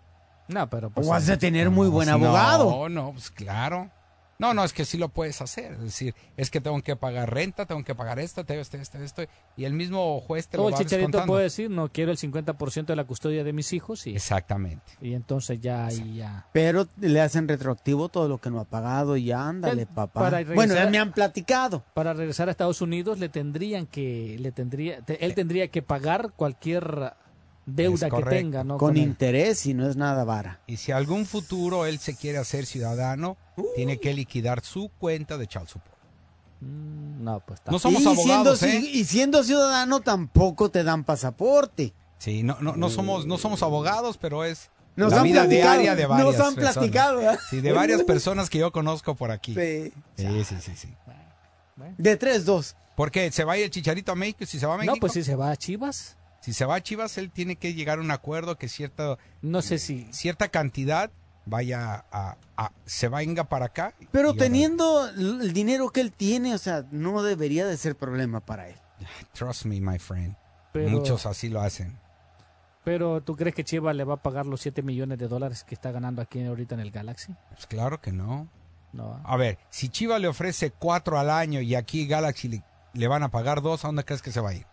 No, 0.49 0.69
pero 0.69 0.91
O 0.95 1.15
has 1.15 1.27
de 1.27 1.37
tener 1.37 1.71
muy 1.71 1.89
buen 1.89 2.09
No, 2.09 2.15
abogado. 2.15 2.89
No, 2.89 3.13
pues 3.13 3.31
claro. 3.31 3.91
No, 4.39 4.55
no, 4.55 4.65
es 4.65 4.73
que 4.73 4.85
sí 4.85 4.99
lo 4.99 5.09
puedes 5.09 5.41
hacer. 5.41 5.73
Es 5.75 5.81
decir, 5.83 6.15
es 6.37 6.51
que 6.51 6.61
tengo 6.61 6.81
que 6.83 6.97
pagar 6.97 7.33
renta, 7.33 7.65
tengo 7.67 7.85
que 7.85 7.95
pagar 7.95 8.19
esto, 8.19 8.45
tengo 8.45 8.61
esto, 8.61 8.77
esto, 8.77 8.99
esto. 8.99 9.23
Y 9.57 9.65
el 9.67 9.73
mismo 9.73 10.21
juez 10.21 10.49
te 10.49 10.57
O 10.59 10.63
lo 10.63 10.69
el 10.69 10.75
va 10.75 10.79
chicharito 10.79 10.97
descontando. 11.09 11.33
puede 11.33 11.45
decir, 11.45 11.71
no 11.71 11.89
quiero 11.93 12.11
el 12.11 12.19
50% 12.19 12.87
de 12.87 12.97
la 12.97 13.05
custodia 13.05 13.45
de 13.45 13.53
mis 13.53 13.73
hijos 13.73 14.07
y, 14.07 14.17
Exactamente. 14.17 14.83
y 15.01 15.15
entonces 15.15 15.61
ya 15.61 15.87
ahí 15.87 16.17
ya... 16.17 16.47
Pero 16.53 16.89
le 17.01 17.21
hacen 17.21 17.47
retroactivo 17.47 18.09
todo 18.09 18.29
lo 18.29 18.39
que 18.39 18.51
no 18.51 18.59
ha 18.59 18.65
pagado 18.65 19.17
y 19.17 19.27
ya 19.27 19.47
ándale, 19.49 19.87
papá. 19.87 20.21
para 20.23 20.39
regresar- 20.39 20.55
bueno, 20.57 20.75
ya 20.75 20.91
me 20.91 20.99
han 20.99 21.13
platicado. 21.13 21.85
Para 21.95 22.13
regresar 22.13 22.49
a 22.49 22.51
Estados 22.51 22.81
Unidos 22.81 23.19
le 23.21 23.29
tendrían 23.29 23.87
que, 23.87 24.37
le 24.41 24.51
tendría, 24.51 25.03
te- 25.03 25.25
él 25.25 25.35
tendría 25.37 25.69
que 25.69 25.83
pagar 25.83 26.33
cualquier 26.35 27.13
deuda 27.67 27.95
Es 27.95 28.01
que 28.05 28.11
correcto. 28.11 28.31
tenga, 28.37 28.65
¿no? 28.65 28.79
Con 28.79 28.97
interés 28.97 29.67
y 29.67 29.75
no 29.75 29.89
es 29.89 29.97
nada 29.97 30.25
vara. 30.25 30.61
Y 30.67 30.77
si 30.79 30.93
algún 30.93 31.27
futuro 31.27 31.87
él 31.87 31.99
se 31.99 32.15
quiere 32.17 32.39
hacer 32.39 32.67
ciudadano, 32.67 33.37
tiene 33.77 33.99
que 33.99 34.15
liquidar 34.15 34.63
su 34.65 34.91
cuenta 34.99 35.39
de 35.39 35.47
child 35.47 35.69
support. 35.69 35.93
Mm, 36.61 37.23
No, 37.25 37.41
pues. 37.41 37.61
No 37.67 37.79
somos 37.79 38.03
y 38.03 38.07
abogados, 38.07 38.59
siendo, 38.61 38.87
¿eh? 38.87 38.91
Y 38.93 39.05
siendo 39.05 39.43
ciudadano 39.45 40.01
tampoco 40.01 40.71
te 40.71 40.85
dan 40.85 41.05
pasaporte. 41.05 41.93
Sí, 42.19 42.43
no, 42.43 42.57
no, 42.61 42.77
no 42.77 42.89
somos, 42.91 43.27
no 43.27 43.37
somos 43.39 43.63
abogados, 43.63 44.17
pero 44.17 44.45
es 44.45 44.71
Nos 44.95 45.11
la 45.13 45.19
han 45.19 45.25
vida 45.25 45.47
diaria 45.47 45.95
de 45.97 46.03
nos 46.03 46.11
varias 46.11 46.35
han 46.41 46.55
personas. 46.55 46.75
platicado, 46.75 47.17
¿verdad? 47.19 47.39
Sí, 47.51 47.61
de 47.61 47.73
varias 47.73 48.03
personas 48.05 48.49
que 48.49 48.59
yo 48.59 48.71
conozco 48.71 49.15
por 49.17 49.31
aquí. 49.33 49.55
Sí. 49.55 49.93
Sí, 50.17 50.45
sí, 50.45 50.57
sí, 50.61 50.73
sí. 50.77 50.89
De 51.99 52.19
3-2. 52.19 52.75
Porque 52.95 53.33
se 53.33 53.43
va 53.45 53.55
a 53.55 53.59
ir 53.59 53.65
el 53.65 53.71
Chicharito 53.71 54.13
a 54.13 54.15
México, 54.15 54.45
si 54.47 54.61
se 54.61 54.67
va 54.67 54.75
a 54.75 54.77
México. 54.77 54.95
No, 54.95 55.01
pues 55.01 55.15
si 55.15 55.25
se 55.25 55.35
va 55.35 55.51
a 55.51 55.57
Chivas. 55.57 56.17
Si 56.43 56.53
se 56.53 56.65
va 56.67 56.75
a 56.75 56.83
Chivas, 56.83 57.17
él 57.19 57.31
tiene 57.31 57.57
que 57.57 57.73
llegar 57.73 57.99
a 57.99 58.03
un 58.03 58.11
acuerdo 58.11 58.59
que 58.59 58.69
cierta, 58.69 59.17
No 59.41 59.63
sé 59.63 59.79
si... 59.79 60.13
cierta 60.13 60.49
cantidad 60.49 61.11
vaya 61.47 62.05
a, 62.13 62.37
a- 62.57 62.73
se 62.85 63.09
venga 63.09 63.45
para 63.45 63.67
acá. 63.67 63.95
Pero 64.11 64.35
teniendo 64.35 65.09
el 65.09 65.53
dinero 65.53 65.89
que 65.91 66.01
él 66.01 66.13
tiene, 66.13 66.55
o 66.55 66.59
sea, 66.59 66.85
no 66.91 67.23
debería 67.23 67.65
de 67.67 67.77
ser 67.77 67.97
problema 67.97 68.41
para 68.41 68.69
él. 68.69 68.77
Trust 69.33 69.65
me, 69.67 69.81
my 69.81 69.99
friend. 69.99 70.37
Pero- 70.73 70.91
Muchos 70.91 71.27
así 71.27 71.49
lo 71.49 71.61
hacen. 71.61 71.97
Pero 72.85 73.21
¿tú 73.23 73.37
crees 73.37 73.55
que 73.55 73.63
Chivas 73.63 73.95
le 73.95 74.03
va 74.03 74.15
a 74.15 74.23
pagar 74.23 74.45
los 74.47 74.61
7 74.61 74.83
millones 74.83 75.17
de 75.19 75.29
dólares 75.29 75.63
que 75.63 75.75
está 75.77 75.93
ganando 75.93 76.21
aquí 76.21 76.45
ahorita 76.45 76.75
en 76.75 76.81
el 76.81 76.91
Galaxy? 76.91 77.33
Pues 77.55 77.67
claro 77.67 78.01
que 78.01 78.11
no. 78.11 78.49
No. 78.93 79.21
A 79.25 79.37
ver, 79.37 79.59
si 79.71 79.89
Chivas 79.89 80.21
le 80.21 80.27
ofrece 80.29 80.71
cuatro 80.73 81.19
al 81.19 81.31
año 81.31 81.61
y 81.61 81.77
aquí 81.77 82.07
Galaxy 82.09 82.49
le, 82.49 82.63
le 82.95 83.07
van 83.09 83.23
a 83.23 83.31
pagar 83.31 83.63
dos, 83.63 83.85
¿a 83.85 83.89
dónde 83.89 84.05
crees 84.05 84.21
que 84.21 84.33
se 84.33 84.41
va 84.41 84.51
a 84.51 84.55
ir? 84.55 84.67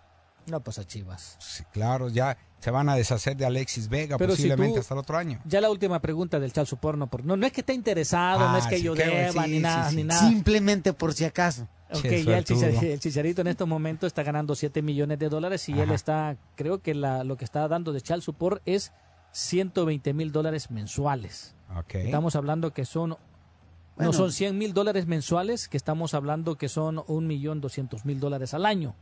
No, 0.47 0.59
pues 0.61 0.79
a 0.79 0.85
Chivas. 0.85 1.35
Sí, 1.39 1.63
claro, 1.71 2.09
ya 2.09 2.37
se 2.59 2.71
van 2.71 2.89
a 2.89 2.95
deshacer 2.95 3.37
de 3.37 3.45
Alexis 3.45 3.87
Vega 3.87 4.17
Pero 4.17 4.31
si 4.35 4.43
posiblemente 4.43 4.75
tú- 4.75 4.79
hasta 4.81 4.93
el 4.95 4.99
otro 4.99 5.17
año. 5.17 5.39
Ya 5.45 5.61
la 5.61 5.69
última 5.69 5.99
pregunta 6.01 6.39
del 6.39 6.51
Charles 6.51 6.73
Porno. 6.81 7.07
por- 7.07 7.23
No, 7.23 7.37
no 7.37 7.45
es 7.45 7.53
que 7.53 7.61
esté 7.61 7.73
interesado, 7.73 8.39
no 8.39 8.55
Ah, 8.55 8.59
es 8.59 8.67
que 8.67 8.77
sí, 8.77 8.83
yo 8.83 8.95
deba, 8.95 9.31
sí, 9.31 9.39
ni 9.49 9.55
sí, 9.57 9.59
nada, 9.59 9.89
sí. 9.89 9.95
ni 9.95 10.03
nada. 10.03 10.27
Simplemente 10.27 10.93
por 10.93 11.13
si 11.13 11.25
acaso. 11.25 11.67
Ok, 11.91 12.01
Che, 12.01 12.23
ya 12.23 12.37
el, 12.37 12.99
chicharito 12.99 13.41
en 13.41 13.47
estos 13.47 13.67
momentos 13.67 14.07
está 14.07 14.21
ganando 14.23 14.53
7 14.55 14.81
millones 14.83 15.17
de 15.19 15.27
dólares 15.29 15.67
y 15.69 15.79
él 15.79 15.91
está, 15.91 16.37
creo 16.55 16.81
que 16.83 16.93
la, 16.93 17.23
lo 17.23 17.35
que 17.37 17.45
está 17.45 17.67
dando 17.67 17.93
de 17.93 18.01
child 18.01 18.21
support 18.21 18.61
es 18.65 18.91
120 19.31 20.13
mil 20.13 20.31
dólares 20.31 20.69
mensuales. 20.71 21.55
Ok. 21.75 21.95
Estamos 21.95 22.35
hablando 22.35 22.73
que 22.73 22.85
son, 22.85 23.17
Bueno. 23.95 24.11
no 24.11 24.13
son 24.13 24.31
100 24.31 24.57
mil 24.57 24.73
dólares 24.73 25.07
mensuales, 25.07 25.67
que 25.67 25.77
estamos 25.77 26.13
hablando 26.13 26.57
que 26.57 26.69
son 26.69 27.03
un 27.07 27.25
millón 27.25 27.59
doscientos 27.61 28.05
mil 28.05 28.19
dólares 28.19 28.53
al 28.53 28.65
año. 28.67 28.95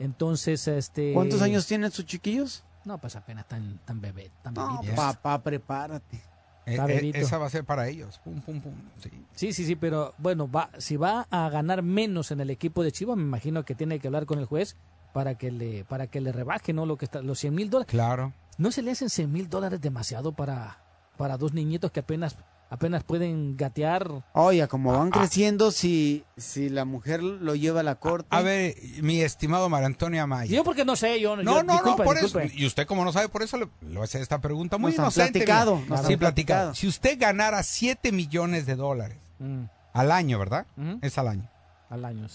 Entonces, 0.00 0.66
este... 0.66 1.12
¿Cuántos 1.12 1.40
años 1.42 1.66
tienen 1.66 1.90
sus 1.92 2.04
chiquillos? 2.06 2.64
No, 2.84 2.98
pues 2.98 3.14
apenas 3.14 3.46
tan, 3.46 3.78
tan 3.84 4.00
bebé, 4.00 4.30
tan 4.42 4.54
No, 4.54 4.78
bebitos. 4.80 4.96
papá, 4.96 5.42
prepárate. 5.42 6.16
Eh, 6.16 6.72
Está 6.72 6.84
eh, 6.86 6.94
bebito. 6.96 7.18
esa 7.18 7.38
va 7.38 7.46
a 7.46 7.50
ser 7.50 7.64
para 7.64 7.86
ellos. 7.88 8.18
Pum, 8.24 8.40
pum, 8.40 8.60
pum. 8.60 8.72
Sí. 9.02 9.10
Sí, 9.34 9.52
sí, 9.52 9.64
sí, 9.66 9.76
pero 9.76 10.14
bueno, 10.18 10.50
va, 10.50 10.70
si 10.78 10.96
va 10.96 11.26
a 11.30 11.48
ganar 11.50 11.82
menos 11.82 12.30
en 12.30 12.40
el 12.40 12.50
equipo 12.50 12.82
de 12.82 12.92
Chivas, 12.92 13.16
me 13.16 13.22
imagino 13.22 13.64
que 13.64 13.74
tiene 13.74 13.98
que 13.98 14.08
hablar 14.08 14.26
con 14.26 14.38
el 14.38 14.46
juez 14.46 14.76
para 15.12 15.36
que 15.36 15.50
le, 15.50 15.84
para 15.84 16.06
que 16.06 16.20
le 16.20 16.32
rebaje, 16.32 16.72
¿no? 16.72 16.86
Lo 16.86 16.96
que 16.96 17.04
está, 17.04 17.20
los 17.22 17.38
100 17.38 17.54
mil 17.54 17.68
dólares. 17.70 17.90
Claro. 17.90 18.32
¿No 18.58 18.70
se 18.72 18.82
le 18.82 18.90
hacen 18.92 19.10
100 19.10 19.30
mil 19.32 19.48
dólares 19.48 19.80
demasiado 19.80 20.32
para, 20.32 20.78
para 21.16 21.36
dos 21.36 21.52
niñitos 21.52 21.90
que 21.90 22.00
apenas, 22.00 22.36
apenas 22.70 23.04
pueden 23.04 23.56
gatear? 23.56 24.08
Oye, 24.32 24.66
como 24.68 24.94
Ah, 24.94 24.98
van 24.98 25.10
creciendo, 25.10 25.70
si, 25.72 26.24
si 26.36 26.68
la 26.70 26.84
mujer 26.86 27.22
lo 27.22 27.54
lleva 27.54 27.80
a 27.80 27.82
la 27.82 27.96
corte. 27.96 28.28
A 28.30 28.40
ver, 28.40 28.74
mi 29.02 29.20
estimado 29.20 29.68
Mar 29.68 29.84
Antonio 29.84 30.22
Amaya. 30.22 30.50
Yo 30.50 30.64
porque 30.64 30.84
no 30.86 30.96
sé, 30.96 31.20
yo 31.20 31.36
No, 31.36 31.42
yo- 31.42 31.62
no, 31.64 31.72
disculpe, 31.74 32.02
no, 32.02 32.04
por 32.04 32.16
eso. 32.16 32.40
Y 32.54 32.64
usted 32.64 32.86
como 32.86 33.04
no 33.04 33.12
sabe, 33.12 33.28
por 33.28 33.42
eso 33.42 33.58
le, 33.58 33.66
le 33.82 33.88
voy 33.94 34.00
a 34.00 34.04
hacer 34.04 34.22
esta 34.22 34.40
pregunta 34.40 34.78
muy 34.78 34.92
Nos 34.92 34.98
han 35.00 35.04
inocente. 35.06 35.32
platicado, 35.40 35.76
mira. 35.76 35.88
nos 35.96 36.06
sí, 36.06 36.12
han 36.14 36.18
platicado. 36.18 36.60
platicado. 36.70 36.74
Si 36.76 36.86
usted 36.88 37.18
ganara 37.18 37.62
7 37.62 38.12
millones 38.12 38.64
de 38.66 38.76
dólares 38.76 39.18
Mm, 39.40 39.64
al 39.92 40.12
año, 40.12 40.38
¿verdad? 40.38 40.66
Ujú. 40.76 40.98
Es 41.02 41.18
al 41.18 41.28
año. 41.28 41.48
al 41.88 42.04
año. 42.04 42.26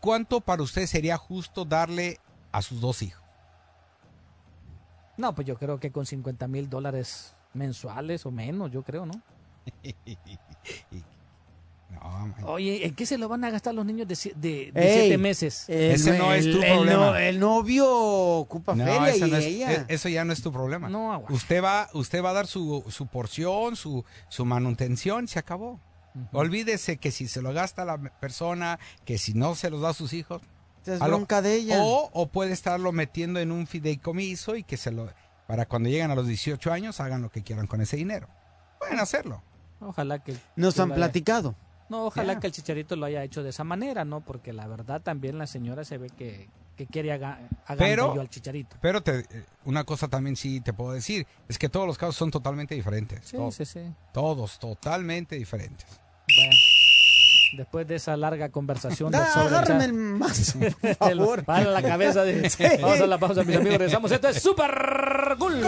¿Cuánto 0.00 0.40
para 0.40 0.62
usted 0.62 0.86
sería 0.86 1.16
justo 1.18 1.64
darle 1.64 2.18
a 2.52 2.62
sus 2.62 2.80
dos 2.80 3.02
hijos? 3.02 3.22
No, 5.16 5.34
pues 5.34 5.46
yo 5.46 5.56
creo 5.58 5.80
que 5.80 5.90
con 5.90 6.06
50 6.06 6.46
mil 6.46 6.70
dólares 6.70 7.34
mensuales 7.58 8.24
o 8.24 8.30
menos, 8.30 8.70
yo 8.70 8.82
creo, 8.82 9.04
¿no? 9.04 9.20
No. 11.90 12.34
Oye, 12.52 12.86
¿en 12.86 12.94
qué 12.94 13.06
se 13.06 13.16
lo 13.16 13.28
van 13.28 13.44
a 13.44 13.50
gastar 13.50 13.74
los 13.74 13.84
niños 13.84 14.06
de, 14.06 14.14
si- 14.14 14.32
de, 14.36 14.70
de 14.72 14.86
Ey, 14.88 15.00
siete 15.00 15.18
meses? 15.18 15.64
el- 15.68 15.92
Ese 15.92 16.18
no 16.18 16.32
es 16.34 16.44
tu 16.44 16.58
el- 16.58 16.64
el 16.64 16.72
problema. 16.74 17.06
no- 17.06 17.16
El, 17.16 17.40
novio 17.40 17.90
ocupa 17.90 18.74
No, 18.74 18.84
feria 18.84 19.08
eso, 19.08 19.26
y 19.26 19.30
no 19.30 19.36
es- 19.38 19.46
ella. 19.46 19.72
e- 19.72 19.86
eso 19.88 20.08
ya 20.10 20.24
no 20.24 20.32
es 20.34 20.42
tu 20.42 20.52
problema. 20.52 20.88
No, 20.90 21.12
agua. 21.14 21.28
usted 21.32 21.62
va, 21.64 21.88
usted 21.94 22.22
va 22.22 22.30
a 22.30 22.32
dar 22.34 22.46
su, 22.46 22.84
su 22.90 23.06
porción, 23.06 23.74
su, 23.74 24.04
su 24.28 24.44
manutención, 24.44 25.26
se 25.28 25.38
acabó. 25.38 25.80
Olvídese 26.32 26.98
que 26.98 27.10
si 27.10 27.26
se 27.26 27.40
lo 27.42 27.52
gasta 27.54 27.84
la 27.86 27.96
persona, 28.20 28.78
que 29.06 29.16
si 29.18 29.32
no 29.34 29.54
se 29.54 29.70
los 29.70 29.80
da 29.80 29.90
a 29.90 29.94
sus 29.94 30.12
hijos. 30.12 30.42
Es 30.84 31.00
a 31.00 31.06
lo- 31.08 31.16
bronca 31.16 31.40
de 31.42 31.54
ella. 31.54 31.82
O, 31.82 32.10
o 32.12 32.26
puede 32.28 32.52
estarlo 32.52 32.92
metiendo 32.92 33.40
en 33.40 33.50
un 33.50 33.66
fideicomiso 33.66 34.56
y 34.56 34.62
que 34.62 34.76
se 34.76 34.90
lo, 34.90 35.10
para 35.48 35.64
cuando 35.66 35.88
lleguen 35.88 36.10
a 36.10 36.14
los 36.14 36.26
18 36.26 36.70
años 36.70 37.00
hagan 37.00 37.22
lo 37.22 37.30
que 37.30 37.42
quieran 37.42 37.66
con 37.66 37.80
ese 37.80 37.96
dinero. 37.96 38.28
Pueden 38.78 39.00
hacerlo. 39.00 39.42
Ojalá 39.80 40.22
que... 40.22 40.36
Nos 40.56 40.74
que 40.74 40.82
han 40.82 40.92
platicado. 40.92 41.54
No, 41.88 42.04
ojalá 42.04 42.38
que 42.38 42.46
el 42.48 42.52
chicharito 42.52 42.96
lo 42.96 43.06
haya 43.06 43.24
hecho 43.24 43.42
de 43.42 43.48
esa 43.48 43.64
manera, 43.64 44.04
¿no? 44.04 44.20
Porque 44.20 44.52
la 44.52 44.66
verdad 44.66 45.00
también 45.00 45.38
la 45.38 45.46
señora 45.46 45.86
se 45.86 45.96
ve 45.96 46.10
que, 46.10 46.50
que 46.76 46.86
quiere 46.86 47.12
aga- 47.12 47.38
Pero- 47.78 48.12
al 48.20 48.28
chicharito. 48.28 48.76
Pero 48.82 49.02
te, 49.02 49.20
eh, 49.20 49.24
una 49.64 49.84
cosa 49.84 50.06
también 50.08 50.36
sí 50.36 50.60
te 50.60 50.74
puedo 50.74 50.92
decir, 50.92 51.26
es 51.48 51.58
que 51.58 51.70
todos 51.70 51.86
los 51.86 51.96
casos 51.96 52.16
son 52.16 52.30
totalmente 52.30 52.74
diferentes. 52.74 53.20
Sí, 53.24 53.38
todos, 53.38 53.54
sí, 53.54 53.64
sí. 53.64 53.80
todos 54.12 54.58
totalmente 54.58 55.36
diferentes. 55.36 55.86
Bueno, 56.36 56.52
después 57.52 57.86
de 57.86 57.96
esa 57.96 58.16
larga 58.16 58.48
conversación 58.50 59.10
Da, 59.10 59.32
sobre 59.32 59.46
agárrame 59.48 59.84
el 59.86 59.92
mazo, 59.92 60.58
por 60.58 60.94
favor. 60.96 61.44
para 61.44 61.64
la 61.70 61.82
cabeza 61.82 62.22
de... 62.24 62.48
Sí. 62.50 62.64
Vamos 62.80 63.00
a 63.00 63.06
la 63.06 63.18
pausa, 63.18 63.44
mis 63.44 63.56
amigos. 63.56 63.78
Regresamos. 63.78 64.10
Esto 64.12 64.28
es 64.28 64.42
Super 64.42 65.36
Gol. 65.38 65.60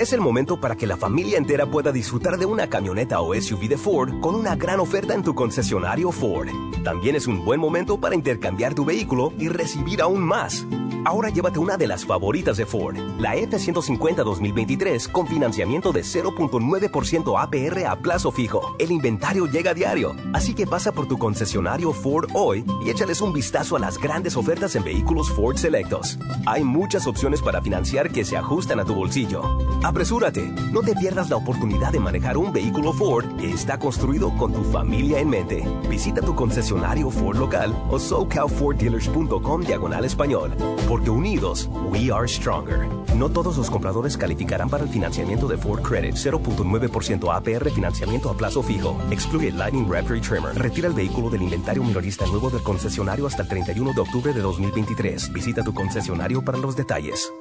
Es 0.00 0.14
el 0.14 0.22
momento 0.22 0.58
para 0.58 0.76
que 0.76 0.86
la 0.86 0.96
familia 0.96 1.36
entera 1.36 1.66
pueda 1.66 1.92
disfrutar 1.92 2.38
de 2.38 2.46
una 2.46 2.70
camioneta 2.70 3.20
o 3.20 3.34
SUV 3.34 3.68
de 3.68 3.76
Ford 3.76 4.18
con 4.22 4.34
una 4.34 4.56
gran 4.56 4.80
oferta 4.80 5.12
en 5.12 5.22
tu 5.22 5.34
concesionario 5.34 6.10
Ford. 6.10 6.48
También 6.82 7.16
es 7.16 7.26
un 7.26 7.44
buen 7.44 7.60
momento 7.60 8.00
para 8.00 8.14
intercambiar 8.14 8.72
tu 8.72 8.86
vehículo 8.86 9.34
y 9.38 9.48
recibir 9.48 10.00
aún 10.00 10.22
más. 10.22 10.66
Ahora 11.04 11.30
llévate 11.30 11.58
una 11.58 11.78
de 11.78 11.86
las 11.86 12.04
favoritas 12.04 12.58
de 12.58 12.66
Ford, 12.66 12.96
la 13.18 13.34
F-150 13.34 14.16
2023 14.22 15.08
con 15.08 15.26
financiamiento 15.26 15.92
de 15.92 16.02
0.9% 16.02 17.40
APR 17.40 17.86
a 17.86 17.96
plazo 17.96 18.30
fijo. 18.30 18.76
El 18.78 18.90
inventario 18.90 19.46
llega 19.46 19.70
a 19.70 19.74
diario, 19.74 20.14
así 20.34 20.54
que 20.54 20.66
pasa 20.66 20.92
por 20.92 21.08
tu 21.08 21.16
concesionario 21.16 21.92
Ford 21.92 22.28
hoy 22.34 22.66
y 22.84 22.90
échales 22.90 23.22
un 23.22 23.32
vistazo 23.32 23.76
a 23.76 23.78
las 23.78 23.96
grandes 23.96 24.36
ofertas 24.36 24.76
en 24.76 24.84
vehículos 24.84 25.30
Ford 25.30 25.56
Selectos. 25.56 26.18
Hay 26.44 26.64
muchas 26.64 27.06
opciones 27.06 27.40
para 27.40 27.62
financiar 27.62 28.10
que 28.10 28.24
se 28.24 28.36
ajustan 28.36 28.78
a 28.80 28.84
tu 28.84 28.94
bolsillo. 28.94 29.42
Apresúrate, 29.82 30.42
no 30.70 30.82
te 30.82 30.94
pierdas 30.94 31.30
la 31.30 31.36
oportunidad 31.36 31.92
de 31.92 32.00
manejar 32.00 32.36
un 32.36 32.52
vehículo 32.52 32.92
Ford 32.92 33.24
que 33.38 33.50
está 33.50 33.78
construido 33.78 34.36
con 34.36 34.52
tu 34.52 34.62
familia 34.64 35.20
en 35.20 35.30
mente. 35.30 35.66
Visita 35.88 36.20
tu 36.20 36.34
concesionario 36.34 37.10
Ford 37.10 37.38
local 37.38 37.74
o 37.90 37.98
socalforddealers.com 37.98 39.62
diagonal 39.62 40.04
español. 40.04 40.52
Porque 40.90 41.08
unidos, 41.08 41.70
we 41.92 42.10
are 42.10 42.26
stronger. 42.26 42.88
No 43.14 43.30
todos 43.30 43.56
los 43.56 43.70
compradores 43.70 44.16
calificarán 44.16 44.68
para 44.68 44.82
el 44.82 44.88
financiamiento 44.88 45.46
de 45.46 45.56
Ford 45.56 45.82
Credit 45.82 46.16
0.9% 46.16 47.32
APR 47.32 47.70
financiamiento 47.70 48.28
a 48.28 48.36
plazo 48.36 48.60
fijo. 48.60 49.00
Excluye 49.12 49.52
Lightning 49.52 49.88
Raptor 49.88 50.20
Trimmer. 50.20 50.52
Retira 50.56 50.88
el 50.88 50.94
vehículo 50.94 51.30
del 51.30 51.42
inventario 51.42 51.84
minorista 51.84 52.26
nuevo 52.26 52.50
del 52.50 52.64
concesionario 52.64 53.28
hasta 53.28 53.42
el 53.42 53.48
31 53.48 53.92
de 53.92 54.00
octubre 54.00 54.32
de 54.32 54.40
2023. 54.40 55.32
Visita 55.32 55.62
tu 55.62 55.72
concesionario 55.72 56.42
para 56.44 56.58
los 56.58 56.74
detalles. 56.74 57.32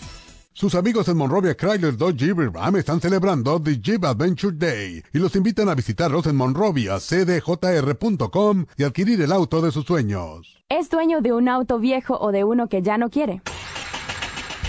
Sus 0.53 0.75
amigos 0.75 1.07
en 1.07 1.15
Monrovia 1.15 1.55
Chrysler 1.55 1.95
Dodge 1.95 2.17
Jeep 2.17 2.37
Ram 2.53 2.75
están 2.75 2.99
celebrando 2.99 3.57
The 3.61 3.79
Jeep 3.79 4.03
Adventure 4.03 4.53
Day 4.53 5.01
y 5.13 5.19
los 5.19 5.33
invitan 5.37 5.69
a 5.69 5.75
visitarlos 5.75 6.27
en 6.27 6.35
Monrovia, 6.35 6.99
cdjr.com 6.99 8.65
y 8.77 8.83
adquirir 8.83 9.21
el 9.21 9.31
auto 9.31 9.61
de 9.61 9.71
sus 9.71 9.85
sueños. 9.85 10.61
¿Es 10.67 10.89
dueño 10.89 11.21
de 11.21 11.31
un 11.31 11.47
auto 11.47 11.79
viejo 11.79 12.17
o 12.19 12.33
de 12.33 12.43
uno 12.43 12.67
que 12.67 12.81
ya 12.81 12.97
no 12.97 13.09
quiere? 13.09 13.41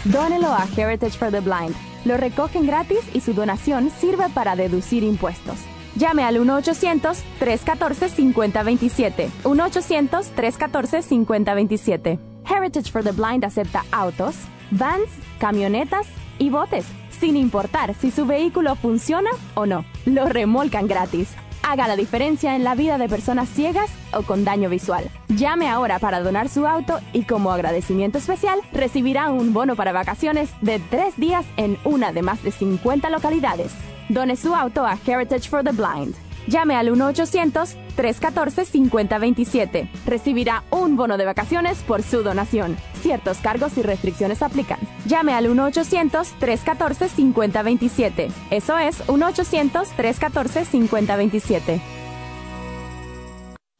Dónelo 0.05 0.53
a 0.53 0.69
Heritage 0.77 1.19
for 1.19 1.33
the 1.33 1.41
Blind. 1.41 1.75
Lo 2.05 2.17
recogen 2.17 2.65
gratis 2.65 3.01
y 3.13 3.19
su 3.21 3.35
donación 3.35 3.91
sirve 3.91 4.29
para 4.33 4.55
deducir 4.55 5.03
impuestos. 5.03 5.57
Llame 5.97 6.23
al 6.23 6.37
1-800-314-5027. 6.37 9.31
1-800-314-5027. 9.43 12.21
Heritage 12.45 12.91
for 12.91 13.03
the 13.03 13.13
Blind 13.13 13.45
acepta 13.45 13.85
autos, 13.91 14.37
vans, 14.71 15.09
camionetas 15.43 16.07
y 16.39 16.51
botes, 16.51 16.85
sin 17.11 17.37
importar 17.37 17.95
si 17.95 18.13
su 18.13 18.27
vehículo 18.27 18.77
funciona 18.77 19.31
o 19.55 19.67
no. 19.67 19.85
Lo 20.07 20.27
remolcan 20.27 20.87
gratis. 20.87 21.31
Haga 21.65 21.89
la 21.89 21.97
diferencia 21.97 22.55
en 22.55 22.63
la 22.63 22.77
vida 22.77 22.97
de 22.97 23.09
personas 23.09 23.49
ciegas 23.49 23.91
o 24.13 24.23
con 24.23 24.45
daño 24.45 24.69
visual. 24.69 25.11
Llame 25.27 25.69
ahora 25.69 25.99
para 25.99 26.21
donar 26.21 26.49
su 26.49 26.65
auto 26.65 27.01
y 27.13 27.25
como 27.25 27.51
agradecimiento 27.51 28.19
especial 28.19 28.61
recibirá 28.73 29.33
un 29.33 29.53
bono 29.53 29.75
para 29.75 29.91
vacaciones 29.91 30.49
de 30.61 30.79
tres 30.79 31.17
días 31.17 31.45
en 31.57 31.77
una 31.83 32.13
de 32.13 32.23
más 32.23 32.41
de 32.45 32.53
50 32.53 33.11
localidades. 33.11 33.73
Done 34.11 34.37
su 34.37 34.55
auto 34.55 34.87
a 34.87 34.97
Heritage 35.05 35.49
for 35.49 35.65
the 35.65 35.73
Blind. 35.73 36.15
Llame 36.47 36.77
al 36.77 36.91
1-800-314-5027. 36.91 39.89
Recibirá 40.07 40.63
un 40.71 40.97
bono 40.97 41.17
de 41.17 41.25
vacaciones 41.25 41.79
por 41.79 42.03
su 42.03 42.23
donación. 42.23 42.77
Ciertos 43.01 43.39
cargos 43.39 43.79
y 43.79 43.83
restricciones 43.83 44.43
aplican. 44.43 44.79
Llame 45.07 45.33
al 45.35 45.47
1-800-314-5027. 45.49 48.31
Eso 48.51 48.77
es 48.79 49.03
1-800-314-5027. 49.07 52.02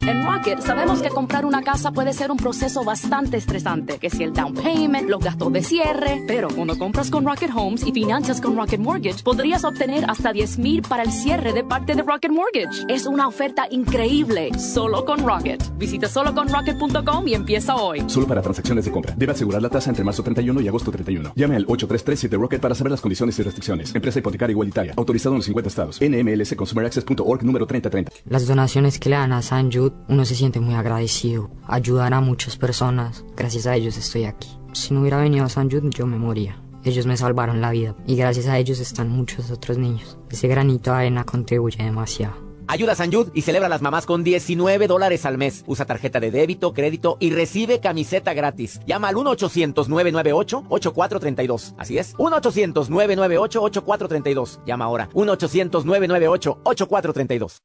En 0.05 0.27
Rocket 0.27 0.59
sabemos 0.59 1.01
que 1.01 1.11
comprar 1.11 1.47
una 1.47 1.63
casa 1.63 1.93
puede 1.93 2.13
ser 2.13 2.33
un 2.33 2.37
proceso 2.37 2.83
bastante 2.83 3.37
estresante, 3.37 3.99
que 3.99 4.11
si 4.11 4.25
el 4.25 4.33
down 4.33 4.53
payment, 4.53 5.09
los 5.09 5.21
gastos 5.23 5.53
de 5.53 5.63
cierre, 5.63 6.25
pero 6.27 6.49
cuando 6.49 6.77
compras 6.77 7.09
con 7.09 7.25
Rocket 7.25 7.51
Homes 7.55 7.87
y 7.87 7.93
financias 7.93 8.41
con 8.41 8.57
Rocket 8.57 8.81
Mortgage, 8.81 9.23
podrías 9.23 9.65
obtener 9.65 10.05
hasta 10.11 10.33
10 10.33 10.59
mil 10.59 10.83
para 10.83 11.05
el 11.05 11.13
cierre 11.13 11.53
de 11.53 11.63
parte 11.63 11.95
de 11.95 12.03
Rocket 12.03 12.33
Mortgage. 12.33 12.85
Es 12.89 13.07
una 13.07 13.29
oferta 13.29 13.69
increíble, 13.71 14.51
solo 14.59 15.05
con 15.05 15.25
Rocket. 15.25 15.63
Visita 15.79 16.09
soloconrocket.com 16.09 17.29
y 17.29 17.35
empieza 17.35 17.77
hoy. 17.77 18.03
Solo 18.09 18.27
para 18.27 18.43
transacciones 18.43 18.85
de 18.85 18.91
compra. 18.91 19.15
Debe 19.17 19.31
asegurar 19.31 19.63
la 19.63 19.71
tasa 19.71 19.89
entre 19.89 20.03
marzo 20.03 20.25
31 20.25 20.63
y 20.63 20.67
agosto 20.67 20.91
31. 20.91 21.35
Llame 21.37 21.55
al 21.55 21.63
8337 21.69 22.37
Rocket 22.37 22.61
para 22.61 22.75
saber 22.75 22.91
las 22.91 23.01
condiciones 23.01 23.39
y 23.39 23.43
restricciones. 23.45 23.95
Empresa 23.95 24.19
hipotecaria 24.19 24.53
igualitaria. 24.53 24.95
Autorizado 24.97 25.37
en 25.37 25.39
los 25.39 25.47
50 25.47 25.69
estados. 25.69 26.01
NMLS 26.01 26.57
ConsumerAccess.org 26.57 27.45
número 27.45 27.67
3030. 27.67 28.11
Las 28.29 28.49
donaciones 28.49 28.99
que 28.99 29.09
le 29.09 29.17
dan 29.17 29.33
a 29.33 29.43
San 29.43 29.71
Jude 29.71 29.92
uno 30.09 30.25
se 30.25 30.35
siente 30.35 30.61
muy 30.61 30.75
agradecido. 30.75 31.51
Ayudar 31.67 32.15
a 32.15 32.21
muchas 32.21 32.57
personas. 32.57 33.25
Gracias 33.37 33.67
a 33.67 33.77
ellos 33.77 33.97
estoy 33.97 34.25
aquí. 34.25 34.49
Si 34.73 34.95
no 34.95 35.01
hubiera 35.01 35.19
venido 35.19 35.45
a 35.45 35.49
San 35.49 35.71
Jude, 35.71 35.91
yo 35.91 36.07
me 36.07 36.19
moría. 36.19 36.61
Ellos 36.85 37.07
me 37.07 37.17
salvaron 37.17 37.61
la 37.61 37.71
vida 37.71 37.95
y 38.07 38.17
gracias 38.17 38.47
a 38.47 38.59
ellos 38.59 38.81
están 38.81 39.09
muchos 39.09 39.51
otros 39.51 39.79
niños. 39.79 40.19
Ese 40.31 40.49
granito 40.49 40.91
de 40.91 40.97
arena 40.97 41.25
contribuye 41.25 41.83
demasiado. 41.83 42.53
Ayuda 42.67 42.93
a 42.93 42.97
San 42.97 43.13
Jude 43.13 43.31
y 43.35 43.43
celebra 43.43 43.67
a 43.67 43.69
las 43.69 43.83
mamás 43.83 44.07
con 44.07 44.25
19 44.25 44.87
dólares 44.87 45.27
al 45.27 45.37
mes. 45.37 45.63
Usa 45.67 45.85
tarjeta 45.85 46.21
de 46.21 46.31
débito, 46.31 46.73
crédito 46.73 47.19
y 47.21 47.29
recibe 47.31 47.81
camiseta 47.81 48.33
gratis. 48.35 48.81
Llama 48.87 49.09
al 49.09 49.17
1-800-998-8432. 49.17 51.75
Así 51.77 51.99
es, 51.99 52.17
1-800-998-8432. 52.17 54.61
Llama 54.65 54.87
ahora. 54.87 55.11
1-800-998-8432. 55.11 57.59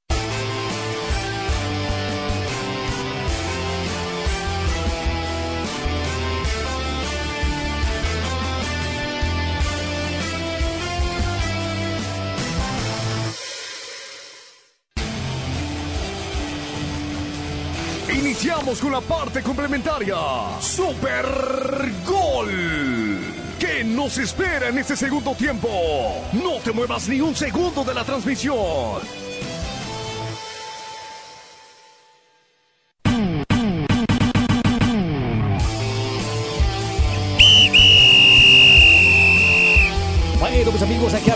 Iniciamos 18.13 18.79
con 18.79 18.91
la 18.93 19.01
parte 19.01 19.43
complementaria. 19.43 20.15
Super 20.61 21.25
Gol. 22.05 22.49
¿Qué 23.59 23.83
nos 23.83 24.17
espera 24.17 24.69
en 24.69 24.77
este 24.77 24.95
segundo 24.95 25.35
tiempo? 25.35 25.67
No 26.31 26.53
te 26.63 26.71
muevas 26.71 27.09
ni 27.09 27.19
un 27.19 27.35
segundo 27.35 27.83
de 27.83 27.93
la 27.93 28.03
transmisión. 28.05 29.01
Bueno, 40.39 40.71
pues 40.71 40.83
amigos, 40.83 41.13
aquí 41.13 41.31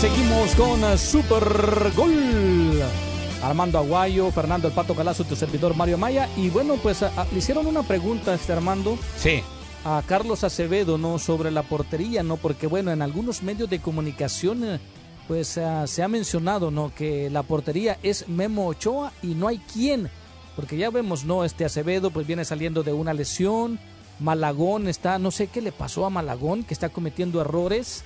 seguimos 0.00 0.54
con 0.54 0.98
Super 0.98 1.92
Gol. 1.94 2.57
Armando 3.42 3.78
Aguayo, 3.78 4.30
Fernando 4.32 4.68
El 4.68 4.74
Pato 4.74 4.94
Galazo, 4.94 5.24
tu 5.24 5.36
servidor 5.36 5.76
Mario 5.76 5.96
Maya. 5.98 6.28
Y 6.36 6.50
bueno, 6.50 6.74
pues 6.82 7.02
a- 7.02 7.12
a- 7.16 7.24
le 7.32 7.38
hicieron 7.38 7.66
una 7.66 7.82
pregunta, 7.82 8.34
este 8.34 8.52
Armando. 8.52 8.98
Sí. 9.16 9.42
A 9.84 10.02
Carlos 10.06 10.42
Acevedo, 10.44 10.98
¿no? 10.98 11.18
Sobre 11.18 11.50
la 11.50 11.62
portería, 11.62 12.22
¿no? 12.22 12.36
Porque 12.36 12.66
bueno, 12.66 12.90
en 12.90 13.00
algunos 13.00 13.42
medios 13.42 13.70
de 13.70 13.78
comunicación, 13.80 14.64
eh, 14.64 14.80
pues 15.28 15.56
ah, 15.58 15.86
se 15.86 16.02
ha 16.02 16.08
mencionado, 16.08 16.70
¿no? 16.72 16.92
Que 16.94 17.30
la 17.30 17.42
portería 17.44 17.96
es 18.02 18.28
Memo 18.28 18.66
Ochoa 18.66 19.12
y 19.22 19.28
no 19.28 19.46
hay 19.46 19.58
quien. 19.72 20.10
Porque 20.56 20.76
ya 20.76 20.90
vemos, 20.90 21.24
¿no? 21.24 21.44
Este 21.44 21.64
Acevedo, 21.64 22.10
pues 22.10 22.26
viene 22.26 22.44
saliendo 22.44 22.82
de 22.82 22.92
una 22.92 23.14
lesión. 23.14 23.78
Malagón 24.18 24.88
está, 24.88 25.20
no 25.20 25.30
sé 25.30 25.46
qué 25.46 25.62
le 25.62 25.70
pasó 25.70 26.04
a 26.04 26.10
Malagón, 26.10 26.64
que 26.64 26.74
está 26.74 26.88
cometiendo 26.88 27.40
errores. 27.40 28.02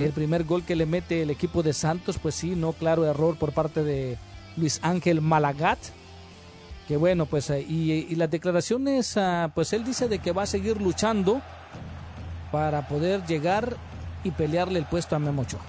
El 0.00 0.10
primer 0.10 0.42
gol 0.42 0.64
que 0.64 0.74
le 0.74 0.86
mete 0.86 1.22
el 1.22 1.30
equipo 1.30 1.62
de 1.62 1.72
Santos, 1.72 2.18
pues 2.20 2.34
sí, 2.34 2.56
no, 2.56 2.72
claro, 2.72 3.04
error 3.06 3.36
por 3.36 3.52
parte 3.52 3.84
de 3.84 4.18
Luis 4.58 4.80
Ángel 4.82 5.20
Malagat. 5.20 5.78
Que 6.86 6.96
bueno, 6.96 7.26
pues, 7.26 7.50
eh, 7.50 7.60
y, 7.60 7.92
y 7.92 8.14
las 8.14 8.30
declaraciones, 8.30 9.16
ah, 9.16 9.50
pues 9.54 9.72
él 9.72 9.84
dice 9.84 10.08
de 10.08 10.18
que 10.18 10.32
va 10.32 10.44
a 10.44 10.46
seguir 10.46 10.80
luchando 10.80 11.42
para 12.50 12.88
poder 12.88 13.24
llegar 13.26 13.76
y 14.24 14.30
pelearle 14.30 14.78
el 14.78 14.86
puesto 14.86 15.16
a 15.16 15.18
Memo 15.18 15.42
Ochoa. 15.42 15.60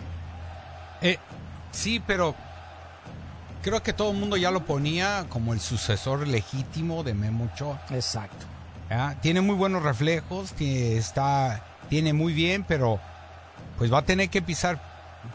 Eh, 1.02 1.18
sí, 1.72 2.02
pero 2.06 2.36
creo 3.62 3.84
que 3.84 3.94
todo 3.94 4.12
el 4.12 4.18
mundo 4.18 4.38
ya 4.38 4.52
lo 4.52 4.66
ponía 4.66 5.26
como 5.30 5.54
el 5.54 5.60
sucesor 5.60 6.28
legítimo 6.28 7.04
de 7.04 7.14
Memo 7.14 7.50
Ochoa. 7.54 7.82
Exacto. 7.92 8.46
¿ya? 8.90 9.16
Tiene 9.22 9.42
muy 9.42 9.56
buenos 9.56 9.84
reflejos, 9.84 10.54
tiene, 10.54 10.98
está, 10.98 11.64
tiene 11.90 12.14
muy 12.14 12.34
bien, 12.34 12.64
pero 12.68 13.00
pues 13.78 13.92
va 13.92 14.00
a 14.00 14.06
tener 14.06 14.30
que 14.30 14.42
pisar, 14.42 14.82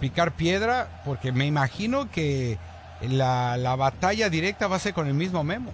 picar 0.00 0.32
piedra, 0.32 1.02
porque 1.04 1.32
me 1.32 1.46
imagino 1.46 2.10
que 2.10 2.58
la, 3.08 3.56
la 3.56 3.76
batalla 3.76 4.28
directa 4.28 4.66
va 4.66 4.76
a 4.76 4.80
ser 4.80 4.94
con 4.94 5.06
el 5.06 5.14
mismo 5.14 5.42
Memo. 5.44 5.70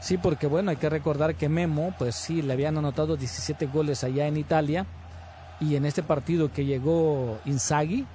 Sí, 0.00 0.16
porque 0.16 0.46
bueno, 0.46 0.70
hay 0.70 0.76
que 0.76 0.88
recordar 0.88 1.34
que 1.34 1.48
Memo, 1.48 1.94
pues 1.98 2.14
sí, 2.14 2.40
le 2.40 2.54
habían 2.54 2.78
anotado 2.78 3.16
17 3.16 3.66
goles 3.66 4.02
allá 4.02 4.26
en 4.26 4.36
Italia 4.38 4.86
y 5.60 5.76
en 5.76 5.84
este 5.84 6.02
partido 6.02 6.50
que 6.50 6.64
llegó 6.64 7.38
Inzaghi, 7.44 8.06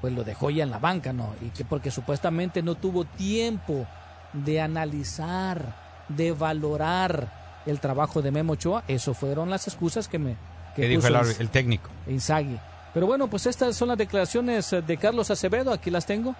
pues 0.00 0.12
lo 0.12 0.22
dejó 0.22 0.50
ya 0.50 0.62
en 0.62 0.70
la 0.70 0.78
banca, 0.78 1.12
¿no? 1.12 1.34
Y 1.40 1.50
que 1.50 1.64
porque 1.64 1.90
supuestamente 1.90 2.62
no 2.62 2.76
tuvo 2.76 3.04
tiempo 3.04 3.86
de 4.32 4.60
analizar, 4.60 5.74
de 6.08 6.32
valorar 6.32 7.62
el 7.66 7.80
trabajo 7.80 8.22
de 8.22 8.30
Memo 8.30 8.54
Ochoa, 8.54 8.84
eso 8.86 9.14
fueron 9.14 9.50
las 9.50 9.66
excusas 9.66 10.08
que 10.08 10.18
me 10.18 10.36
Que 10.76 10.86
dijo 10.88 11.06
el 11.06 11.48
técnico. 11.48 11.90
Inzaghi. 12.06 12.58
Pero 12.94 13.06
bueno, 13.06 13.28
pues 13.28 13.46
estas 13.46 13.74
son 13.76 13.88
las 13.88 13.98
declaraciones 13.98 14.72
eh, 14.72 14.82
de 14.82 14.96
Carlos 14.96 15.30
Acevedo, 15.30 15.72
aquí 15.72 15.90
las 15.90 16.06
tengo, 16.06 16.34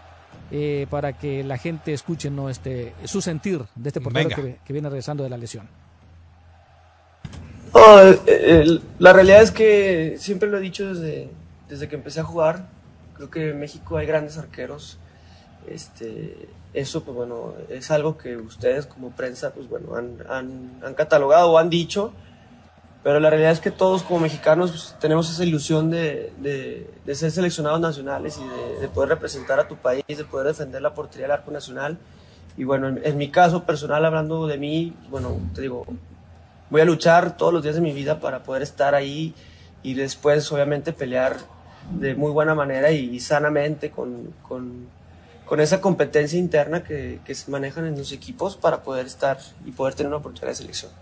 eh, 0.50 0.86
para 0.90 1.12
que 1.14 1.42
la 1.44 1.56
gente 1.58 1.92
escuche 1.92 2.30
¿no? 2.30 2.48
este, 2.50 2.92
su 3.04 3.20
sentir 3.22 3.62
de 3.74 3.88
este 3.88 4.00
portero 4.00 4.28
que, 4.36 4.58
que 4.64 4.72
viene 4.72 4.88
regresando 4.88 5.22
de 5.24 5.30
la 5.30 5.36
lesión. 5.38 5.68
El- 7.74 8.20
el- 8.28 8.82
la 8.98 9.12
realidad 9.12 9.42
es 9.42 9.50
que 9.50 10.16
siempre 10.18 10.48
lo 10.48 10.58
he 10.58 10.60
dicho 10.60 10.92
desde, 10.94 11.30
desde 11.68 11.88
que 11.88 11.96
empecé 11.96 12.20
a 12.20 12.24
jugar. 12.24 12.66
Creo 13.14 13.30
que 13.30 13.50
en 13.50 13.60
México 13.60 13.96
hay 13.96 14.06
grandes 14.06 14.36
arqueros. 14.38 14.98
Este, 15.68 16.48
eso, 16.74 17.04
pues 17.04 17.16
bueno, 17.16 17.54
es 17.68 17.90
algo 17.90 18.18
que 18.18 18.36
ustedes 18.36 18.86
como 18.86 19.10
prensa, 19.10 19.52
pues 19.54 19.68
bueno, 19.68 19.94
han, 19.96 20.16
han, 20.28 20.80
han 20.84 20.94
catalogado 20.94 21.50
o 21.52 21.58
han 21.58 21.70
dicho. 21.70 22.12
Pero 23.02 23.18
la 23.18 23.30
realidad 23.30 23.50
es 23.50 23.58
que 23.60 23.72
todos 23.72 24.02
como 24.04 24.20
mexicanos 24.20 24.70
pues, 24.70 24.94
tenemos 25.00 25.28
esa 25.30 25.44
ilusión 25.44 25.90
de, 25.90 26.32
de- 26.38 26.88
de 27.04 27.14
ser 27.16 27.32
seleccionados 27.32 27.80
nacionales 27.80 28.38
y 28.38 28.46
de, 28.46 28.80
de 28.80 28.88
poder 28.88 29.08
representar 29.10 29.58
a 29.58 29.66
tu 29.66 29.76
país, 29.76 30.04
de 30.06 30.24
poder 30.24 30.46
defender 30.46 30.80
la 30.82 30.94
portería 30.94 31.24
del 31.26 31.32
arco 31.32 31.50
nacional. 31.50 31.98
Y 32.56 32.64
bueno, 32.64 32.88
en, 32.88 33.00
en 33.04 33.16
mi 33.16 33.30
caso 33.30 33.64
personal, 33.64 34.04
hablando 34.04 34.46
de 34.46 34.56
mí, 34.58 34.94
bueno, 35.10 35.36
te 35.54 35.62
digo, 35.62 35.84
voy 36.70 36.80
a 36.80 36.84
luchar 36.84 37.36
todos 37.36 37.52
los 37.52 37.62
días 37.64 37.74
de 37.74 37.80
mi 37.80 37.92
vida 37.92 38.20
para 38.20 38.44
poder 38.44 38.62
estar 38.62 38.94
ahí 38.94 39.34
y 39.82 39.94
después 39.94 40.50
obviamente 40.52 40.92
pelear 40.92 41.36
de 41.98 42.14
muy 42.14 42.30
buena 42.30 42.54
manera 42.54 42.92
y, 42.92 43.18
sanamente 43.18 43.90
con, 43.90 44.32
con- 44.46 44.86
con 45.44 45.58
esa 45.60 45.80
competencia 45.80 46.38
interna 46.38 46.84
que, 46.84 47.18
que 47.24 47.34
se 47.34 47.50
manejan 47.50 47.84
en 47.86 47.98
los 47.98 48.12
equipos 48.12 48.56
para 48.56 48.84
poder 48.84 49.06
estar 49.06 49.38
y 49.66 49.72
poder 49.72 49.94
tener 49.94 50.06
una 50.08 50.18
oportunidad 50.18 50.52
de 50.52 50.54
selección. 50.54 50.92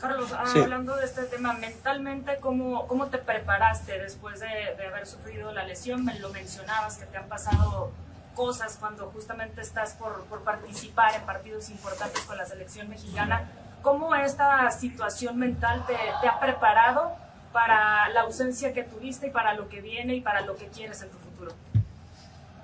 Carlos, 0.00 0.30
ah, 0.32 0.44
Sí. 0.52 0.60
hablando 0.60 0.96
de 0.96 1.04
este 1.04 1.22
tema, 1.24 1.54
mentalmente, 1.54 2.36
¿cómo, 2.40 2.86
cómo 2.86 3.06
te 3.08 3.18
preparaste 3.18 3.98
después 3.98 4.38
de, 4.40 4.46
de 4.76 4.86
haber 4.86 5.06
sufrido 5.06 5.52
la 5.52 5.64
lesión? 5.64 6.04
Me 6.04 6.18
lo 6.20 6.28
mencionabas, 6.30 6.96
que 6.98 7.06
te 7.06 7.16
han 7.16 7.26
pasado 7.28 7.90
cosas 8.34 8.76
cuando 8.78 9.10
justamente 9.10 9.60
estás 9.60 9.94
por, 9.94 10.24
por 10.26 10.42
participar 10.42 11.14
en 11.16 11.22
partidos 11.22 11.68
importantes 11.70 12.22
con 12.22 12.36
la 12.36 12.46
selección 12.46 12.88
mexicana. 12.88 13.50
¿Cómo 13.82 14.14
esta 14.14 14.70
situación 14.70 15.36
mental 15.38 15.84
te, 15.86 15.94
te 16.20 16.28
ha 16.28 16.38
preparado 16.38 17.12
para 17.52 18.08
la 18.10 18.20
ausencia 18.20 18.72
que 18.72 18.84
tuviste 18.84 19.28
y 19.28 19.30
para 19.30 19.54
lo 19.54 19.68
que 19.68 19.80
viene 19.80 20.14
y 20.14 20.20
para 20.20 20.42
lo 20.42 20.54
que 20.56 20.66
quieres 20.68 21.02
en 21.02 21.08
tu 21.10 21.18
futuro? 21.18 21.52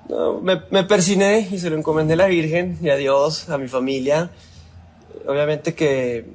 No, 0.08 0.34
me, 0.40 0.62
me 0.70 0.84
persiné 0.84 1.40
y 1.50 1.58
se 1.58 1.70
lo 1.70 1.76
encomendé 1.76 2.14
a 2.14 2.18
la 2.18 2.26
Virgen 2.26 2.78
y 2.80 2.90
a 2.90 2.96
Dios, 2.96 3.48
a 3.48 3.58
mi 3.58 3.66
familia. 3.66 4.30
Obviamente 5.26 5.74
que 5.74 6.26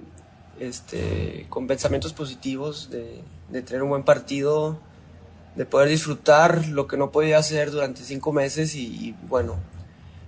este, 0.60 1.46
con 1.50 1.68
pensamientos 1.68 2.14
positivos 2.14 2.90
de, 2.92 3.22
de 3.50 3.62
tener 3.62 3.84
un 3.84 3.90
buen 3.90 4.04
partido, 4.04 4.80
de 5.56 5.66
poder 5.66 5.90
disfrutar 5.90 6.68
lo 6.68 6.88
que 6.88 6.98
no 6.98 7.12
podía 7.12 7.38
hacer 7.38 7.72
durante 7.72 8.02
cinco 8.04 8.32
meses 8.34 8.76
y, 8.76 8.86
y, 8.88 9.16
bueno, 9.28 9.56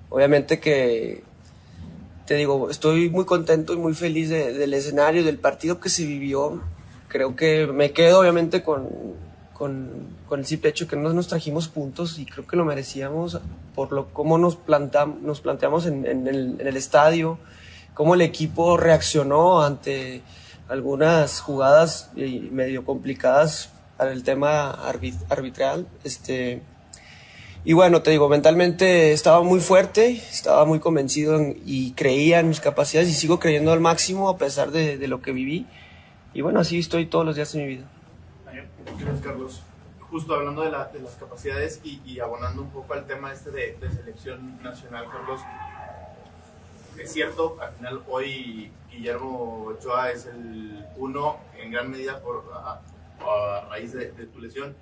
obviamente 0.09 0.59
que 0.59 1.23
te 2.25 2.35
digo, 2.35 2.69
estoy 2.69 3.09
muy 3.09 3.25
contento 3.25 3.73
y 3.73 3.77
muy 3.77 3.93
feliz 3.93 4.29
de- 4.29 4.53
del 4.53 4.73
escenario, 4.73 5.23
del 5.23 5.37
partido 5.37 5.79
que 5.79 5.89
se 5.89 6.05
vivió. 6.05 6.61
Creo 7.09 7.35
que 7.35 7.67
me 7.67 7.91
quedo 7.91 8.19
obviamente 8.21 8.63
con, 8.63 8.87
con, 9.53 9.89
con 10.29 10.39
el 10.39 10.45
simple 10.45 10.69
hecho 10.69 10.87
que 10.87 10.95
no 10.95 11.11
nos 11.13 11.27
trajimos 11.27 11.67
puntos 11.67 12.19
y 12.19 12.25
creo 12.25 12.47
que 12.47 12.55
lo 12.55 12.63
merecíamos 12.63 13.39
por 13.75 13.91
lo 13.91 14.13
cómo 14.13 14.37
nos, 14.37 14.57
plantam- 14.57 15.19
nos 15.21 15.41
planteamos 15.41 15.85
en, 15.87 16.05
en 16.05 16.27
el, 16.27 16.55
en 16.61 16.67
el 16.67 16.77
estadio, 16.77 17.37
cómo 17.93 18.15
el 18.15 18.21
equipo 18.21 18.77
reaccionó 18.77 19.61
ante 19.63 20.21
algunas 20.69 21.41
jugadas 21.41 22.11
medio 22.15 22.85
complicadas 22.85 23.69
para 23.97 24.11
el 24.11 24.23
tema 24.23 24.73
arbit- 24.91 25.23
arbitral. 25.29 25.87
Este, 26.03 26.61
y 27.63 27.73
bueno, 27.73 28.01
te 28.01 28.09
digo, 28.11 28.27
mentalmente 28.29 29.11
estaba 29.11 29.43
muy 29.43 29.59
fuerte, 29.59 30.11
estaba 30.11 30.65
muy 30.65 30.79
convencido 30.79 31.35
en- 31.37 31.61
y 31.65 31.91
creía 31.91 32.39
en 32.39 32.47
mis 32.49 32.59
capacidades 32.59 33.09
y 33.09 33.13
sigo 33.13 33.39
creyendo 33.39 33.71
al 33.71 33.79
máximo 33.81 34.29
a 34.29 34.37
pesar 34.37 34.71
de, 34.71 34.97
de 34.97 35.07
lo 35.07 35.21
que 35.21 35.31
viví. 35.31 35.67
Y 36.33 36.41
bueno, 36.41 36.59
así 36.61 36.79
estoy 36.79 37.05
todos 37.05 37.25
los 37.25 37.35
días 37.35 37.51
de 37.53 37.59
mi 37.59 37.67
vida. 37.67 37.83
Gracias, 38.97 39.21
Carlos. 39.21 39.61
Justo 40.09 40.33
hablando 40.33 40.61
de, 40.63 40.71
la- 40.71 40.85
de 40.87 40.99
las 41.01 41.13
capacidades 41.15 41.79
y, 41.83 42.01
y 42.05 42.19
abonando 42.19 42.61
un 42.63 42.69
poco 42.69 42.93
al 42.93 43.05
tema 43.05 43.31
este 43.31 43.51
de, 43.51 43.77
de 43.79 43.91
selección 43.91 44.61
nacional, 44.63 45.05
Carlos, 45.11 45.41
es 47.01 47.11
cierto, 47.11 47.57
al 47.61 47.71
final 47.73 48.03
hoy 48.09 48.71
Guillermo 48.89 49.65
Ochoa 49.65 50.11
es 50.11 50.25
el 50.25 50.85
uno 50.97 51.37
en 51.57 51.71
gran 51.71 51.89
medida 51.89 52.21
por, 52.21 52.49
a, 52.53 52.81
a 53.19 53.69
raíz 53.69 53.93
de, 53.93 54.11
de 54.11 54.25
tu 54.27 54.39
lesión. 54.39 54.75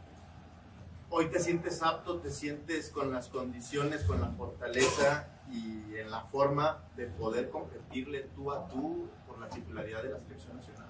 Hoy 1.09 1.27
te 1.27 1.39
sientes 1.39 1.81
apto, 1.81 2.17
te 2.19 2.29
sientes 2.29 2.89
con 2.89 3.11
las 3.11 3.29
condiciones, 3.29 4.03
con 4.03 4.21
la 4.21 4.27
fortaleza 4.29 5.27
y 5.51 5.95
en 5.95 6.11
la 6.11 6.21
forma 6.21 6.83
de 6.95 7.07
poder 7.07 7.49
competirle 7.49 8.29
tú 8.35 8.51
a 8.51 8.67
tú 8.67 9.07
por 9.27 9.39
la 9.39 9.49
titularidad 9.49 10.03
de 10.03 10.09
la 10.09 10.19
selección 10.19 10.55
nacional. 10.57 10.85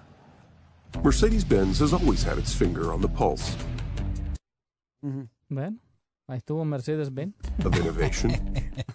Mercedes 1.02 1.44
Benz 1.48 1.80
has 1.80 1.92
always 1.92 2.22
had 2.22 2.36
its 2.36 2.52
finger 2.52 2.90
on 2.90 3.00
the 3.00 3.08
pulse 3.08 3.56
Bueno, 5.48 5.78
ahí 6.30 6.38
estuvo 6.38 6.64
Mercedes-Benz. 6.64 7.34
of 7.64 7.76
innovation. 7.76 8.32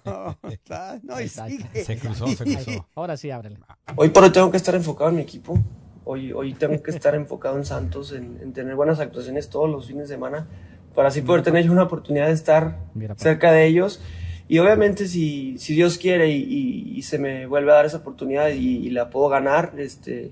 no, 1.03 1.21
y 1.21 1.27
sigue. 1.27 1.83
Se 1.83 1.97
cruzó, 1.97 2.27
se 2.27 2.43
cruzó. 2.43 2.87
Ahora 2.95 3.17
sí, 3.17 3.31
ábrele. 3.31 3.57
Hoy 3.95 4.09
por 4.09 4.23
hoy 4.23 4.31
tengo 4.31 4.51
que 4.51 4.57
estar 4.57 4.75
enfocado 4.75 5.09
en 5.09 5.17
mi 5.17 5.21
equipo. 5.21 5.57
Hoy, 6.05 6.31
hoy 6.33 6.53
tengo 6.53 6.81
que 6.83 6.91
estar 6.91 7.15
enfocado 7.15 7.57
en 7.57 7.65
Santos, 7.65 8.11
en, 8.11 8.39
en 8.41 8.53
tener 8.53 8.75
buenas 8.75 8.99
actuaciones 8.99 9.49
todos 9.49 9.69
los 9.69 9.87
fines 9.87 10.07
de 10.07 10.15
semana, 10.15 10.47
para 10.93 11.07
así 11.07 11.21
poder 11.21 11.41
tener 11.43 11.69
una 11.71 11.83
oportunidad 11.83 12.27
de 12.27 12.33
estar 12.33 12.79
Mira, 12.93 13.15
pa. 13.15 13.21
cerca 13.23 13.51
de 13.51 13.65
ellos. 13.65 14.01
Y 14.47 14.59
obviamente 14.59 15.07
si, 15.07 15.57
si 15.57 15.73
Dios 15.73 15.97
quiere 15.97 16.29
y, 16.29 16.43
y- 16.43 16.97
y 16.97 17.01
se 17.01 17.17
me 17.17 17.47
vuelve 17.47 17.71
a 17.71 17.75
dar 17.75 17.85
esa 17.87 17.97
oportunidad 17.97 18.49
y, 18.49 18.77
y 18.77 18.89
la 18.91 19.09
puedo 19.09 19.27
ganar, 19.29 19.73
este, 19.79 20.31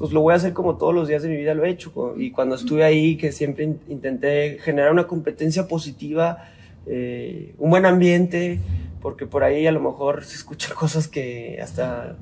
pues 0.00 0.12
lo 0.12 0.22
voy 0.22 0.32
a 0.32 0.36
hacer 0.36 0.52
como 0.54 0.78
todos 0.78 0.94
los 0.94 1.06
días 1.08 1.22
de 1.22 1.28
mi 1.28 1.36
vida 1.36 1.52
lo 1.54 1.64
he 1.64 1.68
hecho. 1.70 1.92
Y 2.16 2.30
cuando 2.32 2.54
estuve 2.56 2.82
ahí, 2.84 3.16
que 3.18 3.32
siempre 3.32 3.64
in- 3.64 3.80
intenté 3.88 4.58
generar 4.60 4.90
una 4.92 5.06
competencia 5.06 5.68
positiva, 5.68 6.48
eh, 6.86 7.54
un 7.58 7.68
buen 7.68 7.84
ambiente, 7.84 8.58
porque 9.02 9.26
por 9.26 9.44
ahí 9.44 9.66
a 9.66 9.72
lo 9.72 9.80
mejor 9.80 10.24
se 10.24 10.36
escuchan 10.36 10.74
cosas 10.74 11.06
que 11.06 11.60
hasta 11.62 12.16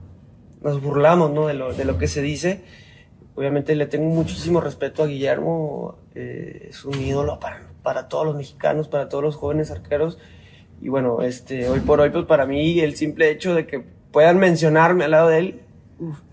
nos 0.61 0.83
burlamos 0.83 1.31
¿no? 1.31 1.47
de, 1.47 1.55
lo, 1.55 1.73
de 1.73 1.85
lo 1.85 1.99
que 1.99 2.09
se 2.09 2.21
dice. 2.21 2.63
obviamente 3.37 3.77
le 3.77 3.87
tengo 3.87 4.07
muchísimo 4.09 4.61
respeto 4.61 5.05
a 5.05 5.07
Guillermo, 5.07 5.95
eh, 6.17 6.67
es 6.71 6.85
un 6.85 7.01
ídolo 7.01 7.39
para, 7.39 7.63
para 7.85 8.09
todos 8.09 8.27
los 8.27 8.35
mexicanos, 8.35 8.89
para 8.89 9.09
todos 9.09 9.23
los 9.23 9.37
jóvenes 9.37 9.71
arqueros. 9.71 10.19
Y 10.83 10.89
bueno, 10.89 11.23
este, 11.23 11.69
hoy 11.69 11.79
por 11.79 12.01
hoy, 12.01 12.11
pues 12.11 12.25
para 12.27 12.45
mí 12.45 12.81
el 12.81 12.97
simple 12.97 13.31
hecho 13.31 13.55
de 13.55 13.67
que 13.69 13.85
puedan 14.11 14.39
mencionarme 14.39 15.05
al 15.05 15.13
lado 15.13 15.29
de 15.29 15.39
él, 15.39 15.61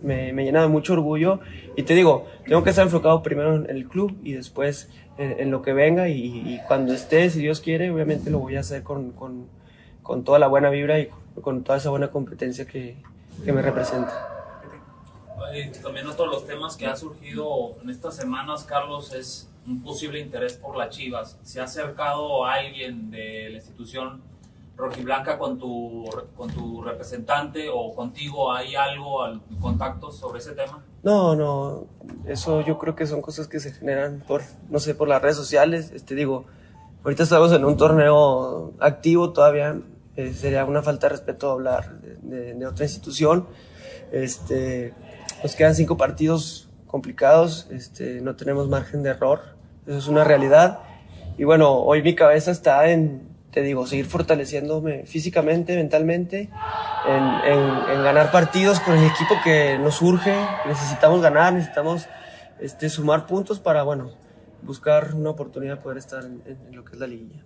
me, 0.02 0.34
me 0.34 0.44
llena 0.44 0.62
de 0.62 0.68
mucho 0.68 0.94
orgullo. 0.94 1.40
Y 1.76 1.84
te 1.84 1.94
digo, 1.94 2.28
tengo 2.46 2.64
que 2.64 2.70
estar 2.70 2.86
enfocado 2.86 3.22
primero 3.24 3.56
en 3.56 3.70
el 3.70 3.88
club 3.88 4.18
y 4.24 4.34
después 4.34 4.90
en, 5.18 5.52
lo 5.52 5.62
que 5.62 5.74
venga. 5.74 6.10
Y, 6.10 6.62
cuando 6.68 6.94
esté, 6.94 7.30
si 7.30 7.40
Dios 7.40 7.62
quiere, 7.62 7.92
obviamente 7.92 8.30
lo 8.30 8.40
voy 8.40 8.56
a 8.56 8.62
hacer 8.62 8.84
con, 8.84 9.12
con, 9.12 9.48
con 10.04 10.24
toda 10.24 10.40
la 10.40 10.48
buena 10.48 10.70
vibra 10.70 11.00
y 11.00 11.10
con, 11.42 11.64
toda 11.64 11.78
esa 11.78 11.90
buena 11.90 12.10
competencia 12.10 12.66
que, 12.66 12.98
que 13.44 13.54
me 13.54 13.62
representa. 13.62 14.32
También 15.82 16.08
otro 16.08 16.26
de 16.26 16.32
los 16.32 16.48
temas 16.48 16.76
que 16.76 16.88
ha 16.88 16.96
surgido 16.96 17.74
en 17.82 17.90
estas 17.90 18.16
semanas, 18.16 18.64
Carlos, 18.64 19.14
es 19.14 19.50
un 19.68 19.82
posible 19.82 20.20
interés 20.20 20.54
por 20.54 20.76
las 20.76 20.90
Chivas. 20.90 21.40
¿Se 21.44 21.60
ha 21.60 21.64
acercado 21.64 22.46
alguien 22.46 23.10
de 23.12 23.50
la 23.50 23.58
institución 23.58 24.22
rojiblanca 24.78 25.38
con 25.38 25.58
tu, 25.58 26.06
con 26.36 26.50
tu 26.52 26.82
representante 26.84 27.68
o 27.74 27.94
contigo? 27.96 28.52
¿Hay 28.52 28.76
algo, 28.76 29.24
al- 29.24 29.42
contactos 29.62 30.18
sobre 30.18 30.40
ese 30.40 30.52
tema? 30.54 30.84
No, 31.04 31.36
no, 31.36 31.86
eso 32.26 32.62
yo 32.62 32.78
creo 32.78 32.96
que 32.96 33.06
son 33.08 33.22
cosas 33.22 33.48
que 33.48 33.60
se 33.60 33.72
generan 33.72 34.24
por, 34.28 34.42
no 34.70 34.80
sé, 34.80 34.96
por 34.96 35.08
las 35.08 35.22
redes 35.22 35.38
sociales. 35.38 35.92
Este, 35.94 36.16
digo, 36.16 36.46
ahorita 37.04 37.24
estamos 37.24 37.52
en 37.54 37.64
un 37.64 37.78
torneo 37.78 38.74
activo 38.80 39.32
todavía, 39.32 39.80
eh, 40.16 40.34
sería 40.34 40.66
una 40.66 40.82
falta 40.82 41.08
de 41.08 41.12
respeto 41.14 41.52
hablar 41.52 42.00
de 42.02 42.66
otra 42.66 42.86
institución. 42.86 43.48
Este, 44.12 44.94
nos 45.44 45.56
quedan 45.56 45.76
cinco 45.76 45.98
partidos 45.98 46.70
complicados, 46.88 47.68
este, 47.72 48.22
no 48.22 48.36
tenemos 48.36 48.68
margen 48.70 49.04
de 49.04 49.10
error, 49.10 49.42
eso 49.86 49.98
es 49.98 50.08
una 50.08 50.24
realidad. 50.24 50.80
Y 51.38 51.44
bueno, 51.44 51.74
hoy 51.80 52.02
mi 52.02 52.16
cabeza 52.16 52.52
está 52.52 52.90
en, 52.90 53.28
te 53.56 53.62
digo, 53.64 53.88
seguir 53.88 54.06
fortaleciéndome 54.06 55.06
físicamente, 55.08 55.76
mentalmente, 55.76 56.50
en, 57.08 57.24
en- 57.24 57.90
en 57.98 58.04
ganar 58.04 58.30
partidos 58.32 58.80
con 58.82 58.96
el 58.98 59.06
equipo 59.06 59.34
que 59.44 59.80
nos 59.80 60.02
urge. 60.04 60.36
Necesitamos 60.68 61.22
ganar, 61.22 61.54
necesitamos 61.54 62.06
este, 62.60 62.90
sumar 62.90 63.26
puntos 63.26 63.60
para, 63.60 63.82
bueno, 63.84 64.12
buscar 64.62 65.14
una 65.16 65.30
oportunidad 65.32 65.78
de 65.78 65.82
poder 65.82 65.98
estar 65.98 66.24
en, 66.26 66.44
en 66.46 66.76
lo 66.76 66.84
que 66.84 66.94
es 66.94 67.00
la 67.00 67.08
liguilla. 67.08 67.44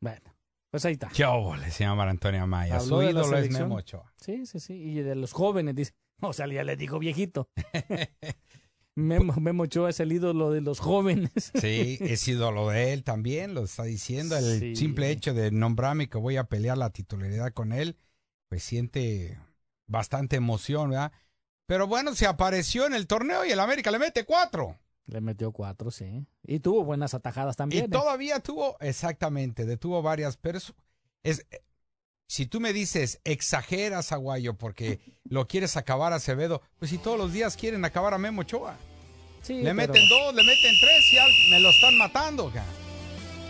Bueno, 0.00 0.34
pues 0.70 0.84
ahí 0.84 0.94
está. 0.94 1.08
Qué 1.14 1.24
óvole, 1.24 1.70
señor 1.70 1.96
Mar 1.96 2.08
Antonio 2.08 2.42
Amaya. 2.42 2.74
Habló 2.76 2.86
Su 2.86 2.98
de 2.98 3.04
la 3.04 3.10
ídolo 3.12 3.22
es 3.24 3.30
selección. 3.30 3.62
Memo 3.68 3.76
Ochoa. 3.76 4.12
Sí, 4.16 4.46
sí, 4.46 4.58
sí. 4.60 4.74
Y 4.74 5.02
de 5.02 5.14
los 5.14 5.32
jóvenes, 5.32 5.74
dice. 5.74 5.92
O 6.22 6.34
sea, 6.34 6.46
ya 6.48 6.62
le 6.64 6.76
digo 6.76 6.98
viejito. 6.98 7.48
Memo, 8.96 9.34
Memo 9.40 9.62
Ochoa 9.64 9.90
es 9.90 10.00
el 10.00 10.12
ídolo 10.12 10.50
de 10.50 10.60
los 10.60 10.80
jóvenes. 10.80 11.30
Sí, 11.60 11.98
es 12.00 12.26
ídolo 12.28 12.68
de 12.68 12.92
él 12.92 13.04
también, 13.04 13.54
lo 13.54 13.64
está 13.64 13.84
diciendo. 13.84 14.36
El 14.36 14.58
Sí. 14.60 14.76
simple 14.76 15.10
hecho 15.10 15.32
de 15.34 15.50
nombrarme 15.50 16.08
que 16.08 16.18
voy 16.18 16.36
a 16.36 16.44
pelear 16.44 16.76
la 16.78 16.90
titularidad 16.90 17.52
con 17.52 17.72
él, 17.72 17.96
pues 18.48 18.62
siente 18.62 19.38
bastante 19.86 20.36
emoción, 20.36 20.90
¿verdad? 20.90 21.12
Pero 21.66 21.86
bueno, 21.86 22.14
se 22.14 22.26
apareció 22.26 22.86
en 22.86 22.94
el 22.94 23.06
torneo 23.06 23.44
y 23.44 23.50
el 23.52 23.60
América 23.60 23.90
le 23.90 23.98
mete 24.00 24.24
cuatro. 24.24 24.76
Le 25.06 25.20
metió 25.20 25.52
cuatro, 25.52 25.90
sí. 25.90 26.26
Y 26.44 26.60
tuvo 26.60 26.84
buenas 26.84 27.14
atajadas 27.14 27.56
también. 27.56 27.84
Y 27.84 27.86
¿eh? 27.86 27.88
todavía 27.90 28.40
tuvo, 28.40 28.76
exactamente, 28.80 29.64
detuvo 29.66 30.02
varias, 30.02 30.36
pero 30.36 30.58
es, 30.58 30.72
es- 31.22 31.46
si 32.30 32.46
tú 32.46 32.60
me 32.60 32.72
dices, 32.72 33.18
exageras, 33.24 34.12
Aguayo, 34.12 34.54
porque 34.54 35.00
lo 35.24 35.48
quieres 35.48 35.76
acabar 35.76 36.12
a 36.12 36.16
Acevedo, 36.16 36.62
pues 36.78 36.92
si 36.92 36.96
todos 36.98 37.18
los 37.18 37.32
días 37.32 37.56
quieren 37.56 37.84
acabar 37.84 38.14
a 38.14 38.18
Memo 38.18 38.42
Ochoa. 38.42 38.76
Sí, 39.42 39.54
le 39.54 39.74
pero- 39.74 39.92
meten 39.92 40.08
dos, 40.08 40.32
le 40.32 40.44
meten 40.44 40.72
tres, 40.80 41.04
ya 41.12 41.24
me 41.50 41.58
lo 41.58 41.70
están 41.70 41.98
matando. 41.98 42.52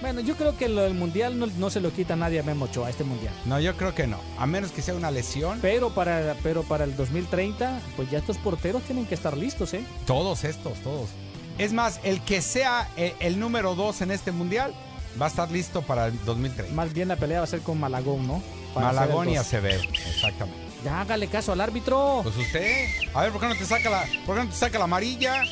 Bueno, 0.00 0.22
yo 0.22 0.34
creo 0.34 0.56
que 0.56 0.66
lo 0.70 0.80
del 0.80 0.94
mundial 0.94 1.38
no, 1.38 1.46
no 1.46 1.68
se 1.68 1.82
lo 1.82 1.92
quita 1.92 2.16
nadie 2.16 2.40
a 2.40 2.42
Memo 2.42 2.64
Ochoa, 2.64 2.88
este 2.88 3.04
mundial. 3.04 3.34
No, 3.44 3.60
yo 3.60 3.76
creo 3.76 3.94
que 3.94 4.06
no, 4.06 4.18
a 4.38 4.46
menos 4.46 4.72
que 4.72 4.80
sea 4.80 4.94
una 4.94 5.10
lesión. 5.10 5.58
Pero 5.60 5.90
para, 5.90 6.34
pero 6.42 6.62
para 6.62 6.84
el 6.84 6.96
2030, 6.96 7.82
pues 7.96 8.10
ya 8.10 8.16
estos 8.16 8.38
porteros 8.38 8.82
tienen 8.84 9.04
que 9.04 9.14
estar 9.14 9.36
listos, 9.36 9.74
¿eh? 9.74 9.84
Todos 10.06 10.42
estos, 10.44 10.78
todos. 10.80 11.10
Es 11.58 11.74
más, 11.74 12.00
el 12.02 12.22
que 12.22 12.40
sea 12.40 12.88
el, 12.96 13.12
el 13.20 13.38
número 13.38 13.74
dos 13.74 14.00
en 14.00 14.10
este 14.10 14.32
mundial 14.32 14.72
va 15.20 15.26
a 15.26 15.28
estar 15.28 15.50
listo 15.50 15.82
para 15.82 16.06
el 16.06 16.24
2030. 16.24 16.72
Más 16.74 16.94
bien 16.94 17.08
la 17.08 17.16
pelea 17.16 17.40
va 17.40 17.44
a 17.44 17.46
ser 17.46 17.60
con 17.60 17.78
Malagón, 17.78 18.26
¿no? 18.26 18.42
Malagón 18.74 19.28
y. 19.28 19.36
Acevedo, 19.36 19.82
exactamente. 19.82 20.60
Ya 20.84 21.02
hágale 21.02 21.26
caso 21.28 21.52
al 21.52 21.60
árbitro. 21.60 22.20
Pues 22.22 22.36
usted, 22.36 22.86
a 23.12 23.22
ver, 23.22 23.32
¿por 23.32 23.40
qué 23.40 23.48
no 23.48 23.54
te 23.54 23.66
saca 23.66 23.90
la, 23.90 24.04
por 24.24 24.36
qué 24.36 24.44
no 24.44 24.50
te 24.50 24.56
saca 24.56 24.78
la 24.78 24.84
amarilla? 24.84 25.44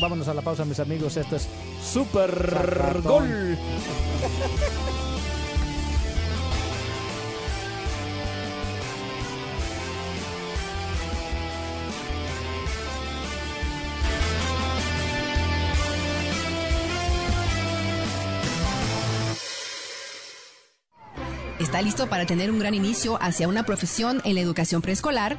Vámonos 0.00 0.28
a 0.28 0.34
la 0.34 0.42
pausa, 0.42 0.64
mis 0.64 0.80
amigos. 0.80 1.16
Esto 1.16 1.36
es 1.36 1.48
Super. 1.82 3.00
Gol. 3.02 3.58
¿Está 21.68 21.82
listo 21.82 22.08
para 22.08 22.24
tener 22.24 22.50
un 22.50 22.58
gran 22.58 22.72
inicio 22.72 23.18
hacia 23.20 23.46
una 23.46 23.62
profesión 23.62 24.22
en 24.24 24.36
la 24.36 24.40
educación 24.40 24.80
preescolar? 24.80 25.38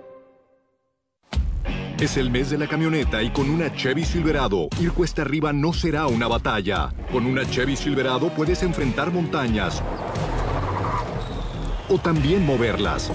Es 2.01 2.15
el 2.15 2.29
mes 2.31 2.49
de 2.49 2.57
la 2.57 2.65
camioneta 2.65 3.21
y 3.21 3.29
con 3.29 3.49
una 3.49 3.75
Chevy 3.75 4.05
Silverado, 4.05 4.69
ir 4.79 4.93
cuesta 4.93 5.23
arriba 5.23 5.51
no 5.51 5.73
será 5.73 6.07
una 6.07 6.29
batalla. 6.29 6.93
Con 7.11 7.25
una 7.25 7.43
Chevy 7.49 7.75
Silverado 7.75 8.29
puedes 8.29 8.63
enfrentar 8.63 9.11
montañas 9.11 9.83
o 11.89 11.97
también 11.97 12.45
moverlas. 12.45 13.11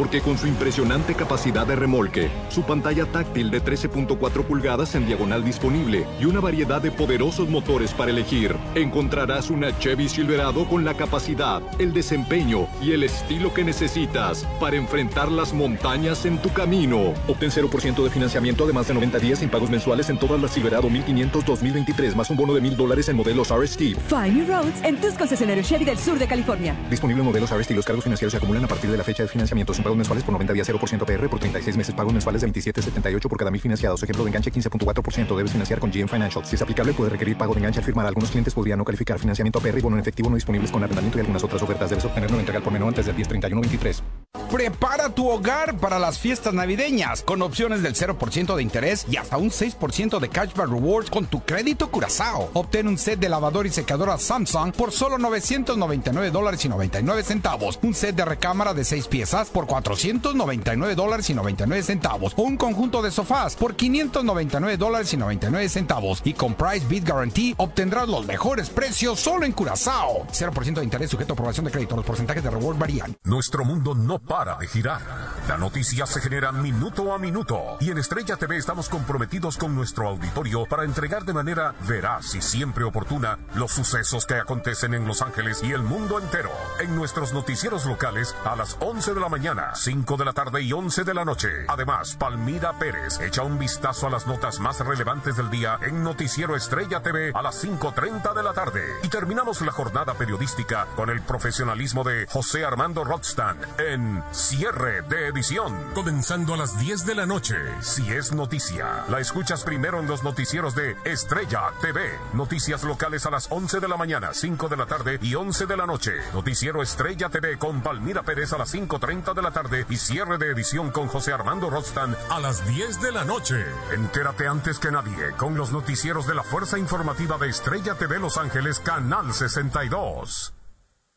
Porque 0.00 0.22
con 0.22 0.38
su 0.38 0.46
impresionante 0.46 1.14
capacidad 1.14 1.66
de 1.66 1.76
remolque, 1.76 2.30
su 2.48 2.62
pantalla 2.62 3.04
táctil 3.04 3.50
de 3.50 3.62
13.4 3.62 4.44
pulgadas 4.44 4.94
en 4.94 5.04
diagonal 5.04 5.44
disponible 5.44 6.06
y 6.18 6.24
una 6.24 6.40
variedad 6.40 6.80
de 6.80 6.90
poderosos 6.90 7.50
motores 7.50 7.92
para 7.92 8.10
elegir, 8.10 8.56
encontrarás 8.74 9.50
una 9.50 9.78
Chevy 9.78 10.08
Silverado 10.08 10.66
con 10.66 10.86
la 10.86 10.94
capacidad, 10.94 11.60
el 11.78 11.92
desempeño 11.92 12.66
y 12.80 12.92
el 12.92 13.02
estilo 13.02 13.52
que 13.52 13.62
necesitas 13.62 14.46
para 14.58 14.76
enfrentar 14.76 15.30
las 15.30 15.52
montañas 15.52 16.24
en 16.24 16.38
tu 16.38 16.50
camino. 16.50 17.12
Obtén 17.28 17.50
0% 17.50 18.02
de 18.02 18.08
financiamiento 18.08 18.66
de 18.66 18.72
más 18.72 18.88
de 18.88 18.94
90 18.94 19.18
días 19.18 19.40
sin 19.40 19.50
pagos 19.50 19.68
mensuales 19.68 20.08
en 20.08 20.18
todas 20.18 20.40
las 20.40 20.52
Silverado 20.52 20.88
1500 20.88 21.44
2023 21.44 22.16
más 22.16 22.30
un 22.30 22.38
bono 22.38 22.54
de 22.54 22.62
1000 22.62 22.74
dólares 22.74 23.10
en 23.10 23.16
modelos 23.16 23.50
RST. 23.54 23.80
Find 24.08 24.34
New 24.34 24.46
Roads 24.46 24.82
en 24.82 24.98
tus 24.98 25.12
concesionarios 25.12 25.68
Chevy 25.68 25.84
del 25.84 25.98
sur 25.98 26.18
de 26.18 26.26
California. 26.26 26.74
Disponible 26.88 27.20
en 27.20 27.26
modelos 27.26 27.54
RST. 27.54 27.72
Los 27.72 27.84
cargos 27.84 28.04
financieros 28.04 28.30
se 28.32 28.38
acumulan 28.38 28.64
a 28.64 28.66
partir 28.66 28.90
de 28.90 28.96
la 28.96 29.04
fecha 29.04 29.24
de 29.24 29.28
financiamiento 29.28 29.74
sin 29.74 29.89
pagos 29.90 29.98
mensuales 29.98 30.24
por 30.24 30.32
90 30.34 30.52
días 30.52 30.68
0% 30.68 31.04
PR 31.04 31.28
por 31.28 31.40
36 31.40 31.76
meses. 31.76 31.94
Pagos 31.94 32.12
mensuales 32.12 32.42
de 32.42 32.48
27.78 32.48 33.28
por 33.28 33.38
cada 33.38 33.50
mil 33.50 33.60
financiados. 33.60 34.02
Ejemplo 34.02 34.24
de 34.24 34.30
enganche 34.30 34.52
15.4%. 34.52 35.36
Debes 35.36 35.52
financiar 35.52 35.80
con 35.80 35.90
GM 35.90 36.08
Financial. 36.08 36.44
Si 36.44 36.54
es 36.54 36.62
aplicable, 36.62 36.92
puede 36.92 37.10
requerir 37.10 37.36
pago 37.36 37.54
de 37.54 37.60
enganche 37.60 37.80
al 37.80 37.84
firmar. 37.84 38.06
Algunos 38.06 38.30
clientes 38.30 38.54
podrían 38.54 38.78
no 38.78 38.84
calificar 38.84 39.18
financiamiento 39.18 39.60
PR 39.60 39.78
y 39.78 39.80
bono 39.80 39.96
en 39.96 40.00
efectivo 40.00 40.30
no 40.30 40.36
disponibles 40.36 40.70
con 40.70 40.82
arrendamiento 40.84 41.18
y 41.18 41.20
algunas 41.20 41.42
otras 41.42 41.62
ofertas. 41.62 41.90
Debes 41.90 42.04
obtenerlo 42.04 42.36
en 42.36 42.40
entrega 42.40 42.60
por 42.60 42.72
menor 42.72 42.88
antes 42.88 43.06
del 43.06 43.16
10-31-23. 43.16 44.02
Prepara 44.50 45.10
tu 45.10 45.28
hogar 45.28 45.78
para 45.78 45.98
las 45.98 46.18
fiestas 46.18 46.52
navideñas 46.54 47.22
con 47.22 47.40
opciones 47.42 47.82
del 47.82 47.94
0% 47.94 48.56
de 48.56 48.62
interés 48.62 49.06
y 49.08 49.16
hasta 49.16 49.36
un 49.36 49.50
6% 49.50 50.18
de 50.18 50.28
cashback 50.28 50.68
rewards 50.68 51.10
con 51.10 51.26
tu 51.26 51.40
crédito 51.40 51.90
Curazao. 51.90 52.50
Obtén 52.54 52.88
un 52.88 52.98
set 52.98 53.20
de 53.20 53.28
lavadora 53.28 53.68
y 53.68 53.70
secadora 53.70 54.18
Samsung 54.18 54.72
por 54.72 54.90
solo 54.92 55.18
999 55.18 56.30
dólares 56.30 56.64
y 56.64 56.68
99 56.68 57.22
centavos. 57.22 57.78
Un 57.82 57.94
set 57.94 58.16
de 58.16 58.24
recámara 58.24 58.74
de 58.74 58.84
6 58.84 59.08
piezas 59.08 59.50
por 59.50 59.66
499 59.82 60.94
dólares 60.94 61.30
y 61.30 61.34
99 61.34 61.82
centavos. 61.82 62.34
Un 62.36 62.56
conjunto 62.56 63.02
de 63.02 63.10
sofás 63.10 63.56
por 63.56 63.74
599 63.74 64.76
dólares 64.76 65.12
y 65.12 65.16
99 65.16 65.68
centavos. 65.68 66.20
Y 66.24 66.34
con 66.34 66.54
Price 66.54 66.86
Beat 66.88 67.08
Guarantee 67.08 67.54
obtendrás 67.56 68.08
los 68.08 68.26
mejores 68.26 68.70
precios 68.70 69.20
solo 69.20 69.44
en 69.44 69.52
Curazao. 69.52 70.26
0% 70.26 70.74
de 70.74 70.84
interés 70.84 71.10
sujeto 71.10 71.32
a 71.32 71.34
aprobación 71.34 71.64
de 71.64 71.72
crédito. 71.72 71.96
Los 71.96 72.04
porcentajes 72.04 72.42
de 72.42 72.50
reward 72.50 72.78
varían. 72.78 73.16
Nuestro 73.24 73.64
mundo 73.64 73.94
no 73.94 74.18
para 74.18 74.56
de 74.56 74.66
girar. 74.66 75.00
La 75.48 75.56
noticia 75.56 76.06
se 76.06 76.20
genera 76.20 76.52
minuto 76.52 77.12
a 77.12 77.18
minuto 77.18 77.78
y 77.80 77.90
en 77.90 77.98
Estrella 77.98 78.36
TV 78.36 78.56
estamos 78.56 78.88
comprometidos 78.88 79.56
con 79.56 79.74
nuestro 79.74 80.08
auditorio 80.08 80.66
para 80.66 80.84
entregar 80.84 81.24
de 81.24 81.32
manera 81.32 81.74
veraz 81.88 82.34
y 82.34 82.42
siempre 82.42 82.84
oportuna 82.84 83.38
los 83.54 83.72
sucesos 83.72 84.26
que 84.26 84.34
acontecen 84.34 84.94
en 84.94 85.06
Los 85.06 85.22
Ángeles 85.22 85.62
y 85.62 85.72
el 85.72 85.82
mundo 85.82 86.18
entero. 86.18 86.50
En 86.80 86.94
nuestros 86.94 87.32
noticieros 87.32 87.86
locales 87.86 88.34
a 88.44 88.56
las 88.56 88.76
11 88.80 89.14
de 89.14 89.20
la 89.20 89.28
mañana, 89.28 89.59
5 89.74 90.16
de 90.16 90.24
la 90.24 90.32
tarde 90.32 90.62
y 90.62 90.72
11 90.72 91.04
de 91.04 91.14
la 91.14 91.24
noche. 91.24 91.48
Además, 91.68 92.16
Palmira 92.16 92.72
Pérez 92.78 93.20
echa 93.20 93.42
un 93.42 93.58
vistazo 93.58 94.06
a 94.06 94.10
las 94.10 94.26
notas 94.26 94.60
más 94.60 94.80
relevantes 94.80 95.36
del 95.36 95.50
día 95.50 95.78
en 95.82 96.02
Noticiero 96.02 96.56
Estrella 96.56 97.02
TV 97.02 97.32
a 97.34 97.42
las 97.42 97.64
5.30 97.64 98.34
de 98.34 98.42
la 98.42 98.52
tarde. 98.52 98.82
Y 99.02 99.08
terminamos 99.08 99.60
la 99.62 99.72
jornada 99.72 100.14
periodística 100.14 100.86
con 100.96 101.10
el 101.10 101.22
profesionalismo 101.22 102.04
de 102.04 102.26
José 102.28 102.64
Armando 102.64 103.04
Rothstein 103.04 103.56
en 103.78 104.22
Cierre 104.32 105.02
de 105.02 105.28
Edición. 105.28 105.76
Comenzando 105.94 106.54
a 106.54 106.56
las 106.56 106.78
10 106.78 107.06
de 107.06 107.14
la 107.14 107.26
noche. 107.26 107.56
Si 107.80 108.12
es 108.12 108.32
noticia, 108.32 109.04
la 109.08 109.20
escuchas 109.20 109.64
primero 109.64 110.00
en 110.00 110.06
los 110.06 110.22
noticieros 110.22 110.74
de 110.74 110.96
Estrella 111.04 111.62
TV. 111.80 112.18
Noticias 112.32 112.82
locales 112.84 113.26
a 113.26 113.30
las 113.30 113.50
11 113.50 113.80
de 113.80 113.88
la 113.88 113.96
mañana, 113.96 114.30
5 114.32 114.68
de 114.68 114.76
la 114.76 114.86
tarde 114.86 115.18
y 115.22 115.34
11 115.34 115.66
de 115.66 115.76
la 115.76 115.86
noche. 115.86 116.12
Noticiero 116.32 116.82
Estrella 116.82 117.28
TV 117.28 117.58
con 117.58 117.80
Palmira 117.80 118.22
Pérez 118.22 118.52
a 118.52 118.58
las 118.58 118.74
5.30 118.74 119.34
de 119.34 119.42
la 119.42 119.49
tarde 119.52 119.86
y 119.88 119.96
cierre 119.96 120.38
de 120.38 120.50
edición 120.50 120.90
con 120.90 121.08
José 121.08 121.32
Armando 121.32 121.70
Rothstein 121.70 122.14
a 122.30 122.40
las 122.40 122.66
10 122.66 123.00
de 123.00 123.12
la 123.12 123.24
noche. 123.24 123.64
Entérate 123.94 124.46
antes 124.46 124.78
que 124.78 124.90
nadie 124.90 125.32
con 125.36 125.56
los 125.56 125.72
noticieros 125.72 126.26
de 126.26 126.34
la 126.34 126.42
Fuerza 126.42 126.78
Informativa 126.78 127.38
de 127.38 127.48
Estrella 127.48 127.94
TV 127.94 128.18
Los 128.18 128.36
Ángeles, 128.38 128.80
Canal 128.80 129.32
62. 129.32 130.54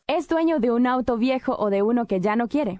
¿Es 0.08 0.28
dueño 0.28 0.60
de 0.60 0.72
un 0.72 0.86
auto 0.86 1.18
viejo 1.18 1.56
o 1.58 1.70
de 1.70 1.82
uno 1.82 2.06
que 2.08 2.20
ya 2.20 2.36
no 2.36 2.48
quiere? 2.48 2.80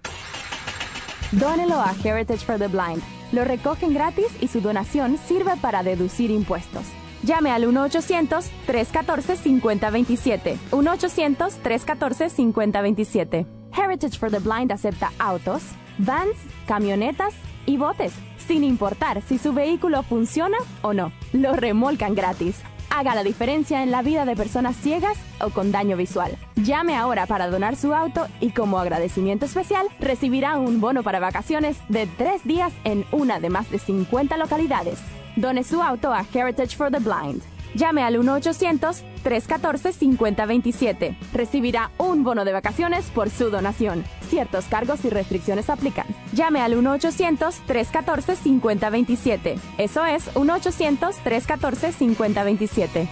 Dónelo 1.32 1.82
a 1.82 1.94
Heritage 2.04 2.46
for 2.46 2.60
the 2.60 2.68
Blind. 2.68 3.02
Lo 3.32 3.44
recogen 3.44 3.94
gratis 3.94 4.28
y 4.40 4.50
su 4.50 4.62
donación 4.62 5.18
sirve 5.18 5.54
para 5.62 5.82
deducir 5.82 6.30
impuestos. 6.32 6.86
Llame 7.24 7.52
al 7.52 7.66
1-800-314-5027. 7.66 10.58
1-800-314-5027. 10.72 13.63
Heritage 13.76 14.18
for 14.18 14.30
the 14.30 14.40
Blind 14.40 14.72
acepta 14.72 15.12
autos, 15.20 15.64
vans, 15.98 16.36
camionetas 16.68 17.34
y 17.66 17.78
botes, 17.78 18.14
sin 18.38 18.64
importar 18.64 19.22
si 19.22 19.38
su 19.38 19.54
vehículo 19.54 20.04
funciona 20.04 20.58
o 20.82 20.94
no. 20.94 21.12
Lo 21.32 21.54
remolcan 21.54 22.16
gratis. 22.16 22.62
Haga 22.90 23.16
la 23.16 23.24
diferencia 23.24 23.82
en 23.82 23.90
la 23.90 24.04
vida 24.04 24.26
de 24.26 24.36
personas 24.36 24.76
ciegas 24.76 25.18
o 25.42 25.50
con 25.50 25.72
daño 25.72 25.98
visual. 25.98 26.38
Llame 26.56 26.96
ahora 26.96 27.26
para 27.26 27.50
donar 27.50 27.76
su 27.76 27.94
auto 27.94 28.28
y 28.40 28.52
como 28.52 28.78
agradecimiento 28.78 29.46
especial 29.46 29.88
recibirá 30.00 30.58
un 30.58 30.80
bono 30.80 31.02
para 31.02 31.20
vacaciones 31.20 31.78
de 31.90 32.06
tres 32.06 32.44
días 32.44 32.72
en 32.84 33.06
una 33.12 33.40
de 33.40 33.50
más 33.50 33.72
de 33.72 33.80
50 33.80 34.38
localidades. 34.38 35.00
Done 35.36 35.64
su 35.64 35.82
auto 35.82 36.14
a 36.14 36.24
Heritage 36.32 36.76
for 36.76 36.92
the 36.92 37.00
Blind. 37.00 37.53
Llame 37.76 38.02
al 38.04 38.18
1-800-314-5027. 38.18 41.18
Recibirá 41.34 41.92
un 41.98 42.24
bono 42.24 42.46
de 42.46 42.54
vacaciones 42.54 43.08
por 43.08 43.30
su 43.30 43.50
donación. 43.50 44.06
Ciertos 44.30 44.64
cargos 44.66 45.04
y 45.06 45.10
restricciones 45.10 45.70
aplican. 45.70 46.06
Llame 46.34 46.62
al 46.62 46.78
1-800-314-5027. 46.78 49.60
Eso 49.78 50.06
es 50.06 50.34
1-800-314-5027. 50.36 53.08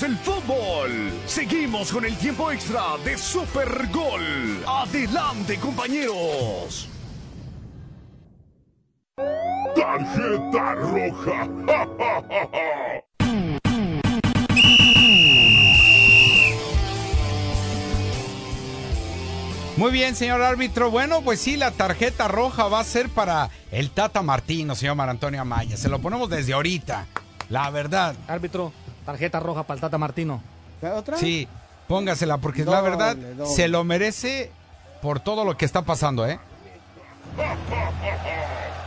Aficionados 0.00 0.02
del 0.02 0.16
fútbol, 0.16 1.12
seguimos 1.26 1.92
con 1.92 2.04
el 2.04 2.16
tiempo 2.16 2.50
extra 2.50 2.96
de 3.04 3.16
Super 3.18 3.88
Gol. 3.92 4.64
Adelante, 4.66 5.58
compañeros. 5.58 6.88
Tarjeta 9.74 10.74
roja. 10.74 11.48
Muy 19.76 19.92
bien, 19.92 20.14
señor 20.14 20.42
árbitro. 20.42 20.90
Bueno, 20.90 21.22
pues 21.22 21.40
sí, 21.40 21.56
la 21.56 21.70
tarjeta 21.70 22.28
roja 22.28 22.68
va 22.68 22.80
a 22.80 22.84
ser 22.84 23.08
para 23.08 23.50
el 23.70 23.90
Tata 23.90 24.22
Martino, 24.22 24.74
señor 24.74 24.96
Mar 24.96 25.08
Antonio 25.08 25.40
Amaya. 25.40 25.76
Se 25.76 25.88
lo 25.88 26.00
ponemos 26.00 26.28
desde 26.28 26.52
ahorita. 26.52 27.06
La 27.50 27.68
verdad. 27.70 28.14
Árbitro, 28.28 28.72
tarjeta 29.04 29.40
roja 29.40 29.62
para 29.64 29.76
el 29.76 29.80
Tata 29.80 29.98
Martino. 29.98 30.40
¿Otra? 30.96 31.16
Sí, 31.16 31.46
póngasela, 31.88 32.38
porque 32.38 32.64
la 32.64 32.76
Doble, 32.80 32.90
verdad 32.90 33.16
doble. 33.16 33.46
se 33.54 33.68
lo 33.68 33.84
merece 33.84 34.50
por 35.02 35.20
todo 35.20 35.44
lo 35.44 35.56
que 35.56 35.64
está 35.64 35.82
pasando, 35.82 36.26
¿eh? 36.26 36.38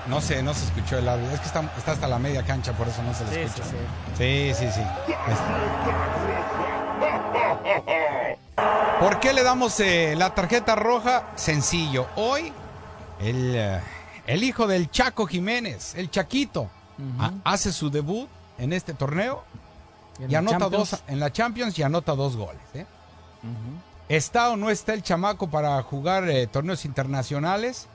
No 0.08 0.20
sé, 0.22 0.44
no 0.44 0.54
se 0.54 0.66
escuchó 0.66 0.98
el 0.98 1.08
árbitro. 1.08 1.34
Es 1.34 1.40
que 1.40 1.48
está, 1.48 1.62
está 1.78 1.92
hasta 1.94 2.08
la 2.08 2.20
media 2.20 2.44
cancha, 2.44 2.74
por 2.74 2.88
eso 2.88 3.02
no 3.04 3.14
se 3.14 3.24
le 3.26 3.34
Sí, 3.34 3.40
escucha. 3.42 3.64
sí, 4.18 4.54
Sí, 4.56 4.68
sí, 4.68 4.72
sí. 4.74 4.82
¿Por 9.00 9.20
qué 9.20 9.34
le 9.34 9.44
damos 9.44 9.80
eh, 9.80 10.16
la 10.18 10.34
tarjeta 10.36 10.76
roja? 10.76 11.24
Sencillo. 11.36 12.08
Hoy, 12.16 12.54
el, 13.20 13.54
eh, 13.56 13.80
el 14.28 14.44
hijo 14.44 14.68
del 14.68 14.90
Chaco 14.92 15.26
Jiménez, 15.26 15.96
el 15.96 16.10
Chaquito, 16.10 16.70
a- 17.20 17.32
hace 17.44 17.72
su 17.74 17.90
debut 17.90 18.30
en 18.58 18.72
este 18.72 18.94
torneo 18.94 19.44
En 20.20 20.30
y 20.30 20.34
la 20.34 20.40
anota 20.40 20.60
Champions. 20.60 20.92
dos 20.92 21.04
en 21.08 21.20
la 21.20 21.32
Champions 21.32 21.80
y 21.80 21.84
anota 21.84 22.16
dos 22.16 22.36
goles. 22.36 22.62
¿eh? 22.74 22.86
¿Está 24.10 24.52
o 24.52 24.58
no 24.58 24.70
está 24.70 24.94
el 24.94 25.02
chamaco 25.04 25.50
para 25.50 25.82
jugar 25.82 26.30
eh, 26.30 26.48
torneos 26.48 26.86
internacionales? 26.86 27.88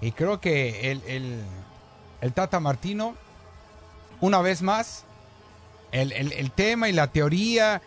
Y 0.00 0.12
creo 0.12 0.40
que 0.40 0.90
el, 0.90 1.02
el- 1.06 1.42
el 2.20 2.32
Tata 2.32 2.60
Martino, 2.60 3.14
una 4.20 4.40
vez 4.42 4.62
más, 4.62 5.04
el, 5.92 6.12
el- 6.12 6.32
el 6.32 6.50
tema 6.50 6.88
y 6.88 6.92
la 6.92 7.06
teoría 7.08 7.80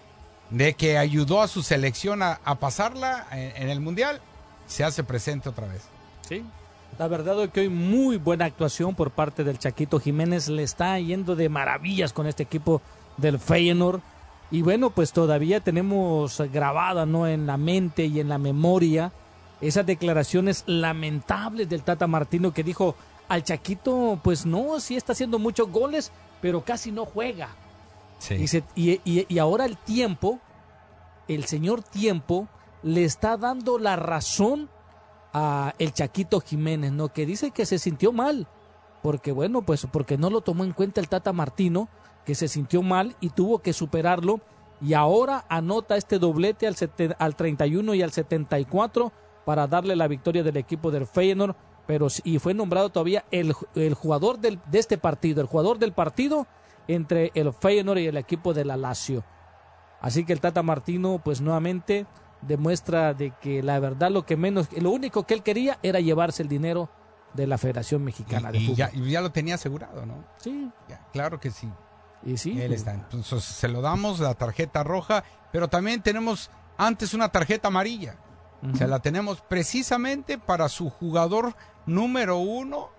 de 0.50 0.74
que 0.74 0.98
ayudó 0.98 1.42
a 1.42 1.48
su 1.48 1.62
selección 1.62 2.24
a, 2.24 2.40
a 2.44 2.56
pasarla 2.56 3.28
en, 3.32 3.64
en 3.64 3.70
el 3.70 3.80
Mundial, 3.82 4.20
se 4.68 4.84
hace 4.84 5.04
presente 5.04 5.50
otra 5.50 5.68
vez. 5.68 5.84
Sí. 6.28 6.44
La 6.98 7.08
verdad 7.08 7.42
es 7.44 7.52
que 7.52 7.62
hoy 7.62 7.70
muy 7.70 8.18
buena 8.18 8.46
actuación 8.46 8.96
por 8.96 9.12
parte 9.12 9.44
del 9.44 9.60
Chaquito 9.60 10.00
Jiménez. 10.00 10.48
Le 10.50 10.64
está 10.64 10.98
yendo 11.00 11.36
de 11.36 11.48
maravillas 11.50 12.14
con 12.14 12.26
este 12.28 12.44
equipo 12.44 12.82
del 13.20 13.40
Feyenoord. 13.40 14.02
Y 14.52 14.62
bueno, 14.64 14.90
pues 14.90 15.12
todavía 15.14 15.60
tenemos 15.60 16.42
grabada 16.52 17.06
¿no? 17.06 17.28
en 17.28 17.46
la 17.46 17.58
mente 17.58 18.06
y 18.06 18.20
en 18.20 18.30
la 18.30 18.38
memoria 18.40 19.12
esas 19.62 19.86
declaraciones 19.86 20.64
lamentables 20.66 21.70
del 21.70 21.84
Tata 21.84 22.08
Martino 22.08 22.52
que 22.54 22.64
dijo 22.64 22.96
al 23.28 23.44
Chaquito, 23.44 24.20
pues 24.24 24.46
no, 24.46 24.80
sí 24.80 24.96
está 24.96 25.12
haciendo 25.14 25.38
muchos 25.38 25.70
goles, 25.72 26.12
pero 26.42 26.62
casi 26.62 26.92
no 26.92 27.06
juega. 27.06 27.50
Y, 28.42 28.48
se- 28.48 28.64
y- 28.76 29.00
y- 29.06 29.26
y 29.30 29.38
ahora 29.40 29.66
el 29.66 29.78
tiempo, 29.78 30.40
el 31.28 31.46
señor 31.46 31.84
tiempo, 31.84 32.48
le 32.82 33.04
está 33.04 33.38
dando 33.38 33.78
la 33.78 33.96
razón 33.98 34.68
a 35.32 35.76
el 35.78 35.94
Chaquito 35.94 36.40
Jiménez, 36.42 36.92
¿no? 36.92 37.10
Que 37.10 37.26
dice 37.28 37.52
que 37.52 37.66
se 37.68 37.78
sintió 37.78 38.12
mal. 38.12 38.48
Porque 39.04 39.32
bueno, 39.32 39.62
pues 39.62 39.88
porque 39.92 40.18
no 40.18 40.30
lo 40.30 40.42
tomó 40.42 40.64
en 40.64 40.74
cuenta 40.74 41.00
el 41.02 41.08
Tata 41.08 41.32
Martino, 41.34 41.88
que 42.30 42.36
se 42.36 42.48
sintió 42.48 42.84
mal 42.84 43.16
y 43.22 43.32
tuvo 43.32 43.58
que 43.58 43.74
superarlo. 43.74 44.40
Y 44.82 44.94
ahora 44.94 45.46
anota 45.50 45.98
este 45.98 46.20
doblete 46.20 46.68
al, 46.68 46.76
al 47.18 47.36
31 47.36 47.96
y 47.96 48.04
al 48.04 48.12
74 48.12 49.12
para 49.46 49.66
darle 49.66 49.96
la 49.96 50.08
victoria 50.08 50.44
del 50.44 50.58
equipo 50.58 50.92
del 50.92 51.08
Feyenoord. 51.08 51.56
Pero, 51.88 52.06
y 52.24 52.38
fue 52.38 52.54
nombrado 52.54 52.92
todavía 52.92 53.26
el, 53.32 53.56
el 53.74 53.96
jugador 53.96 54.38
del- 54.38 54.60
de 54.70 54.78
este 54.78 55.00
partido, 55.00 55.42
el 55.42 55.48
jugador 55.48 55.80
del 55.80 55.92
partido 55.92 56.46
entre 56.88 57.32
el 57.34 57.52
Feyenoord 57.52 57.98
y 57.98 58.06
el 58.06 58.18
equipo 58.18 58.54
de 58.54 58.64
la 58.64 58.78
Lazio. 58.78 59.24
Así 60.00 60.24
que 60.24 60.34
el 60.34 60.40
Tata 60.40 60.62
Martino, 60.62 61.20
pues 61.26 61.42
nuevamente 61.42 62.06
demuestra 62.44 63.16
de 63.16 63.32
que 63.42 63.64
la 63.64 63.80
verdad 63.80 64.12
lo 64.12 64.24
que 64.24 64.38
menos, 64.38 64.70
lo 64.80 64.92
único 64.92 65.24
que 65.24 65.34
él 65.34 65.42
quería 65.42 65.80
era 65.82 66.00
llevarse 66.00 66.44
el 66.44 66.48
dinero 66.48 66.92
de 67.34 67.48
la 67.48 67.58
Federación 67.58 68.04
Mexicana 68.04 68.52
de 68.52 68.60
Y 68.60 68.66
Fútbol. 68.68 68.76
ya, 68.78 68.92
y 68.94 69.10
ya 69.10 69.22
lo 69.22 69.32
tenía 69.32 69.56
asegurado, 69.56 70.06
¿no? 70.06 70.24
Sí. 70.38 70.70
claro 71.12 71.40
que 71.40 71.50
sí. 71.50 71.68
Y 72.24 72.38
sí. 72.38 72.60
Él 72.62 72.74
está. 72.74 72.94
Entonces 72.94 73.44
se 73.44 73.68
lo 73.68 73.82
damos 73.82 74.20
la 74.20 74.34
tarjeta 74.34 74.84
roja, 74.84 75.24
pero 75.52 75.68
también 75.68 76.02
tenemos 76.02 76.50
antes 76.78 77.14
una 77.14 77.30
tarjeta 77.30 77.68
amarilla. 77.68 78.18
Se 78.74 78.88
la 78.88 79.00
tenemos 79.00 79.40
precisamente 79.40 80.38
para 80.38 80.68
su 80.68 80.90
jugador 80.90 81.56
número 81.86 82.38
uno 82.40 82.90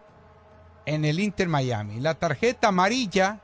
en 0.87 1.05
el 1.05 1.21
Inter 1.21 1.49
Miami. 1.49 2.01
La 2.01 2.15
tarjeta 2.15 2.69
amarilla 2.69 3.41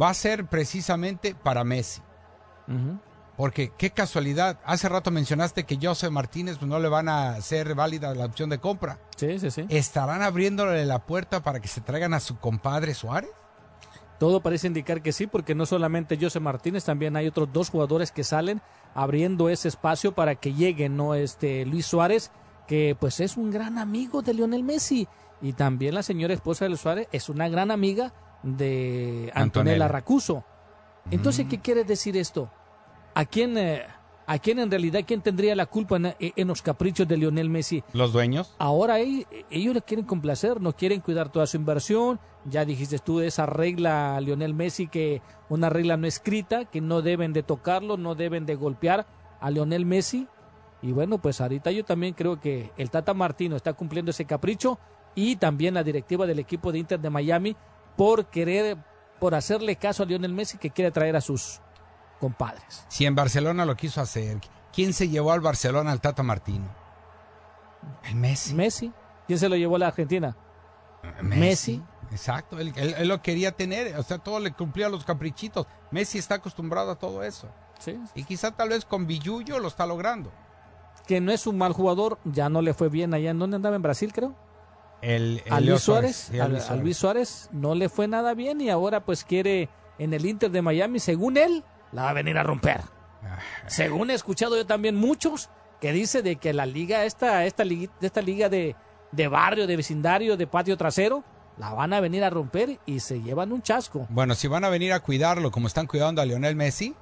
va 0.00 0.10
a 0.10 0.14
ser 0.14 0.46
precisamente 0.46 1.34
para 1.34 1.64
Messi. 1.64 2.02
Porque 3.36 3.72
qué 3.76 3.90
casualidad, 3.90 4.58
hace 4.64 4.88
rato 4.88 5.10
mencionaste 5.10 5.64
que 5.64 5.78
José 5.80 6.10
Martínez 6.10 6.56
pues, 6.58 6.68
no 6.68 6.78
le 6.78 6.88
van 6.88 7.08
a 7.08 7.30
hacer 7.30 7.74
válida 7.74 8.14
la 8.14 8.26
opción 8.26 8.50
de 8.50 8.58
compra. 8.58 8.98
Sí, 9.16 9.38
sí, 9.38 9.50
sí. 9.50 9.66
¿Estarán 9.68 10.22
abriéndole 10.22 10.84
la 10.84 11.06
puerta 11.06 11.42
para 11.42 11.60
que 11.60 11.68
se 11.68 11.80
traigan 11.80 12.14
a 12.14 12.20
su 12.20 12.38
compadre 12.38 12.94
Suárez? 12.94 13.30
Todo 14.18 14.40
parece 14.40 14.66
indicar 14.66 15.02
que 15.02 15.12
sí, 15.12 15.26
porque 15.26 15.54
no 15.54 15.66
solamente 15.66 16.18
José 16.20 16.40
Martínez, 16.40 16.84
también 16.84 17.16
hay 17.16 17.26
otros 17.26 17.52
dos 17.52 17.68
jugadores 17.68 18.12
que 18.12 18.24
salen 18.24 18.62
abriendo 18.94 19.50
ese 19.50 19.68
espacio 19.68 20.14
para 20.14 20.36
que 20.36 20.54
lleguen, 20.54 20.96
¿no? 20.96 21.14
Este 21.14 21.66
Luis 21.66 21.86
Suárez, 21.86 22.30
que 22.66 22.96
pues 22.98 23.20
es 23.20 23.36
un 23.36 23.50
gran 23.50 23.76
amigo 23.78 24.22
de 24.22 24.34
Lionel 24.34 24.62
Messi. 24.64 25.06
Y 25.42 25.52
también 25.52 25.94
la 25.94 26.02
señora 26.02 26.32
esposa 26.32 26.64
de 26.64 26.70
Luis 26.70 26.80
Suárez 26.80 27.08
es 27.12 27.28
una 27.28 27.48
gran 27.48 27.70
amiga 27.70 28.14
de 28.42 29.30
Antonella, 29.34 29.42
Antonella. 29.42 29.88
Racuso. 29.88 30.44
Entonces, 31.10 31.46
¿qué 31.48 31.60
quiere 31.60 31.84
decir 31.84 32.16
esto? 32.16 32.50
¿A 33.14 33.24
quién, 33.24 33.56
eh, 33.58 33.84
¿A 34.28 34.38
quién 34.40 34.58
en 34.58 34.70
realidad, 34.70 35.02
quién 35.06 35.20
tendría 35.20 35.54
la 35.54 35.66
culpa 35.66 35.96
en, 35.96 36.14
en 36.18 36.48
los 36.48 36.60
caprichos 36.60 37.06
de 37.06 37.16
Lionel 37.16 37.48
Messi? 37.48 37.84
¿Los 37.92 38.12
dueños? 38.12 38.54
Ahora 38.58 38.98
ellos, 38.98 39.26
ellos 39.50 39.74
le 39.74 39.82
quieren 39.82 40.04
complacer, 40.04 40.60
no 40.60 40.72
quieren 40.72 41.00
cuidar 41.00 41.30
toda 41.30 41.46
su 41.46 41.56
inversión. 41.56 42.18
Ya 42.44 42.64
dijiste 42.64 42.98
tú 42.98 43.18
de 43.18 43.28
esa 43.28 43.46
regla, 43.46 44.20
Lionel 44.20 44.54
Messi, 44.54 44.88
que 44.88 45.22
una 45.48 45.70
regla 45.70 45.96
no 45.96 46.08
escrita, 46.08 46.64
que 46.64 46.80
no 46.80 47.02
deben 47.02 47.32
de 47.32 47.44
tocarlo, 47.44 47.96
no 47.96 48.16
deben 48.16 48.46
de 48.46 48.56
golpear 48.56 49.06
a 49.40 49.50
Lionel 49.50 49.86
Messi. 49.86 50.26
Y 50.82 50.92
bueno, 50.92 51.18
pues 51.18 51.40
ahorita 51.40 51.70
yo 51.70 51.84
también 51.84 52.14
creo 52.14 52.40
que 52.40 52.72
el 52.76 52.90
Tata 52.90 53.14
Martino 53.14 53.56
está 53.56 53.74
cumpliendo 53.74 54.10
ese 54.10 54.24
capricho 54.24 54.78
y 55.14 55.36
también 55.36 55.74
la 55.74 55.82
directiva 55.82 56.26
del 56.26 56.38
equipo 56.40 56.72
de 56.72 56.78
Inter 56.78 57.00
de 57.00 57.10
Miami 57.10 57.56
por 57.96 58.26
querer, 58.26 58.76
por 59.18 59.34
hacerle 59.34 59.76
caso 59.76 60.02
a 60.02 60.06
Lionel 60.06 60.34
Messi 60.34 60.58
que 60.58 60.70
quiere 60.70 60.90
traer 60.90 61.16
a 61.16 61.20
sus 61.20 61.60
compadres. 62.20 62.84
Si 62.88 63.06
en 63.06 63.14
Barcelona 63.14 63.64
lo 63.64 63.76
quiso 63.76 64.00
hacer, 64.00 64.38
¿quién 64.72 64.92
se 64.92 65.08
llevó 65.08 65.32
al 65.32 65.40
Barcelona 65.40 65.92
al 65.92 66.00
Tata 66.00 66.22
Martino? 66.22 66.66
El 68.04 68.16
Messi. 68.16 68.54
Messi. 68.54 68.92
¿Quién 69.26 69.38
se 69.38 69.48
lo 69.48 69.56
llevó 69.56 69.76
a 69.76 69.78
la 69.80 69.88
Argentina? 69.88 70.36
Messi. 71.22 71.82
Exacto, 72.12 72.58
él, 72.58 72.72
él- 72.76 72.94
él 72.98 73.08
lo 73.08 73.20
quería 73.20 73.52
tener, 73.52 73.96
o 73.98 74.02
sea, 74.02 74.18
todo 74.18 74.38
le 74.38 74.52
cumplía 74.52 74.88
los 74.88 75.04
caprichitos. 75.04 75.66
Messi 75.90 76.18
está 76.18 76.36
acostumbrado 76.36 76.92
a 76.92 76.96
todo 76.96 77.22
eso. 77.24 77.48
Sí. 77.80 77.98
Y 78.14 78.24
quizá 78.24 78.52
tal 78.52 78.68
vez 78.70 78.84
con 78.84 79.06
Villullo 79.06 79.58
lo 79.58 79.68
está 79.68 79.86
logrando. 79.86 80.32
Que 81.06 81.20
no 81.20 81.30
es 81.32 81.46
un 81.46 81.58
mal 81.58 81.72
jugador, 81.72 82.18
ya 82.24 82.48
no 82.48 82.62
le 82.62 82.74
fue 82.74 82.88
bien 82.88 83.12
allá. 83.14 83.30
¿En 83.30 83.38
dónde 83.38 83.56
andaba? 83.56 83.76
¿En 83.76 83.82
Brasil, 83.82 84.12
creo? 84.12 84.34
El, 85.02 85.42
el 85.44 85.52
a 85.52 85.60
Luis 85.60 85.80
Suárez, 85.82 86.16
sí, 86.30 86.38
a, 86.40 86.44
a 86.44 86.48
Luis 86.48 86.62
a 86.62 86.66
Suárez. 86.68 86.82
Luis 86.84 86.96
Suárez 86.96 87.48
no 87.52 87.74
le 87.74 87.88
fue 87.88 88.08
nada 88.08 88.34
bien 88.34 88.60
y 88.60 88.70
ahora 88.70 89.04
pues 89.04 89.24
quiere 89.24 89.68
en 89.98 90.14
el 90.14 90.24
Inter 90.26 90.50
de 90.50 90.62
Miami, 90.62 90.98
según 91.00 91.36
él, 91.36 91.64
la 91.96 92.02
va 92.02 92.10
a 92.10 92.12
venir 92.12 92.36
a 92.38 92.42
romper. 92.42 92.80
Según 93.66 94.10
he 94.10 94.14
escuchado 94.14 94.56
yo 94.56 94.66
también 94.66 94.94
muchos 94.96 95.50
que 95.80 95.92
dice 95.92 96.22
de 96.22 96.36
que 96.36 96.52
la 96.52 96.64
liga 96.66 97.04
esta 97.04 97.44
esta 97.44 97.64
liga, 97.64 97.92
esta 98.00 98.22
liga 98.22 98.48
de, 98.48 98.76
de 99.12 99.28
barrio, 99.28 99.66
de 99.66 99.76
vecindario, 99.76 100.36
de 100.36 100.46
patio 100.46 100.76
trasero, 100.76 101.24
la 101.58 101.72
van 101.72 101.92
a 101.92 102.00
venir 102.00 102.22
a 102.22 102.30
romper 102.30 102.78
y 102.86 103.00
se 103.00 103.20
llevan 103.22 103.52
un 103.52 103.62
chasco. 103.62 104.06
Bueno, 104.10 104.34
si 104.34 104.46
van 104.46 104.64
a 104.64 104.68
venir 104.68 104.92
a 104.92 105.00
cuidarlo 105.00 105.50
como 105.50 105.66
están 105.66 105.86
cuidando 105.86 106.20
a 106.22 106.24
Lionel 106.26 106.54
Messi, 106.54 106.94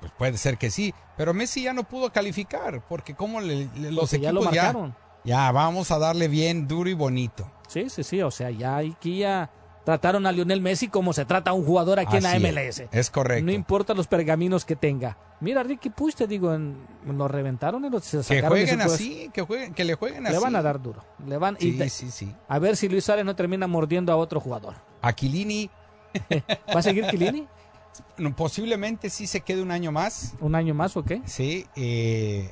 pues 0.00 0.12
puede 0.16 0.36
ser 0.38 0.56
que 0.58 0.70
sí. 0.70 0.94
Pero 1.16 1.34
Messi 1.34 1.62
ya 1.62 1.72
no 1.72 1.82
pudo 1.84 2.12
calificar, 2.12 2.82
porque 2.88 3.14
como 3.14 3.40
le, 3.40 3.68
le- 3.74 3.90
los 3.90 4.10
Porque 4.10 4.20
ya 4.20 4.30
equipos 4.30 4.44
ya, 4.52 4.62
marcaron. 4.64 4.96
ya 5.24 5.50
vamos 5.50 5.90
a 5.90 5.98
darle 5.98 6.28
bien 6.28 6.68
duro 6.68 6.88
y 6.90 6.94
bonito. 6.94 7.50
Sí, 7.68 7.88
sí, 7.90 8.04
sí, 8.04 8.22
o 8.22 8.30
sea, 8.30 8.50
ya 8.50 8.76
aquí 8.76 9.18
ya 9.20 9.50
trataron 9.84 10.26
a 10.26 10.32
Lionel 10.32 10.60
Messi 10.60 10.88
como 10.88 11.12
se 11.12 11.24
trata 11.24 11.50
a 11.50 11.54
un 11.54 11.64
jugador 11.64 12.00
aquí 12.00 12.16
en 12.16 12.22
la 12.22 12.36
es, 12.36 12.42
MLS. 12.42 12.88
es 12.90 13.10
correcto. 13.10 13.44
No 13.44 13.52
importa 13.52 13.94
los 13.94 14.06
pergaminos 14.06 14.64
que 14.64 14.76
tenga. 14.76 15.18
Mira, 15.40 15.62
Ricky 15.62 15.90
Push, 15.90 16.14
te 16.14 16.26
digo, 16.26 16.54
en- 16.54 16.76
lo 17.06 17.28
reventaron 17.28 17.84
y 17.84 17.90
lo 17.90 18.00
se 18.00 18.18
Que 18.18 18.22
sacaron 18.22 18.58
de 18.58 18.64
jueguen 18.66 18.80
así, 18.80 19.30
que 19.34 19.42
jueguen, 19.42 19.74
que 19.74 19.84
le 19.84 19.94
jueguen 19.94 20.26
así. 20.26 20.34
Le 20.34 20.40
van 20.40 20.56
a 20.56 20.62
dar 20.62 20.80
duro. 20.80 21.04
Le 21.26 21.36
van, 21.36 21.56
y 21.60 21.62
Sí, 21.62 21.72
de- 21.72 21.90
sí, 21.90 22.10
sí. 22.10 22.34
A 22.48 22.58
ver 22.58 22.76
si 22.76 22.88
Luis 22.88 23.04
Suárez 23.04 23.24
no 23.24 23.36
termina 23.36 23.66
mordiendo 23.66 24.12
a 24.12 24.16
otro 24.16 24.40
jugador. 24.40 24.74
Aquilini. 25.02 25.68
¿Va 26.74 26.78
a 26.78 26.82
seguir 26.82 27.06
Quilini? 27.08 27.46
Posiblemente 28.36 29.10
sí 29.10 29.26
se 29.26 29.40
quede 29.40 29.62
un 29.62 29.70
año 29.70 29.92
más. 29.92 30.34
¿Un 30.40 30.54
año 30.54 30.74
más 30.74 30.96
o 30.96 31.04
qué? 31.04 31.20
Sí, 31.26 31.66
eh, 31.76 32.50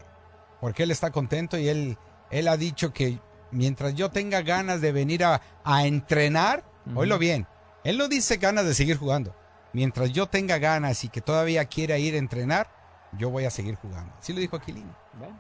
porque 0.61 0.83
él 0.83 0.91
está 0.91 1.11
contento 1.11 1.57
y 1.59 1.69
él, 1.69 1.97
él 2.31 2.49
ha 2.49 2.57
dicho 2.57 2.93
que 2.93 3.19
mientras 3.51 3.95
yo 3.95 4.11
tenga 4.11 4.43
ganas 4.43 4.81
de 4.81 4.93
venir 4.93 5.25
a, 5.25 5.41
a 5.65 5.87
entrenar, 5.87 6.65
oílo 6.95 7.19
bien, 7.19 7.47
él 7.85 7.99
no 7.99 8.09
dice 8.09 8.37
ganas 8.37 8.65
de 8.65 8.75
seguir 8.75 8.97
jugando. 8.97 9.35
Mientras 9.73 10.11
yo 10.13 10.27
tenga 10.27 10.59
ganas 10.59 11.03
y 11.05 11.09
que 11.09 11.21
todavía 11.21 11.65
quiera 11.65 11.97
ir 11.99 12.15
a 12.15 12.19
entrenar, 12.19 12.69
yo 13.13 13.31
voy 13.31 13.45
a 13.47 13.51
seguir 13.51 13.77
jugando. 13.77 14.13
Sí 14.21 14.33
lo 14.33 14.41
dijo 14.41 14.57
Aquilini. 14.57 14.93
Bueno. 15.15 15.39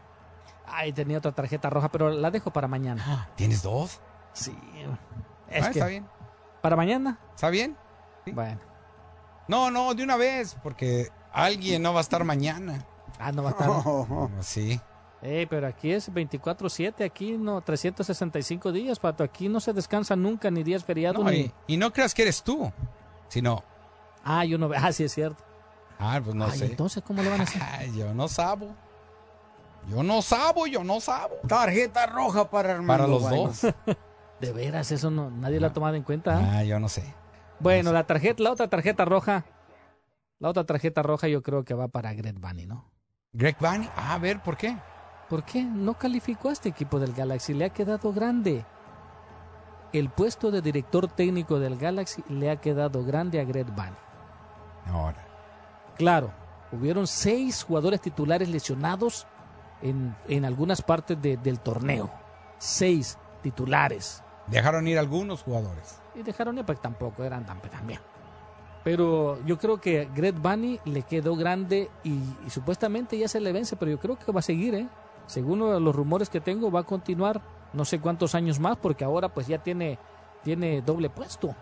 Ay, 0.67 0.93
tenía 0.93 1.19
otra 1.19 1.33
tarjeta 1.33 1.69
roja, 1.69 1.91
pero 1.91 2.09
la 2.11 2.31
dejo 2.31 2.51
para 2.51 2.67
mañana. 2.67 3.29
¿Tienes 3.37 3.63
dos? 3.63 4.01
Sí. 4.33 4.57
Ah, 4.89 4.99
Es 5.49 5.65
que, 5.67 5.71
está 5.73 5.87
bien. 5.87 6.07
¿Para 6.63 6.77
mañana? 6.77 7.19
¿Está 7.35 7.51
bien? 7.51 7.77
Bueno. 8.27 8.61
No, 9.49 9.71
no, 9.71 9.93
de 9.95 10.03
una 10.03 10.17
vez, 10.17 10.57
porque 10.63 11.09
alguien 11.33 11.83
no 11.83 11.93
va 11.93 12.01
a 12.01 12.03
estar 12.03 12.25
mañana. 12.25 12.87
Ah, 13.19 13.33
no 13.33 13.43
va 13.43 13.51
a 13.51 13.53
estar. 13.53 13.69
Sí. 14.43 14.81
Eh, 15.23 15.47
pero 15.49 15.69
aquí 15.69 15.93
es 15.93 16.13
24-7, 16.13 17.05
aquí 17.05 17.33
no, 17.39 17.61
365 17.61 18.73
días, 18.73 18.99
Pato. 18.99 19.23
Aquí 19.23 19.49
no 19.49 19.61
se 19.61 19.73
descansa 19.73 20.17
nunca, 20.17 20.51
ni 20.51 20.65
días 20.65 20.85
feriados, 20.85 21.25
No, 21.25 21.31
ni... 21.31 21.37
y, 21.39 21.53
y 21.69 21.77
no 21.77 21.93
creas 21.93 22.13
que 22.13 22.23
eres 22.23 22.43
tú, 22.43 22.73
sino... 23.29 23.63
Ah, 24.25 24.45
yo 24.45 24.59
no 24.59 24.69
veo. 24.69 24.81
Ah, 24.83 24.93
sí, 24.93 25.05
es 25.05 25.13
cierto. 25.15 25.43
Ah, 25.99 26.21
pues 26.23 26.35
no 26.35 26.47
Ay, 26.47 26.59
sé. 26.59 26.67
entonces, 26.67 27.03
¿cómo 27.07 27.23
le 27.23 27.31
van 27.31 27.41
a 27.41 27.45
hacer? 27.45 27.63
Ay, 27.73 27.97
yo 27.97 28.13
no 28.13 28.27
sabo. 28.27 28.75
Yo 29.89 30.03
no 30.03 30.23
sabo, 30.23 30.67
yo 30.67 30.83
no 30.83 31.01
sabo. 31.01 31.37
Tarjeta 31.47 32.07
roja 32.07 32.51
para 32.51 32.73
Armando. 32.75 32.89
Para 32.89 33.07
los 33.07 33.63
dos. 33.63 33.75
De 34.41 34.53
veras, 34.53 34.91
eso 34.91 35.09
no, 35.11 35.31
nadie 35.31 35.61
lo 35.61 35.69
ha 35.69 35.73
tomado 35.73 35.95
en 35.95 36.03
cuenta. 36.03 36.37
¿ah? 36.37 36.59
Ah, 36.59 36.65
yo 36.65 36.81
no 36.81 36.89
sé. 36.89 37.05
Bueno, 37.61 37.93
la 37.93 38.05
tarjeta, 38.09 38.43
la 38.43 38.51
otra 38.51 38.69
tarjeta 38.69 39.05
roja, 39.05 39.45
la 40.41 40.49
otra 40.49 40.65
tarjeta 40.65 41.01
roja 41.05 41.29
yo 41.29 41.43
creo 41.45 41.65
que 41.65 41.75
va 41.75 41.87
para 41.87 42.13
Greg 42.13 42.41
Bunny, 42.41 42.67
¿no? 42.67 42.91
Greg 43.33 43.57
Bunny, 43.61 43.89
ah, 43.95 44.15
a 44.15 44.19
ver, 44.19 44.43
¿por 44.43 44.57
qué? 44.57 44.77
¿Por 45.33 45.45
qué 45.45 45.65
no 45.65 45.95
calificó 45.95 46.51
a 46.51 46.53
este 46.53 46.69
equipo 46.69 47.01
del 47.01 47.15
Galaxy? 47.15 47.55
Le 47.55 47.65
ha 47.65 47.71
quedado 47.71 48.13
grande. 48.13 48.67
El 49.91 50.11
puesto 50.11 50.51
de 50.51 50.61
director 50.61 51.09
técnico 51.09 51.59
del 51.59 51.79
Galaxy 51.79 52.23
le 52.29 52.51
ha 52.51 52.57
quedado 52.57 53.03
grande 53.03 53.41
a 53.41 53.45
Greg 53.45 53.65
Bunny. 53.73 53.97
Ahora. 54.89 55.27
Claro, 55.97 56.35
hubieron 56.71 57.07
seis 57.07 57.65
jugadores 57.65 58.03
titulares 58.03 58.51
lesionados 58.51 59.27
en, 59.81 60.15
en 60.29 60.45
algunas 60.45 60.83
partes 60.83 61.19
de- 61.23 61.39
del 61.39 61.61
torneo. 61.61 62.11
Seis 62.59 63.17
titulares. 63.43 64.23
Dejaron 64.49 64.87
ir 64.87 64.99
algunos 64.99 65.43
jugadores. 65.45 65.99
Y 66.15 66.23
dejaron 66.23 66.59
ir, 66.59 66.67
pues 66.67 66.79
tampoco 66.79 67.25
eran 67.25 67.47
tan 67.47 67.59
también. 67.63 68.01
Pero 68.85 69.43
yo 69.47 69.57
creo 69.57 69.81
que 69.81 70.11
Greg 70.15 70.35
Bunny 70.35 70.79
le 70.85 71.05
quedó 71.05 71.37
grande 71.37 71.91
y, 72.05 72.19
y 72.47 72.51
supuestamente 72.51 73.17
ya 73.17 73.29
se 73.29 73.41
le 73.41 73.51
vence, 73.53 73.77
pero 73.77 73.93
yo 73.93 73.99
creo 73.99 74.19
que 74.19 74.31
va 74.31 74.41
a 74.41 74.43
seguir, 74.43 74.75
¿eh? 74.75 74.89
Según 75.33 75.61
los 75.61 75.97
rumores 75.97 76.29
que 76.29 76.41
tengo, 76.41 76.71
va 76.71 76.81
a 76.81 76.85
continuar 76.85 77.41
no 77.73 77.85
sé 77.87 77.99
cuántos 78.01 78.35
años 78.35 78.61
más, 78.61 78.77
porque 78.77 79.03
ahora 79.05 79.31
pues 79.31 79.47
ya 79.47 79.57
tiene, 79.63 79.99
tiene 80.45 80.83
doble 80.83 81.09
puesto. 81.09 81.55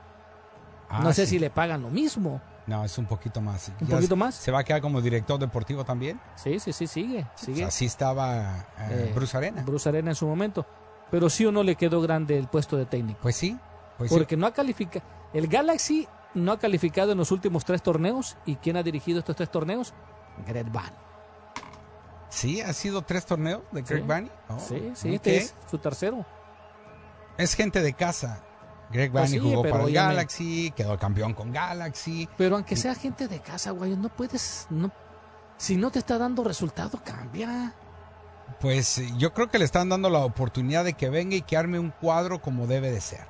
Ah, 0.89 1.01
no 1.05 1.13
sé 1.13 1.25
sí. 1.25 1.33
si 1.33 1.39
le 1.39 1.51
pagan 1.51 1.83
lo 1.83 1.89
mismo. 1.91 2.41
No, 2.67 2.85
es 2.85 2.99
un 2.99 3.07
poquito 3.07 3.41
más. 3.41 3.69
¿Un 3.81 3.87
Ya 3.87 3.95
poquito 3.97 4.15
se- 4.17 4.19
más? 4.19 4.35
¿Se 4.35 4.51
va 4.51 4.59
a 4.61 4.65
quedar 4.65 4.81
como 4.81 5.01
director 5.01 5.39
deportivo 5.39 5.85
también? 5.85 6.21
Sí, 6.35 6.59
sí, 6.59 6.73
sí, 6.73 6.89
sigue. 6.89 7.27
sigue. 7.37 7.65
Así 7.65 7.87
estaba 7.87 8.67
eh, 8.79 9.09
Eh, 9.09 9.13
Bruce 9.15 9.37
Arena. 9.37 9.63
Bruce 9.63 9.89
Arena 9.89 10.11
en 10.11 10.17
su 10.17 10.27
momento. 10.27 10.67
Pero 11.13 11.31
sí 11.31 11.47
o 11.47 11.53
no 11.53 11.63
le 11.63 11.77
quedó 11.77 12.01
grande 12.01 12.37
el 12.37 12.49
puesto 12.49 12.77
de 12.77 12.87
técnico. 12.87 13.21
Pues 13.23 13.37
sí. 13.37 13.57
Pues 13.99 14.11
sí. 14.11 14.17
porque 14.17 14.37
no 14.37 14.47
ha 14.47 14.53
calificado. 14.53 15.05
El 15.33 15.47
Galaxy 15.47 16.09
no 16.35 16.51
ha 16.53 16.59
calificado 16.59 17.13
en 17.13 17.19
los 17.19 17.31
últimos 17.31 17.65
tres 17.65 17.83
torneos. 17.83 18.37
¿Y 18.47 18.57
quién 18.57 18.77
ha 18.77 18.83
dirigido 18.83 19.21
estos 19.21 19.37
tres 19.37 19.51
torneos? 19.51 19.95
Bunny. 20.47 20.91
Sí, 22.31 22.61
ha 22.61 22.73
sido 22.73 23.03
tres 23.03 23.27
torneos 23.27 23.63
de 23.73 23.83
Greg 23.83 24.01
Sí. 24.03 24.07
Bunny. 24.07 24.31
Oh, 24.49 24.59
sí, 24.59 24.93
sí, 24.95 25.15
este 25.15 25.37
es 25.37 25.55
su 25.71 25.79
tercero. 25.79 26.25
Es 27.37 27.55
gente 27.55 27.83
de 27.83 27.93
casa. 27.93 28.43
Greg 28.91 29.11
Pues 29.13 29.31
Bunny 29.31 29.43
sí, 29.43 29.51
jugó 29.51 29.63
para 29.69 29.85
el. 29.85 29.93
Galaxy, 29.93 30.71
quedó 30.73 30.99
campeón 30.99 31.35
con 31.35 31.53
Galaxy. 31.53 32.29
Pero 32.37 32.57
aunque 32.57 32.77
sea 32.77 32.95
gente 32.95 33.29
de 33.29 33.41
casa, 33.41 33.71
güey, 33.73 33.97
no 33.97 34.09
puedes. 34.09 34.67
No, 34.71 34.91
si 35.57 35.77
no 35.77 35.91
te 35.91 35.99
está 35.99 36.19
dando 36.19 36.43
resultado, 36.45 37.01
cambia. 37.05 37.75
Pues 38.61 38.99
eh, 38.99 39.09
yo 39.17 39.33
creo 39.33 39.49
que 39.49 39.59
le 39.59 39.65
están 39.65 39.89
dando 39.89 40.11
la 40.11 40.21
oportunidad 40.21 40.85
de 40.85 40.95
que 40.95 41.09
venga 41.09 41.37
y 41.37 41.43
que 41.43 41.57
arme 41.57 41.79
un 41.79 41.91
cuadro 41.91 42.41
como 42.41 42.67
debe 42.67 42.91
de 42.91 43.01
ser. 43.01 43.25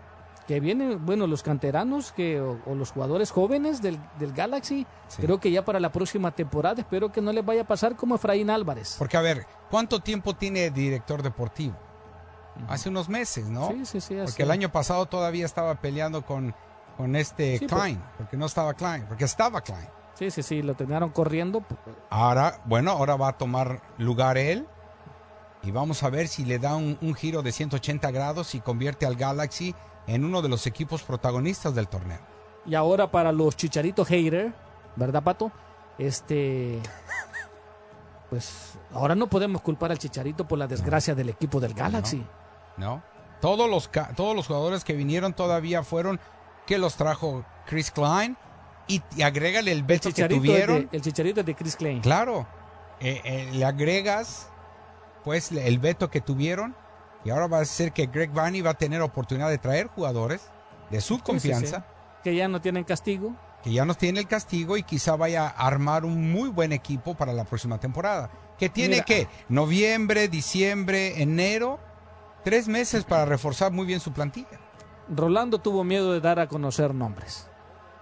Que 0.50 0.58
vienen, 0.58 1.06
bueno, 1.06 1.28
los 1.28 1.44
canteranos 1.44 2.10
que, 2.10 2.40
o, 2.40 2.58
o 2.66 2.74
los 2.74 2.90
jugadores 2.90 3.30
jóvenes 3.30 3.80
del, 3.80 4.00
del 4.18 4.32
Galaxy. 4.32 4.84
Creo 5.16 5.38
que 5.38 5.52
ya 5.52 5.64
para 5.64 5.78
la 5.78 5.92
próxima 5.92 6.32
temporada 6.32 6.80
espero 6.80 7.12
que 7.12 7.20
no 7.20 7.32
les 7.32 7.46
vaya 7.46 7.62
a 7.62 7.66
pasar 7.68 7.94
como 7.94 8.16
Efraín 8.16 8.50
Álvarez. 8.50 8.96
Porque, 8.98 9.16
a 9.16 9.20
ver, 9.20 9.46
¿cuánto 9.70 10.00
tiempo 10.00 10.34
tiene 10.34 10.70
director 10.70 11.22
deportivo? 11.22 11.76
Hace 12.66 12.88
unos 12.88 13.08
meses, 13.08 13.46
¿no? 13.48 13.68
Sí, 13.68 13.86
sí, 13.86 14.00
sí. 14.00 14.18
así. 14.18 14.32
Porque 14.32 14.42
el 14.42 14.50
año 14.50 14.72
pasado 14.72 15.06
todavía 15.06 15.46
estaba 15.46 15.76
peleando 15.76 16.26
con, 16.26 16.52
con 16.96 17.14
este 17.14 17.58
Sí. 17.58 17.66
Klein, 17.68 18.02
porque 18.18 18.36
no 18.36 18.46
estaba 18.46 18.74
Klein, 18.74 19.04
porque 19.06 19.26
estaba 19.26 19.60
Klein. 19.60 19.86
Sí, 20.14 20.32
sí, 20.32 20.42
sí, 20.42 20.62
lo 20.62 20.74
terminaron 20.74 21.10
corriendo. 21.10 21.64
Ahora, 22.10 22.60
bueno, 22.64 22.90
ahora 22.90 23.14
va 23.14 23.28
a 23.28 23.38
tomar 23.38 23.82
lugar 23.98 24.36
él. 24.36 24.66
Y 25.62 25.70
vamos 25.70 26.02
a 26.02 26.10
ver 26.10 26.26
si 26.26 26.44
le 26.44 26.58
da 26.58 26.74
un, 26.74 26.98
un 27.02 27.14
giro 27.14 27.42
de 27.42 27.52
180 27.52 28.10
grados 28.10 28.56
y 28.56 28.60
convierte 28.60 29.06
al 29.06 29.14
Galaxy 29.14 29.76
en 30.06 30.24
uno 30.24 30.42
de 30.42 30.48
los 30.48 30.66
equipos 30.66 31.02
protagonistas 31.02 31.74
del 31.74 31.88
torneo. 31.88 32.20
Y 32.66 32.74
ahora 32.74 33.10
para 33.10 33.32
los 33.32 33.56
chicharitos 33.56 34.06
hater, 34.08 34.52
¿verdad, 34.96 35.22
Pato? 35.22 35.50
Este. 35.98 36.80
Pues 38.28 38.78
ahora 38.92 39.14
no 39.14 39.26
podemos 39.28 39.60
culpar 39.60 39.90
al 39.90 39.98
chicharito 39.98 40.46
por 40.46 40.58
la 40.58 40.66
desgracia 40.66 41.14
del 41.14 41.30
equipo 41.30 41.58
del 41.58 41.74
Galaxy. 41.74 42.24
¿No? 42.76 43.02
Todos 43.40 43.68
los, 43.68 43.90
todos 44.14 44.36
los 44.36 44.46
jugadores 44.46 44.84
que 44.84 44.92
vinieron 44.92 45.32
todavía 45.32 45.82
fueron 45.82 46.20
que 46.66 46.78
los 46.78 46.94
trajo 46.94 47.44
Chris 47.66 47.90
Klein 47.90 48.36
y, 48.86 49.02
y 49.16 49.22
agrégale 49.22 49.72
el 49.72 49.82
veto 49.82 50.12
que 50.12 50.28
tuvieron. 50.28 50.88
de- 50.90 50.96
el 50.96 51.02
chicharito 51.02 51.40
es 51.40 51.46
de 51.46 51.54
Chris 51.54 51.74
Klein. 51.74 52.00
Claro, 52.02 52.46
eh, 53.00 53.20
eh, 53.24 53.50
le 53.52 53.64
agregas 53.64 54.48
pues 55.24 55.50
el 55.52 55.78
veto 55.78 56.08
que 56.10 56.20
tuvieron 56.20 56.74
y 57.24 57.30
ahora 57.30 57.46
va 57.46 57.60
a 57.60 57.64
ser 57.64 57.92
que 57.92 58.06
Greg 58.06 58.30
Vanny 58.32 58.60
va 58.62 58.70
a 58.70 58.74
tener 58.74 59.00
oportunidad 59.02 59.48
de 59.50 59.58
traer 59.58 59.88
jugadores 59.88 60.42
de 60.90 61.00
su 61.00 61.14
Sí, 61.14 61.20
sí, 61.20 61.24
confianza 61.24 61.78
sí. 61.78 61.84
Que 62.24 62.34
ya 62.34 62.48
no 62.48 62.60
tienen 62.60 62.84
castigo. 62.84 63.34
que 63.62 63.72
ya 63.72 63.84
nos 63.84 63.98
tiene 63.98 64.20
el 64.20 64.26
castigo 64.26 64.76
y 64.76 64.82
quizá 64.82 65.16
vaya 65.16 65.46
a 65.46 65.66
armar 65.66 66.04
un 66.04 66.32
muy 66.32 66.48
buen 66.48 66.72
equipo 66.72 67.14
para 67.14 67.32
la 67.32 67.44
próxima 67.44 67.78
temporada. 67.78 68.30
Que 68.58 68.68
tiene 68.68 69.02
que 69.02 69.26
noviembre, 69.48 70.28
diciembre, 70.28 71.22
enero, 71.22 71.78
tres 72.44 72.68
meses 72.68 73.04
para 73.04 73.24
reforzar 73.24 73.72
muy 73.72 73.86
bien 73.86 74.00
su 74.00 74.12
plantilla. 74.12 74.58
Rolando 75.08 75.58
tuvo 75.58 75.82
miedo 75.84 76.12
de 76.12 76.20
dar 76.20 76.38
a 76.40 76.46
conocer 76.48 76.94
nombres 76.94 77.46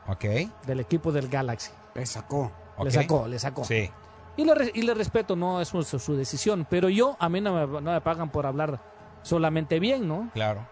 Ok. 0.08 0.24
del 0.66 0.80
equipo 0.80 1.12
del 1.12 1.28
Galaxy. 1.28 1.70
Le 1.94 2.06
sacó. 2.06 2.50
Le 2.82 2.90
sacó, 2.90 3.26
le 3.26 3.38
sacó. 3.38 3.64
Sí. 3.64 3.90
Y 4.36 4.44
le, 4.44 4.70
y 4.74 4.82
le 4.82 4.94
respeto, 4.94 5.34
no 5.36 5.60
es 5.60 5.68
su, 5.68 5.82
su 5.82 6.14
decisión. 6.16 6.66
Pero 6.70 6.88
yo, 6.88 7.16
a 7.18 7.28
mí 7.28 7.40
no 7.40 7.54
me, 7.66 7.80
no 7.80 7.92
me 7.92 8.00
pagan 8.00 8.30
por 8.30 8.46
hablar 8.46 8.80
solamente 9.28 9.78
bien, 9.78 10.08
¿no? 10.08 10.30
Claro. 10.32 10.66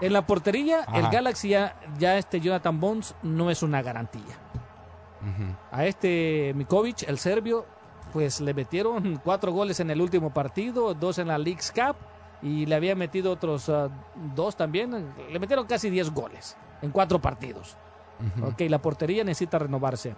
En 0.00 0.12
la 0.12 0.26
portería, 0.26 0.84
el. 0.92 1.08
Galaxy 1.08 1.50
ya, 1.50 1.76
ya 1.98 2.18
este 2.18 2.40
Jonathan 2.40 2.80
Bones 2.80 3.14
no 3.22 3.50
es 3.50 3.62
una 3.62 3.82
garantía. 3.82 4.36
A 5.70 5.84
este 5.84 6.52
Mikovic, 6.56 7.02
el 7.06 7.18
serbio, 7.18 7.66
pues 8.12 8.40
le 8.40 8.54
metieron 8.54 9.20
cuatro 9.24 9.52
goles 9.52 9.78
en 9.80 9.90
el 9.90 10.00
último 10.00 10.32
partido, 10.32 10.94
dos 10.94 11.18
en 11.18 11.28
la 11.28 11.38
League's 11.38 11.70
Cup 11.70 11.96
y 12.42 12.64
le 12.66 12.74
había 12.74 12.94
metido 12.94 13.30
otros 13.30 13.68
ah, 13.68 13.88
dos 14.34 14.56
también. 14.56 15.12
Le 15.30 15.38
metieron 15.38 15.66
casi 15.66 15.90
10 15.90 16.10
goles 16.10 16.56
en 16.82 16.90
cuatro 16.90 17.20
partidos. 17.20 17.76
Ok, 18.42 18.62
la 18.68 18.80
portería 18.82 19.24
necesita 19.24 19.58
renovarse. 19.58 20.14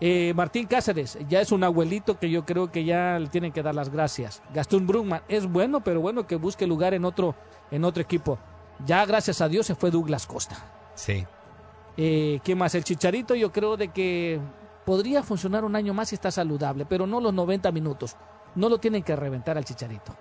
Eh, 0.00 0.32
Martín 0.36 0.66
Cáceres 0.66 1.18
ya 1.28 1.40
es 1.40 1.52
un 1.52 1.64
abuelito 1.64 2.18
que 2.18 2.28
yo 2.28 2.44
creo 2.44 2.70
que 2.70 2.84
ya 2.84 3.18
le 3.18 3.28
tienen 3.28 3.52
que 3.52 3.62
dar 3.62 3.74
las 3.74 3.88
gracias. 3.90 4.42
Gastón 4.52 4.86
Brugman 4.86 5.22
es 5.28 5.46
bueno, 5.46 5.80
pero 5.80 6.00
bueno 6.00 6.26
que 6.26 6.36
busque 6.36 6.66
lugar 6.66 6.92
en 6.94 7.04
otro, 7.04 7.34
en 7.70 7.84
otro 7.84 8.02
equipo. 8.02 8.38
Ya 8.84 9.04
gracias 9.06 9.40
a 9.40 9.48
Dios 9.48 9.66
se 9.66 9.74
fue 9.74 9.90
Douglas 9.90 10.26
Costa. 10.26 10.56
Sí. 10.94 11.24
Eh, 11.96 12.40
¿Qué 12.44 12.54
más? 12.54 12.74
El 12.74 12.84
Chicharito 12.84 13.34
yo 13.34 13.50
creo 13.52 13.78
de 13.78 13.88
que 13.88 14.38
podría 14.84 15.22
funcionar 15.22 15.64
un 15.64 15.74
año 15.74 15.94
más 15.94 16.10
si 16.10 16.14
está 16.14 16.30
saludable, 16.30 16.84
pero 16.84 17.06
no 17.06 17.20
los 17.20 17.32
90 17.32 17.72
minutos. 17.72 18.16
No 18.54 18.68
lo 18.68 18.78
tienen 18.78 19.02
que 19.02 19.16
reventar 19.16 19.56
al 19.56 19.64
Chicharito. 19.64 20.14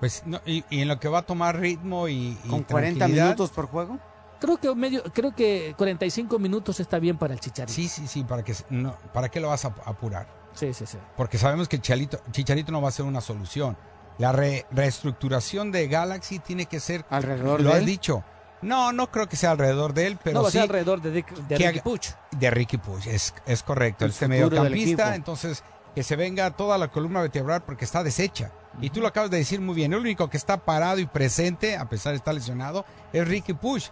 Pues 0.00 0.22
no, 0.26 0.40
y, 0.44 0.64
y 0.70 0.80
en 0.80 0.88
lo 0.88 0.98
que 0.98 1.08
va 1.08 1.18
a 1.18 1.22
tomar 1.22 1.60
ritmo 1.60 2.08
y, 2.08 2.36
y 2.44 2.48
¿Con 2.48 2.64
40 2.64 2.98
tranquilidad, 2.98 3.24
minutos 3.26 3.50
por 3.50 3.66
juego? 3.66 3.98
Creo 4.40 4.56
que 4.58 4.74
medio, 4.74 5.02
creo 5.12 5.34
que 5.34 5.74
45 5.76 6.38
minutos 6.38 6.80
está 6.80 6.98
bien 6.98 7.18
para 7.18 7.34
el 7.34 7.40
Chicharito. 7.40 7.72
Sí, 7.74 7.88
sí, 7.88 8.06
sí, 8.06 8.24
para 8.24 8.42
que 8.42 8.54
no, 8.70 8.96
para 9.12 9.28
qué 9.28 9.38
lo 9.40 9.48
vas 9.48 9.64
a 9.64 9.68
apurar. 9.84 10.26
Sí, 10.54 10.72
sí, 10.74 10.86
sí. 10.86 10.98
Porque 11.16 11.38
sabemos 11.38 11.68
que 11.68 11.80
Chalito- 11.80 12.20
Chicharito 12.32 12.72
no 12.72 12.80
va 12.82 12.88
a 12.88 12.92
ser 12.92 13.04
una 13.04 13.20
solución. 13.20 13.76
La 14.18 14.32
re- 14.32 14.66
reestructuración 14.70 15.70
de 15.72 15.88
Galaxy 15.88 16.38
tiene 16.38 16.66
que 16.66 16.80
ser 16.80 17.04
alrededor 17.10 17.60
lo 17.60 17.68
de 17.70 17.74
has 17.74 17.80
él. 17.80 17.86
dicho. 17.86 18.24
No, 18.62 18.92
no 18.92 19.10
creo 19.10 19.26
que 19.28 19.36
sea 19.36 19.52
alrededor 19.52 19.94
de 19.94 20.06
él, 20.06 20.18
pero 20.22 20.34
no 20.34 20.42
va 20.42 20.48
a 20.48 20.50
sí 20.50 20.58
ser 20.58 20.62
alrededor 20.62 21.00
de, 21.00 21.14
Dick- 21.22 21.34
de 21.34 21.56
que 21.56 21.66
Ricky 21.68 21.80
Puch. 21.80 22.08
de 22.38 22.50
Ricky 22.50 22.76
Puch, 22.76 23.06
es, 23.06 23.32
es 23.46 23.62
correcto. 23.62 24.04
El 24.04 24.10
Este 24.10 24.28
mediocampista, 24.28 25.14
entonces 25.14 25.62
que 25.94 26.02
se 26.02 26.14
venga 26.16 26.50
toda 26.50 26.76
la 26.78 26.88
columna 26.88 27.20
vertebral 27.22 27.62
porque 27.62 27.84
está 27.86 28.02
deshecha. 28.04 28.52
Y 28.80 28.90
tú 28.90 29.00
lo 29.00 29.08
acabas 29.08 29.30
de 29.30 29.38
decir 29.38 29.60
muy 29.60 29.74
bien. 29.74 29.92
El 29.92 30.00
único 30.00 30.28
que 30.30 30.36
está 30.36 30.58
parado 30.58 30.98
y 31.00 31.06
presente, 31.06 31.76
a 31.76 31.88
pesar 31.88 32.12
de 32.12 32.16
estar 32.18 32.34
lesionado, 32.34 32.84
es 33.12 33.26
Ricky 33.26 33.54
Puch. 33.54 33.90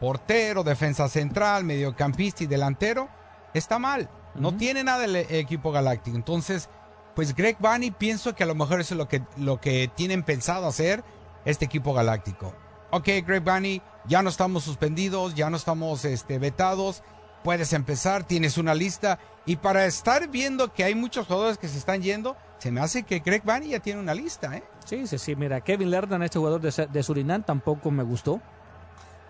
Portero, 0.00 0.62
defensa 0.62 1.08
central, 1.08 1.64
mediocampista 1.64 2.44
y 2.44 2.46
delantero. 2.46 3.08
Está 3.54 3.78
mal. 3.78 4.10
No 4.34 4.54
tiene 4.54 4.84
nada 4.84 5.04
el 5.06 5.16
equipo 5.16 5.72
galáctico. 5.72 6.16
Entonces, 6.16 6.68
pues 7.14 7.34
Greg 7.34 7.56
Vanny 7.58 7.90
pienso 7.90 8.34
que 8.34 8.44
a 8.44 8.46
lo 8.46 8.54
mejor 8.54 8.80
eso 8.80 8.94
es 8.94 8.98
lo 8.98 9.08
que, 9.08 9.22
lo 9.38 9.60
que 9.60 9.90
tienen 9.94 10.22
pensado 10.22 10.66
hacer 10.66 11.02
este 11.46 11.64
equipo 11.64 11.94
galáctico. 11.94 12.54
Ok, 12.90 13.08
Greg 13.26 13.42
Vanny, 13.42 13.80
ya 14.06 14.22
no 14.22 14.28
estamos 14.28 14.64
suspendidos, 14.64 15.34
ya 15.34 15.48
no 15.48 15.56
estamos 15.56 16.04
este, 16.04 16.38
vetados. 16.38 17.02
Puedes 17.42 17.72
empezar, 17.72 18.24
tienes 18.24 18.58
una 18.58 18.74
lista. 18.74 19.18
Y 19.46 19.56
para 19.56 19.86
estar 19.86 20.28
viendo 20.28 20.72
que 20.72 20.84
hay 20.84 20.94
muchos 20.94 21.26
jugadores 21.26 21.56
que 21.56 21.68
se 21.68 21.78
están 21.78 22.02
yendo, 22.02 22.36
se 22.58 22.70
me 22.70 22.80
hace 22.80 23.04
que 23.04 23.20
Greg 23.20 23.44
Vanny 23.44 23.68
ya 23.68 23.80
tiene 23.80 24.00
una 24.00 24.14
lista, 24.14 24.54
¿eh? 24.54 24.64
Sí, 24.84 25.06
sí, 25.06 25.18
sí. 25.18 25.36
Mira, 25.36 25.60
Kevin 25.62 25.90
Lerdan, 25.90 26.22
este 26.22 26.38
jugador 26.38 26.60
de, 26.60 26.86
de 26.86 27.02
Surinam, 27.02 27.42
tampoco 27.42 27.90
me 27.90 28.02
gustó. 28.02 28.42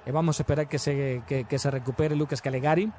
Eh, 0.06 0.12
vamos 0.12 0.38
a 0.38 0.42
esperar 0.42 0.68
que 0.68 0.78
se, 0.78 1.22
que, 1.26 1.44
que 1.44 1.58
se 1.58 1.70
recupere 1.70 2.16
Lucas 2.16 2.40
Calegari. 2.40 2.90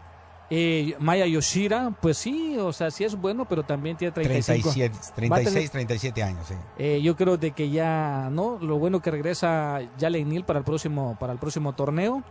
Eh, 0.49 0.95
Maya 0.99 1.26
Yoshira, 1.26 1.93
pues 2.01 2.18
sí, 2.18 2.58
o 2.58 2.72
sea, 2.72 2.89
sí 2.89 3.03
es 3.03 3.20
bueno, 3.20 3.43
pero 3.45 3.64
también 3.64 3.97
tiene 3.97 4.14
35. 4.14 4.72
37, 4.72 4.95
Va 5.30 5.36
a 5.36 5.39
36, 5.39 5.53
tener- 5.53 5.70
37 5.88 6.24
años, 6.24 6.47
sí. 6.47 6.53
Eh, 6.78 7.01
yo 7.01 7.18
creo 7.18 7.36
de 7.38 7.51
que 7.51 7.70
ya, 7.70 8.30
¿no? 8.32 8.58
Lo 8.62 8.78
bueno 8.80 9.01
que 9.01 9.12
regresa 9.12 9.80
Jalen 9.99 10.30
Neal 10.30 10.45
para 10.45 10.60
el 10.60 10.66
próximo, 10.66 11.18
para 11.20 11.34
el 11.34 11.39
próximo 11.39 11.74
torneo. 11.74 12.24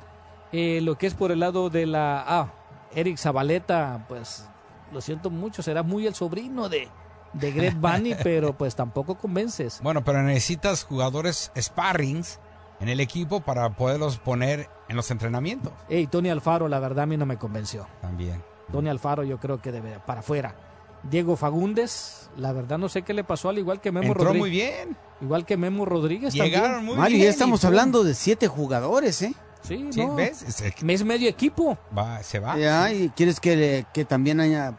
Eh, 0.53 0.81
lo 0.83 0.97
que 0.97 1.07
es 1.09 1.15
por 1.15 1.31
el 1.33 1.41
lado 1.41 1.69
de 1.69 1.85
la... 1.87 2.25
Ah, 2.27 2.53
Eric 2.95 3.19
Zabaleta, 3.19 4.07
pues 4.09 4.49
lo 4.93 5.03
siento 5.03 5.29
mucho, 5.29 5.63
será 5.63 5.83
muy 5.83 6.07
el 6.07 6.15
sobrino 6.15 6.71
de, 6.71 6.89
de 7.35 7.53
Greg 7.53 7.75
Bunny, 7.75 8.15
pero 8.23 8.57
pues 8.57 8.75
tampoco 8.75 9.17
convences. 9.19 9.81
Bueno, 9.83 10.03
pero 10.05 10.23
necesitas 10.23 10.85
jugadores 10.85 11.53
sparrings 11.61 12.41
en 12.81 12.89
el 12.89 13.01
equipo 13.01 13.41
para 13.41 13.71
poderlos 13.71 14.19
poner 14.19 14.69
en 14.89 14.97
los 14.97 15.11
entrenamientos. 15.11 15.73
Hey, 15.89 16.07
Tony 16.11 16.29
Alfaro, 16.31 16.69
la 16.69 16.79
verdad 16.79 17.05
a 17.05 17.07
mí 17.07 17.17
no 17.17 17.27
me 17.27 17.37
convenció. 17.39 17.87
También. 18.01 18.43
Tony 18.73 18.89
Alfaro 18.89 19.23
yo 19.25 19.39
creo 19.39 19.61
que 19.61 19.73
debe 19.73 19.99
para 20.07 20.21
afuera. 20.21 20.55
Diego 21.03 21.37
Fagundes, 21.37 22.31
la 22.37 22.53
verdad 22.53 22.79
no 22.79 22.89
sé 22.89 23.03
qué 23.03 23.15
le 23.15 23.23
pasó, 23.23 23.49
al 23.49 23.59
igual 23.59 23.81
que 23.81 23.93
Memo 23.93 24.09
Entró 24.09 24.25
Rodríguez. 24.25 24.41
muy 24.41 24.51
bien. 24.51 24.97
Igual 25.21 25.47
que 25.47 25.57
Memo 25.57 25.85
Rodríguez 25.85 26.35
Llegaron 26.35 26.69
también. 26.71 26.85
muy 26.87 26.97
Mario, 26.97 27.17
bien. 27.17 27.25
ya 27.29 27.31
estamos 27.31 27.63
y 27.63 27.67
hablando 27.67 28.03
de 28.03 28.15
siete 28.15 28.49
jugadores, 28.49 29.23
¿eh? 29.23 29.35
Sí, 29.63 29.89
Sí, 29.91 30.05
no. 30.05 30.15
¿ves? 30.17 30.43
Es, 30.43 30.61
Es 30.61 31.05
medio 31.05 31.29
equipo. 31.29 31.79
va, 31.97 32.23
se 32.23 32.39
va. 32.41 32.57
Ya, 32.59 32.93
¿y 32.93 33.09
quieres 33.11 33.39
que, 33.41 33.57
le- 33.57 33.87
que 33.93 34.05
también 34.05 34.41
aña- 34.41 34.77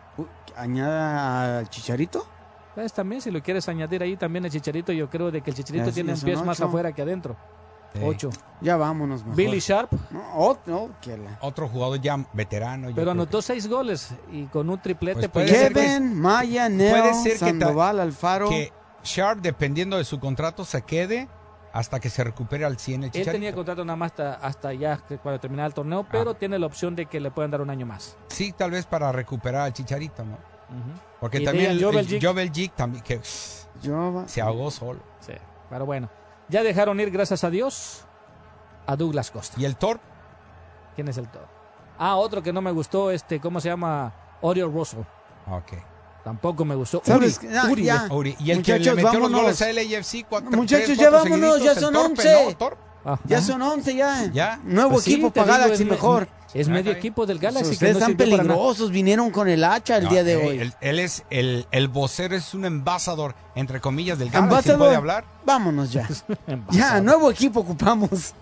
añada 0.56 1.60
al 1.60 1.70
Chicharito? 1.70 2.26
Pues 2.76 2.93
también, 2.93 3.22
si 3.22 3.32
lo 3.32 3.41
quieres 3.41 3.68
añadir 3.70 4.04
ahí 4.04 4.16
también 4.18 4.45
el 4.45 4.52
Chicharito, 4.52 4.91
yo 4.91 5.10
creo 5.10 5.32
de 5.32 5.41
que 5.41 5.50
el 5.52 5.56
Chicharito 5.56 5.86
Ya, 5.86 5.91
sí, 5.91 6.04
tiene 6.04 6.14
pies 6.16 6.43
más 6.43 6.62
afuera 6.62 6.91
que 6.93 7.02
adentro. 7.02 7.36
Ocho. 8.03 8.29
Ya 8.61 8.75
vámonos 8.77 9.21
mejor. 9.21 9.35
Billy 9.35 9.59
Sharp, 9.59 9.91
No, 10.11 10.21
oh, 10.35 10.57
no, 10.65 10.89
que 11.01 11.17
la- 11.17 11.38
Otro 11.41 11.67
jugador 11.67 11.99
ya 12.01 12.17
veterano. 12.33 12.89
pero 12.95 13.11
anotó 13.11 13.41
seis 13.41 13.67
goles 13.67 14.09
y 14.31 14.45
con 14.45 14.69
un 14.69 14.79
triplete. 14.81 15.29
Pues 15.29 15.47
puede 15.47 15.47
ser 15.59 15.73
que- 15.73 15.79
Kevin, 15.81 16.19
Maya, 16.19 16.69
Neo, 16.69 16.91
puede 16.91 17.13
ser 17.13 17.39
que 17.59 17.63
Alfaro. 18.01 18.49
que 18.49 18.71
Sharp, 19.03 19.39
dependiendo 19.41 19.97
de 19.97 20.03
su 20.03 20.19
contrato, 20.19 20.65
se 20.65 20.81
quede 20.81 21.27
hasta 21.73 21.99
que 21.99 22.09
se 22.09 22.23
recupere 22.23 22.65
al 22.65 22.77
100 22.79 23.01
el 23.03 23.05
Él 23.05 23.11
Chicharito. 23.11 23.31
tenía 23.31 23.53
contrato 23.53 23.85
nada 23.85 23.95
más 23.95 24.11
hasta, 24.11 24.33
hasta 24.35 24.73
ya 24.73 24.97
que 24.97 25.17
cuando 25.17 25.39
terminara 25.39 25.67
el 25.67 25.73
torneo, 25.73 26.01
Ah. 26.01 26.09
pero 26.11 26.33
tiene 26.33 26.57
la 26.57 26.65
opción 26.65 26.95
de 26.95 27.05
que 27.05 27.19
le 27.19 27.29
puedan 27.31 27.51
dar 27.51 27.61
un 27.61 27.69
año 27.69 27.85
más. 27.85 28.17
Sí, 28.27 28.51
tal 28.53 28.71
vez 28.71 28.85
para 28.85 29.11
recuperar 29.11 29.61
al 29.61 29.73
Chicharito, 29.73 30.23
¿no? 30.25 30.38
Porque 31.19 31.39
Y 31.41 31.45
también 31.45 31.71
el, 31.71 31.83
Joveljic. 31.83 32.23
Joveljic 32.23 32.75
también 32.75 33.03
que 33.03 33.19
se 33.23 34.41
ahogó 34.41 34.71
solo. 34.71 34.99
Sí, 35.19 35.33
pero 35.69 35.85
bueno. 35.85 36.09
Ya 36.50 36.64
dejaron 36.64 37.00
ir, 37.00 37.12
gracias 37.12 37.43
a 37.43 37.50
Dios, 37.50 38.06
a 38.86 38.95
Douglas 38.95 39.32
Costa. 39.32 39.60
¿Y 39.60 39.66
el 39.66 39.76
Thor? 39.76 40.00
¿Quién 40.95 41.08
es 41.10 41.18
el 41.18 41.28
todo? 41.28 41.45
Ah, 42.00 42.16
otro 42.16 42.41
que 42.43 42.54
no 42.54 42.62
me 42.62 42.72
gustó, 42.72 43.12
este, 43.12 43.39
¿cómo 43.39 43.60
se 43.60 43.70
llama? 43.70 44.14
Oriol 44.41 44.72
Russell. 44.72 45.02
Ok. 45.50 45.74
Tampoco 46.24 46.66
me 46.66 46.76
gustó. 46.76 47.02
¿Sabes? 47.06 47.39
Uri, 47.39 47.56
Ah, 47.56 47.68
Uri, 47.72 47.84
ya. 47.84 48.08
Uri, 48.12 48.36
Y 48.39 48.52
el 48.52 48.58
Muchachos, 48.58 48.84
que 48.84 48.89
le 48.89 48.95
metió 48.95 49.12
vámonos. 49.12 49.32
los 49.32 49.41
goles 49.41 49.62
a 49.62 49.74
LAFC. 49.74 50.26
Cuatro, 50.28 50.52
Muchachos, 50.52 50.86
tres, 50.86 50.98
ya 50.98 51.10
cuatro 51.10 51.30
vámonos, 51.30 51.64
ya 51.64 51.74
seguiditos, 51.74 51.78
el 51.78 51.84
son 51.84 51.93
Torpe, 51.93 52.36
11. 52.36 52.43
¿no? 52.52 52.58
Thor. 52.58 52.78
Ya 53.26 53.41
son 53.41 53.62
11 53.62 53.95
ya. 53.95 54.26
Ya. 54.34 54.60
Nuevo 54.64 54.91
Pues 54.91 55.04
sí, 55.06 55.14
equipo 55.14 55.32
te 55.32 55.39
para 55.41 55.58
Galaxy 55.58 55.86
mejor. 55.86 56.28
Es 56.54 56.68
Ah, 56.68 56.72
medio 56.72 56.91
equipo 56.91 57.26
del 57.26 57.39
Galaxy. 57.39 57.70
que 57.70 57.74
Ustedes 57.74 57.93
no 57.93 58.00
están 58.00 58.16
peligrosos, 58.18 58.89
vinieron 58.91 59.32
con 59.32 59.48
el 59.50 59.64
hacha 59.64 59.98
el 59.98 60.06
No, 60.06 60.10
día 60.12 60.24
de 60.24 60.34
eh, 60.34 60.48
hoy. 60.48 60.60
Él, 60.60 60.74
él 60.82 61.00
es 61.00 61.24
el, 61.30 61.68
el 61.72 61.88
vocero, 61.89 62.36
es 62.36 62.54
un 62.54 62.66
embajador, 62.66 63.36
entre 63.56 63.82
comillas, 63.82 64.18
del 64.20 64.30
Galaxy. 64.30 64.43
Ambassador, 64.43 64.80
¿Puede 64.80 64.95
hablar? 64.95 65.26
Vámonos 65.45 65.91
ya. 65.91 66.08
ya, 66.72 67.02
nuevo 67.02 67.30
equipo 67.32 67.60
ocupamos. 67.60 68.34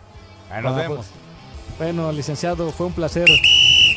Ahí 0.52 0.62
nos 0.64 0.74
Ah, 0.74 0.78
vemos. 0.78 0.98
pues. 0.98 1.08
Bueno, 1.78 2.12
licenciado, 2.12 2.72
fue 2.72 2.86
un 2.88 2.94
placer 2.94 3.28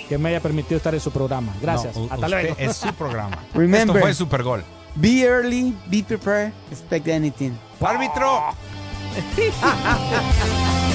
que 0.09 0.19
me 0.19 0.31
haya 0.31 0.41
permitido 0.41 0.79
estar 0.79 0.95
en 0.95 1.01
su 1.01 1.11
programa. 1.13 1.55
Gracias. 1.63 1.95
No, 1.97 2.05
Hasta 2.05 2.15
usted 2.17 2.29
luego. 2.29 2.57
Es 2.59 2.77
su 2.77 2.93
programa. 2.95 3.39
Remember. 3.55 3.97
Esto 3.97 4.01
fue 4.01 4.15
Super 4.15 4.43
Gol. 4.43 4.65
Be 4.97 5.21
early, 5.23 5.77
be 5.87 6.03
prepared, 6.03 6.53
expect 6.73 7.07
anything. 7.09 7.53
¡Árbitro! 7.81 8.43